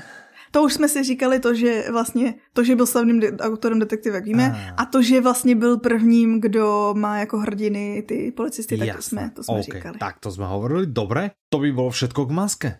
To 0.52 0.64
už 0.64 0.74
jsme 0.74 0.90
si 0.90 1.04
říkali 1.04 1.40
to, 1.40 1.54
že 1.54 1.86
vlastně, 1.92 2.34
to, 2.54 2.64
že 2.64 2.76
byl 2.76 2.86
slavným 2.86 3.20
de- 3.20 3.38
autorem 3.38 3.80
detektiv, 3.80 4.14
jak 4.14 4.26
víme, 4.26 4.74
a. 4.78 4.82
a 4.82 4.86
to, 4.86 5.02
že 5.02 5.22
vlastně 5.22 5.56
byl 5.56 5.78
prvním, 5.78 6.42
kdo 6.42 6.94
má 6.98 7.18
jako 7.18 7.38
hrdiny 7.38 8.04
ty 8.08 8.32
policisty, 8.32 8.78
tak 8.78 8.96
to 8.96 9.02
jsme, 9.02 9.32
to 9.36 9.44
jsme 9.44 9.54
okay. 9.54 9.64
říkali. 9.64 9.98
Tak 9.98 10.20
to 10.20 10.32
jsme 10.32 10.46
hovorili, 10.46 10.88
dobré, 10.88 11.32
to 11.50 11.60
by 11.60 11.72
bylo 11.72 11.90
všetko 11.90 12.26
k 12.26 12.32
maske. 12.32 12.80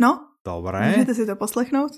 No, 0.00 0.20
Dobré. 0.46 0.90
Můžete 0.90 1.14
si 1.14 1.26
to 1.26 1.36
poslechnout? 1.36 1.92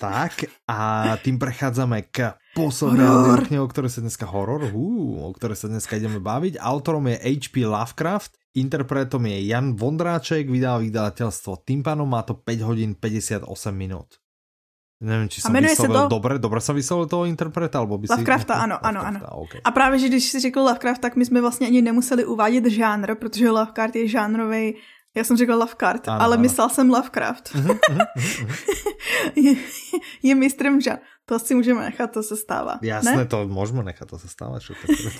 Tak 0.00 0.32
a 0.66 0.78
tým 1.22 1.38
prechádzame 1.38 2.02
k 2.10 2.34
poslednej 2.58 3.46
knihe, 3.46 3.62
o 3.62 3.70
ktorej 3.70 3.94
sa 3.94 4.02
dneska 4.02 4.26
horor, 4.26 4.66
hú, 4.74 5.22
o 5.22 5.30
ktorej 5.30 5.54
sa 5.54 5.70
dneska 5.70 5.94
ideme 5.94 6.18
baviť. 6.18 6.58
Autorom 6.58 7.06
je 7.06 7.22
H.P. 7.22 7.62
Lovecraft, 7.62 8.34
interpretom 8.58 9.22
je 9.30 9.46
Jan 9.46 9.78
Vondráček, 9.78 10.50
vydá 10.50 10.74
vydavateľstvo 10.82 11.62
Timpano, 11.62 12.02
má 12.02 12.26
to 12.26 12.34
5 12.34 12.66
hodín 12.66 12.98
58 12.98 13.46
minút. 13.70 14.18
Nevím, 15.00 15.28
či 15.28 15.40
jsem 15.40 15.52
vyslovil 15.52 16.02
to... 16.02 16.08
dobře, 16.08 16.38
dobře 16.38 16.60
jsem 16.60 16.74
vyslovil 16.74 17.06
toho 17.06 17.24
interpreta, 17.24 17.78
alebo 17.78 17.98
by 17.98 18.06
Lovecrafta, 18.10 18.54
si... 18.54 18.60
ano, 18.60 18.86
ano, 18.86 19.06
ano. 19.06 19.20
Okay. 19.30 19.60
A 19.64 19.70
právě, 19.70 19.98
že 19.98 20.08
když 20.08 20.24
si 20.24 20.40
řekl 20.40 20.60
Lovecraft, 20.60 21.00
tak 21.00 21.16
my 21.16 21.24
jsme 21.24 21.40
vlastně 21.40 21.66
ani 21.66 21.82
nemuseli 21.82 22.24
uvádět 22.24 22.66
žánr, 22.66 23.14
protože 23.14 23.50
Lovecraft 23.50 23.96
je 23.96 24.08
žánrový 24.08 24.74
já 25.14 25.24
jsem 25.24 25.36
řekla 25.36 25.56
Lovecraft, 25.56 26.08
ano, 26.08 26.22
ale 26.22 26.34
ano. 26.34 26.42
myslel 26.42 26.68
jsem 26.68 26.90
Lovecraft. 26.90 27.54
Uh-huh, 27.54 27.78
uh-huh. 27.90 28.06
je, 29.36 29.54
je 30.22 30.34
mistrem 30.34 30.80
žánru. 30.80 31.02
To 31.26 31.38
si 31.38 31.54
můžeme 31.54 31.80
nechat, 31.80 32.10
to 32.10 32.22
se 32.22 32.36
stává. 32.36 32.78
Jasné, 32.82 33.16
ne? 33.16 33.24
to 33.24 33.48
můžeme 33.48 33.82
nechat, 33.82 34.08
to 34.08 34.18
se 34.18 34.28
stává. 34.28 34.60
Čo 34.60 34.74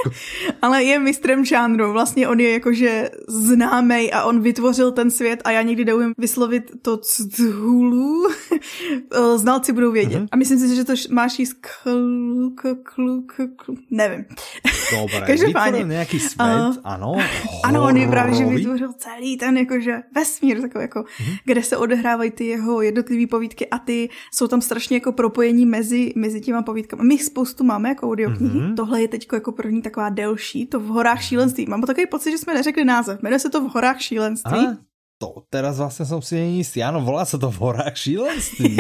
Ale 0.63 0.85
je 0.85 0.99
mistrem 0.99 1.45
žánru, 1.45 1.93
vlastně 1.93 2.29
on 2.29 2.41
je 2.41 2.53
jakože 2.53 3.11
známý 3.29 4.13
a 4.13 4.25
on 4.25 4.41
vytvořil 4.41 4.93
ten 4.93 5.11
svět 5.11 5.41
a 5.45 5.51
já 5.51 5.63
někdy 5.63 5.85
doumím 5.85 6.15
vyslovit 6.19 6.71
to 6.83 6.97
cthulu. 6.97 8.29
Znalci 9.37 9.73
budou 9.73 9.93
vědět. 9.93 10.23
Uh-huh. 10.23 10.29
A 10.33 10.37
myslím 10.37 10.59
si, 10.59 10.77
že 10.77 10.85
to 10.85 10.93
máš 11.11 11.39
jíst 11.39 11.57
klu, 11.83 12.55
klu, 12.83 13.23
klu, 13.57 13.77
nevím. 13.91 14.25
Dobré, 15.01 15.27
Každopádně. 15.27 15.85
nějaký 15.85 16.21
svět, 16.21 16.69
uh, 16.69 16.77
ano. 16.85 17.17
Ano, 17.65 17.83
on 17.83 17.97
je 17.97 18.09
právě, 18.09 18.35
že 18.35 18.45
vytvořil 18.45 18.93
celý 18.93 19.37
ten 19.37 19.57
jakože 19.57 20.03
vesmír, 20.15 20.61
takový 20.61 20.83
jako, 20.83 21.01
uh-huh. 21.01 21.39
kde 21.45 21.63
se 21.63 21.77
odehrávají 21.77 22.31
ty 22.31 22.47
jeho 22.47 22.83
jednotlivé 22.83 23.27
povídky 23.27 23.69
a 23.69 23.79
ty 23.79 24.09
jsou 24.33 24.47
tam 24.49 24.61
strašně 24.61 24.97
jako 24.97 25.13
propojení 25.13 25.67
mezi 25.67 25.94
mezi, 25.95 26.13
mezi 26.17 26.41
těma 26.41 26.63
povídkami. 26.63 27.05
My 27.05 27.19
spoustu 27.19 27.65
máme 27.65 27.89
jako 27.89 28.07
audioknihy, 28.07 28.61
mm-hmm. 28.61 28.77
tohle 28.77 29.01
je 29.01 29.09
teď 29.09 29.27
jako 29.33 29.53
první 29.53 29.83
taková 29.83 30.09
delší, 30.09 30.67
to 30.67 30.81
v 30.81 30.87
horách 30.87 31.23
šílenství. 31.23 31.67
Mám 31.67 31.83
takový 31.83 32.07
pocit, 32.07 32.31
že 32.31 32.39
jsme 32.39 32.55
neřekli 32.55 32.85
název, 32.85 33.23
jmenuje 33.23 33.39
se 33.39 33.51
to 33.51 33.61
v 33.61 33.73
horách 33.73 34.01
šílenství. 34.01 34.67
Aha. 34.67 34.77
To 35.19 35.43
teraz 35.51 35.79
vlastně 35.79 36.07
jsem 36.07 36.23
si 36.23 36.35
nejistý. 36.35 36.83
Ano, 36.83 37.01
volá 37.01 37.25
se 37.25 37.39
to 37.39 37.51
v 37.51 37.59
horách 37.59 37.97
šílenství. 37.97 38.77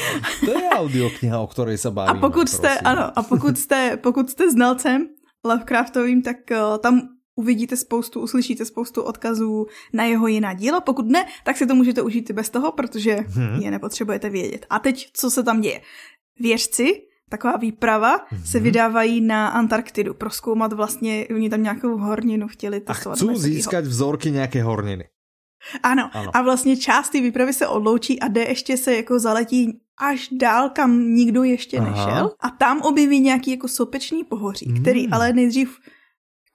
to 0.44 0.50
je 0.50 0.68
audiokniha, 0.70 1.38
o 1.38 1.46
které 1.46 1.78
se 1.78 1.90
bavíme. 1.90 2.18
A 2.18 2.20
pokud 2.20 2.48
jste, 2.48 2.68
prosím. 2.68 2.86
ano, 2.86 3.18
a 3.18 3.22
pokud 3.22 3.58
jste, 3.58 3.96
pokud 3.96 4.30
jste 4.30 4.50
znalcem 4.50 5.08
Lovecraftovým, 5.44 6.22
tak 6.22 6.36
uh, 6.50 6.78
tam 6.78 7.00
uvidíte 7.36 7.76
spoustu, 7.76 8.20
uslyšíte 8.20 8.64
spoustu 8.64 9.02
odkazů 9.02 9.66
na 9.92 10.04
jeho 10.04 10.26
jiná 10.26 10.54
díla. 10.54 10.80
Pokud 10.80 11.06
ne, 11.06 11.26
tak 11.44 11.56
si 11.56 11.66
to 11.66 11.74
můžete 11.74 12.02
užít 12.02 12.30
i 12.30 12.32
bez 12.32 12.50
toho, 12.50 12.72
protože 12.72 13.14
hmm. 13.14 13.62
je 13.62 13.70
nepotřebujete 13.70 14.30
vědět. 14.30 14.66
A 14.70 14.78
teď, 14.78 15.10
co 15.12 15.30
se 15.30 15.42
tam 15.42 15.60
děje? 15.60 15.80
Věžci, 16.40 17.02
taková 17.28 17.56
výprava, 17.56 18.18
mm-hmm. 18.18 18.42
se 18.44 18.60
vydávají 18.60 19.20
na 19.20 19.48
Antarktidu 19.48 20.14
proskoumat 20.14 20.72
vlastně, 20.72 21.26
oni 21.34 21.50
tam 21.50 21.62
nějakou 21.62 21.98
horninu 21.98 22.48
chtěli 22.48 22.80
testovat. 22.80 23.18
A 23.18 23.24
chcou 23.24 23.34
získat 23.36 23.84
vzorky 23.84 24.30
nějaké 24.30 24.62
horniny. 24.62 25.04
Ano. 25.82 26.10
ano. 26.12 26.36
A 26.36 26.42
vlastně 26.42 26.76
část 26.76 27.10
té 27.10 27.20
výpravy 27.20 27.52
se 27.52 27.66
odloučí 27.66 28.20
a 28.20 28.28
jde 28.28 28.42
ještě 28.42 28.76
se 28.76 28.96
jako 28.96 29.18
zaletí 29.18 29.80
až 30.00 30.28
dál, 30.32 30.70
kam 30.70 31.14
nikdo 31.14 31.42
ještě 31.42 31.78
Aha. 31.78 31.90
nešel. 31.90 32.30
A 32.40 32.50
tam 32.50 32.80
objeví 32.80 33.20
nějaký 33.20 33.50
jako 33.50 33.68
sopečný 33.68 34.24
pohoří, 34.24 34.68
mm. 34.68 34.80
který 34.80 35.08
ale 35.08 35.32
nejdřív 35.32 35.78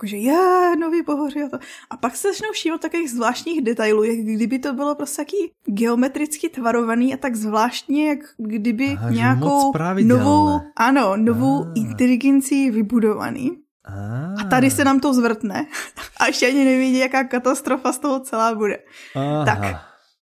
jakože 0.03 0.17
je, 0.17 0.75
nový 0.79 1.03
pohoří 1.03 1.43
a 1.43 1.49
to. 1.49 1.57
A 1.89 1.97
pak 1.97 2.15
se 2.15 2.27
začnou 2.27 2.51
všímat 2.51 2.81
takových 2.81 3.11
zvláštních 3.11 3.61
detailů, 3.61 4.03
jak 4.03 4.17
kdyby 4.17 4.59
to 4.59 4.73
bylo 4.73 4.95
prostě 4.95 5.21
taký 5.21 5.51
geometricky 5.65 6.49
tvarovaný 6.49 7.13
a 7.13 7.17
tak 7.17 7.35
zvláštně, 7.35 8.09
jak 8.09 8.19
kdyby 8.37 8.95
Aha, 8.97 9.09
nějakou 9.09 9.73
novou, 10.03 10.59
ano, 10.75 11.17
novou 11.17 11.63
ah. 11.63 11.71
inteligenci 11.75 12.71
vybudovaný. 12.71 13.51
Ah. 13.85 14.41
A 14.41 14.43
tady 14.49 14.71
se 14.71 14.83
nám 14.83 14.99
to 14.99 15.13
zvrtne. 15.13 15.65
A 16.19 16.27
ještě 16.27 16.47
ani 16.47 16.65
nevidí, 16.65 16.97
jaká 16.97 17.23
katastrofa 17.23 17.91
z 17.91 17.99
toho 17.99 18.19
celá 18.19 18.55
bude. 18.55 18.79
Aha. 19.15 19.45
Tak, 19.45 19.92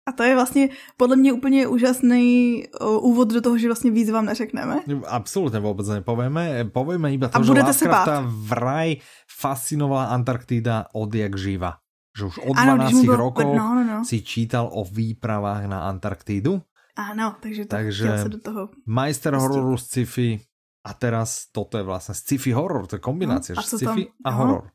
a 0.10 0.12
to 0.12 0.24
je 0.24 0.36
vlastně 0.36 0.70
podle 0.98 1.16
mě 1.16 1.34
úplně 1.34 1.68
úžasný 1.68 2.64
úvod 2.82 3.30
do 3.34 3.42
toho, 3.42 3.58
že 3.58 3.68
vlastně 3.68 3.92
víc 3.92 4.10
vám 4.10 4.26
neřekneme. 4.26 4.82
Absolutně 5.08 5.60
vůbec 5.60 5.88
nepovíme. 5.88 6.66
Povíme 6.66 7.14
iba 7.14 7.28
to, 7.28 7.38
a 7.38 7.44
že 7.44 7.52
Lovecrafta 7.52 8.26
vraj 8.26 8.98
fascinovala 9.40 10.06
Antarktida 10.06 10.86
od 10.94 11.16
jak 11.16 11.38
živa. 11.38 11.78
Že 12.18 12.26
už 12.26 12.38
od 12.38 12.58
ano, 12.58 12.76
12 12.76 13.06
byl... 13.06 13.16
rokov 13.16 13.46
no, 13.46 13.76
no, 13.76 13.84
no. 13.84 14.06
si 14.06 14.22
čítal 14.22 14.70
o 14.74 14.84
výpravách 14.84 15.66
na 15.66 15.86
Antarktidu. 15.86 16.62
Ano, 16.98 17.36
takže 17.40 17.66
to 17.66 17.76
takže 17.76 18.18
se 18.18 18.30
do 18.30 18.40
toho 18.40 18.70
majster 18.86 19.34
hororu 19.34 19.78
z 19.78 19.84
sci-fi 19.86 20.40
a 20.84 20.94
teraz 20.94 21.46
toto 21.52 21.78
je 21.78 21.84
vlastně 21.84 22.16
sci-fi 22.16 22.52
horor, 22.52 22.88
to 22.88 22.96
je 22.96 23.00
kombinace, 23.00 23.54
no, 23.56 23.64
sci-fi 23.64 24.10
a 24.26 24.30
horor. 24.30 24.70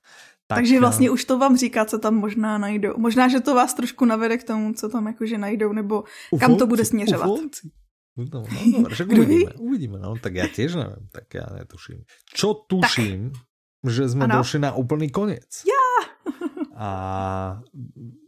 Tak, 0.46 0.58
Takže 0.58 0.80
vlastně 0.80 1.10
už 1.10 1.24
to 1.24 1.38
vám 1.38 1.56
říká, 1.56 1.84
co 1.84 1.98
tam 1.98 2.14
možná 2.14 2.58
najdou. 2.58 2.94
Možná, 2.96 3.28
že 3.28 3.40
to 3.40 3.54
vás 3.54 3.74
trošku 3.74 4.04
navede 4.04 4.36
k 4.38 4.44
tomu, 4.44 4.72
co 4.74 4.88
tam 4.88 5.06
jakože 5.06 5.38
najdou, 5.38 5.72
nebo 5.72 6.04
ufonci, 6.30 6.40
kam 6.40 6.56
to 6.56 6.66
bude 6.66 6.84
směřovat. 6.84 7.26
Ufonci. 7.26 7.70
No, 8.16 8.24
no, 8.32 8.44
no, 8.78 8.88
však 8.88 9.08
uvidíme, 9.12 9.52
uvidíme, 9.58 9.98
no, 9.98 10.14
tak 10.20 10.34
já 10.34 10.46
těž 10.46 10.74
nevím, 10.74 11.08
tak 11.12 11.34
já 11.34 11.46
netuším. 11.54 12.04
Čo 12.34 12.54
tuším, 12.54 13.30
tak. 13.30 13.92
že 13.92 14.08
jsme 14.08 14.24
ano. 14.24 14.36
došli 14.36 14.58
na 14.58 14.72
úplný 14.72 15.10
konec. 15.10 15.64
Ja. 15.66 15.84
A 16.74 16.90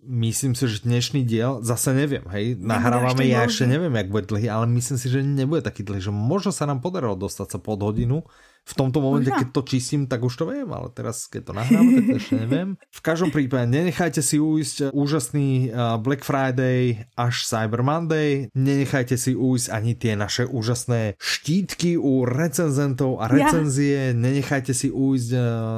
myslím 0.07 0.55
si, 0.55 0.71
že 0.71 0.87
dnešný 0.87 1.27
diel, 1.27 1.59
zase 1.67 1.91
nevím, 1.95 2.23
hej, 2.31 2.55
nahrávame, 2.63 3.27
já 3.27 3.43
ještě 3.43 3.67
nevím, 3.67 3.95
jak 3.95 4.09
bude 4.09 4.27
dlhý, 4.27 4.51
ale 4.51 4.67
myslím 4.67 4.99
si, 4.99 5.11
že 5.11 5.23
nebude 5.23 5.67
taký 5.67 5.83
dlhý, 5.83 6.01
že 6.01 6.15
možno 6.15 6.55
sa 6.55 6.63
nám 6.63 6.79
podarilo 6.79 7.19
dostat 7.19 7.51
se 7.51 7.59
pod 7.59 7.83
hodinu, 7.83 8.23
v 8.67 8.75
tomto 8.75 8.99
momente, 8.99 9.31
keď 9.31 9.55
to 9.55 9.63
čistím, 9.63 10.11
tak 10.11 10.27
už 10.27 10.35
to 10.43 10.51
viem, 10.51 10.67
ale 10.75 10.91
teraz, 10.91 11.31
keď 11.31 11.43
to 11.47 11.53
nahrám, 11.55 11.87
tak 11.87 12.05
to 12.11 12.17
ešte 12.19 12.35
neviem. 12.35 12.75
V 12.91 12.99
každom 12.99 13.31
prípade, 13.31 13.71
nenechajte 13.71 14.19
si 14.27 14.43
ujsť 14.43 14.91
úžasný 14.91 15.71
Black 16.03 16.27
Friday 16.27 17.07
až 17.15 17.47
Cyber 17.47 17.87
Monday, 17.87 18.51
nenechajte 18.59 19.15
si 19.15 19.39
ujsť 19.39 19.71
ani 19.71 19.95
tie 19.95 20.19
naše 20.19 20.51
úžasné 20.51 21.15
štítky 21.15 21.95
u 21.95 22.27
recenzentov 22.27 23.23
a 23.23 23.31
recenzie, 23.31 24.11
ja. 24.11 24.19
nenechajte 24.19 24.75
si 24.75 24.91
ujsť 24.91 25.31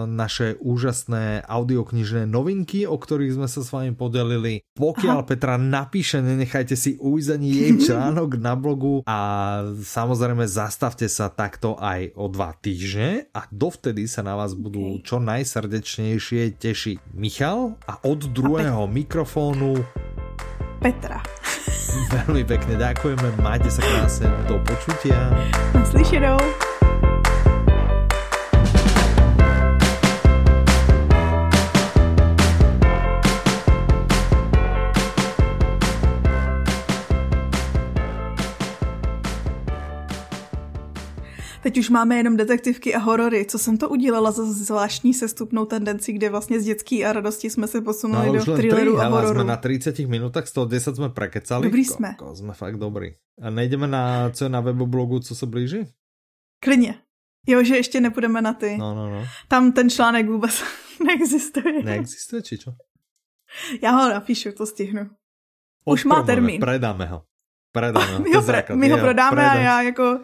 naše 0.08 0.56
úžasné 0.56 1.44
audioknižné 1.44 2.24
novinky, 2.24 2.88
o 2.88 2.96
ktorých 2.96 3.36
sme 3.36 3.52
sa 3.52 3.60
s 3.60 3.68
vami 3.68 3.92
podelili. 3.92 4.64
Pokiaľ 4.80 5.18
Aha. 5.20 5.28
Petra 5.28 5.60
napíše, 5.60 6.24
nenechajte 6.24 6.72
si 6.72 6.96
ujsť 6.96 7.28
ani 7.36 7.48
jej 7.52 7.72
článok 7.84 8.40
na 8.40 8.56
blogu 8.56 9.04
a 9.04 9.18
samozrejme 9.76 10.48
zastavte 10.48 11.04
sa 11.04 11.28
takto 11.28 11.76
aj 11.76 12.16
o 12.16 12.32
dva 12.32 12.56
týždne 12.56 12.76
týždne 12.78 13.26
a 13.34 13.50
dovtedy 13.50 14.06
sa 14.06 14.22
na 14.22 14.38
vás 14.38 14.54
budú 14.54 15.02
čo 15.02 15.18
najsrdečnejšie 15.18 16.62
tešiť 16.62 17.10
Michal 17.10 17.74
a 17.90 17.98
od 18.06 18.30
druhého 18.30 18.86
a 18.86 18.90
mikrofónu 18.90 19.82
Petra. 20.78 21.18
Veľmi 22.14 22.46
pekne 22.46 22.78
ďakujeme, 22.78 23.42
majte 23.42 23.66
sa 23.66 23.82
krásne, 23.82 24.30
do 24.46 24.62
počutia. 24.62 25.18
Naslyšenou. 25.74 26.67
Teď 41.62 41.78
už 41.78 41.90
máme 41.90 42.16
jenom 42.16 42.36
detektivky 42.36 42.94
a 42.94 42.98
horory. 42.98 43.44
Co 43.44 43.58
jsem 43.58 43.78
to 43.78 43.88
udělala 43.88 44.30
za 44.30 44.44
zvláštní 44.52 45.14
sestupnou 45.14 45.64
tendenci, 45.64 46.12
kde 46.12 46.30
vlastně 46.30 46.60
z 46.60 46.64
dětský 46.64 47.04
a 47.04 47.12
radosti 47.12 47.50
jsme 47.50 47.66
se 47.66 47.80
posunuli 47.80 48.26
no, 48.26 48.44
do 48.44 48.56
thrilleru 48.56 49.00
a 49.00 49.08
hororu. 49.08 49.34
jsme 49.34 49.44
na 49.44 49.56
30 49.56 49.98
minutách, 49.98 50.46
110 50.46 50.96
jsme 50.96 51.08
prekecali. 51.08 51.64
Dobrý 51.64 51.84
jsme. 51.84 52.14
Ko, 52.18 52.24
ko, 52.24 52.36
jsme 52.36 52.52
fakt 52.52 52.76
dobrý. 52.76 53.14
A 53.42 53.50
nejdeme 53.50 53.86
na, 53.86 54.30
co 54.30 54.44
je 54.44 54.48
na 54.48 54.60
weboblogu, 54.60 55.20
co 55.20 55.34
se 55.34 55.46
blíží? 55.46 55.86
Klidně. 56.62 56.94
Jo, 57.46 57.64
že 57.64 57.76
ještě 57.76 58.00
nepůjdeme 58.00 58.42
na 58.42 58.52
ty. 58.52 58.76
No, 58.78 58.94
no, 58.94 59.10
no. 59.10 59.26
Tam 59.48 59.72
ten 59.72 59.90
článek 59.90 60.28
vůbec 60.28 60.64
neexistuje. 61.04 61.82
Neexistuje, 61.82 62.42
či 62.42 62.58
čo? 62.58 62.72
Já 63.82 63.90
ho 63.90 64.08
napíšu, 64.08 64.52
to 64.52 64.66
stihnu. 64.66 65.10
Už 65.84 66.04
má 66.04 66.22
termín. 66.22 66.60
Predáme 66.60 67.06
ho. 67.06 67.22
Predáme 67.72 68.06
ho. 68.06 68.18
my, 68.24 68.30
ho 68.36 68.42
pre, 68.42 68.64
my 68.74 68.88
ho 68.88 68.98
prodáme 68.98 69.50
a 69.50 69.54
já 69.54 69.82
jako 69.82 70.20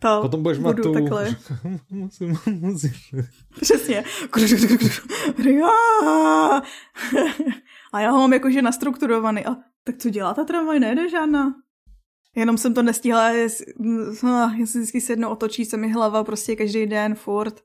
to 0.00 0.18
Potom 0.22 0.42
budeš 0.42 0.58
mít 0.58 0.76
tu... 0.82 0.92
Takhle. 0.92 1.36
musím, 1.90 2.36
musím. 2.46 2.90
Přesně. 3.60 4.04
A 7.92 8.00
já 8.00 8.10
ho 8.10 8.18
mám 8.18 8.32
jakože 8.32 8.62
nastrukturovaný. 8.62 9.46
A 9.46 9.56
tak 9.84 9.96
co 9.98 10.10
dělá 10.10 10.34
ta 10.34 10.44
tramvaj? 10.44 10.80
Nejde 10.80 11.08
žádná. 11.08 11.54
Jenom 12.36 12.58
jsem 12.58 12.74
to 12.74 12.82
nestihla, 12.82 13.28
jestli, 13.28 13.66
no, 14.22 14.54
jestli 14.56 14.80
vždycky 14.80 15.00
se 15.00 15.12
jednou 15.12 15.28
otočí 15.28 15.64
se 15.64 15.76
mi 15.76 15.92
hlava 15.92 16.24
prostě 16.24 16.56
každý 16.56 16.86
den, 16.86 17.14
furt. 17.14 17.60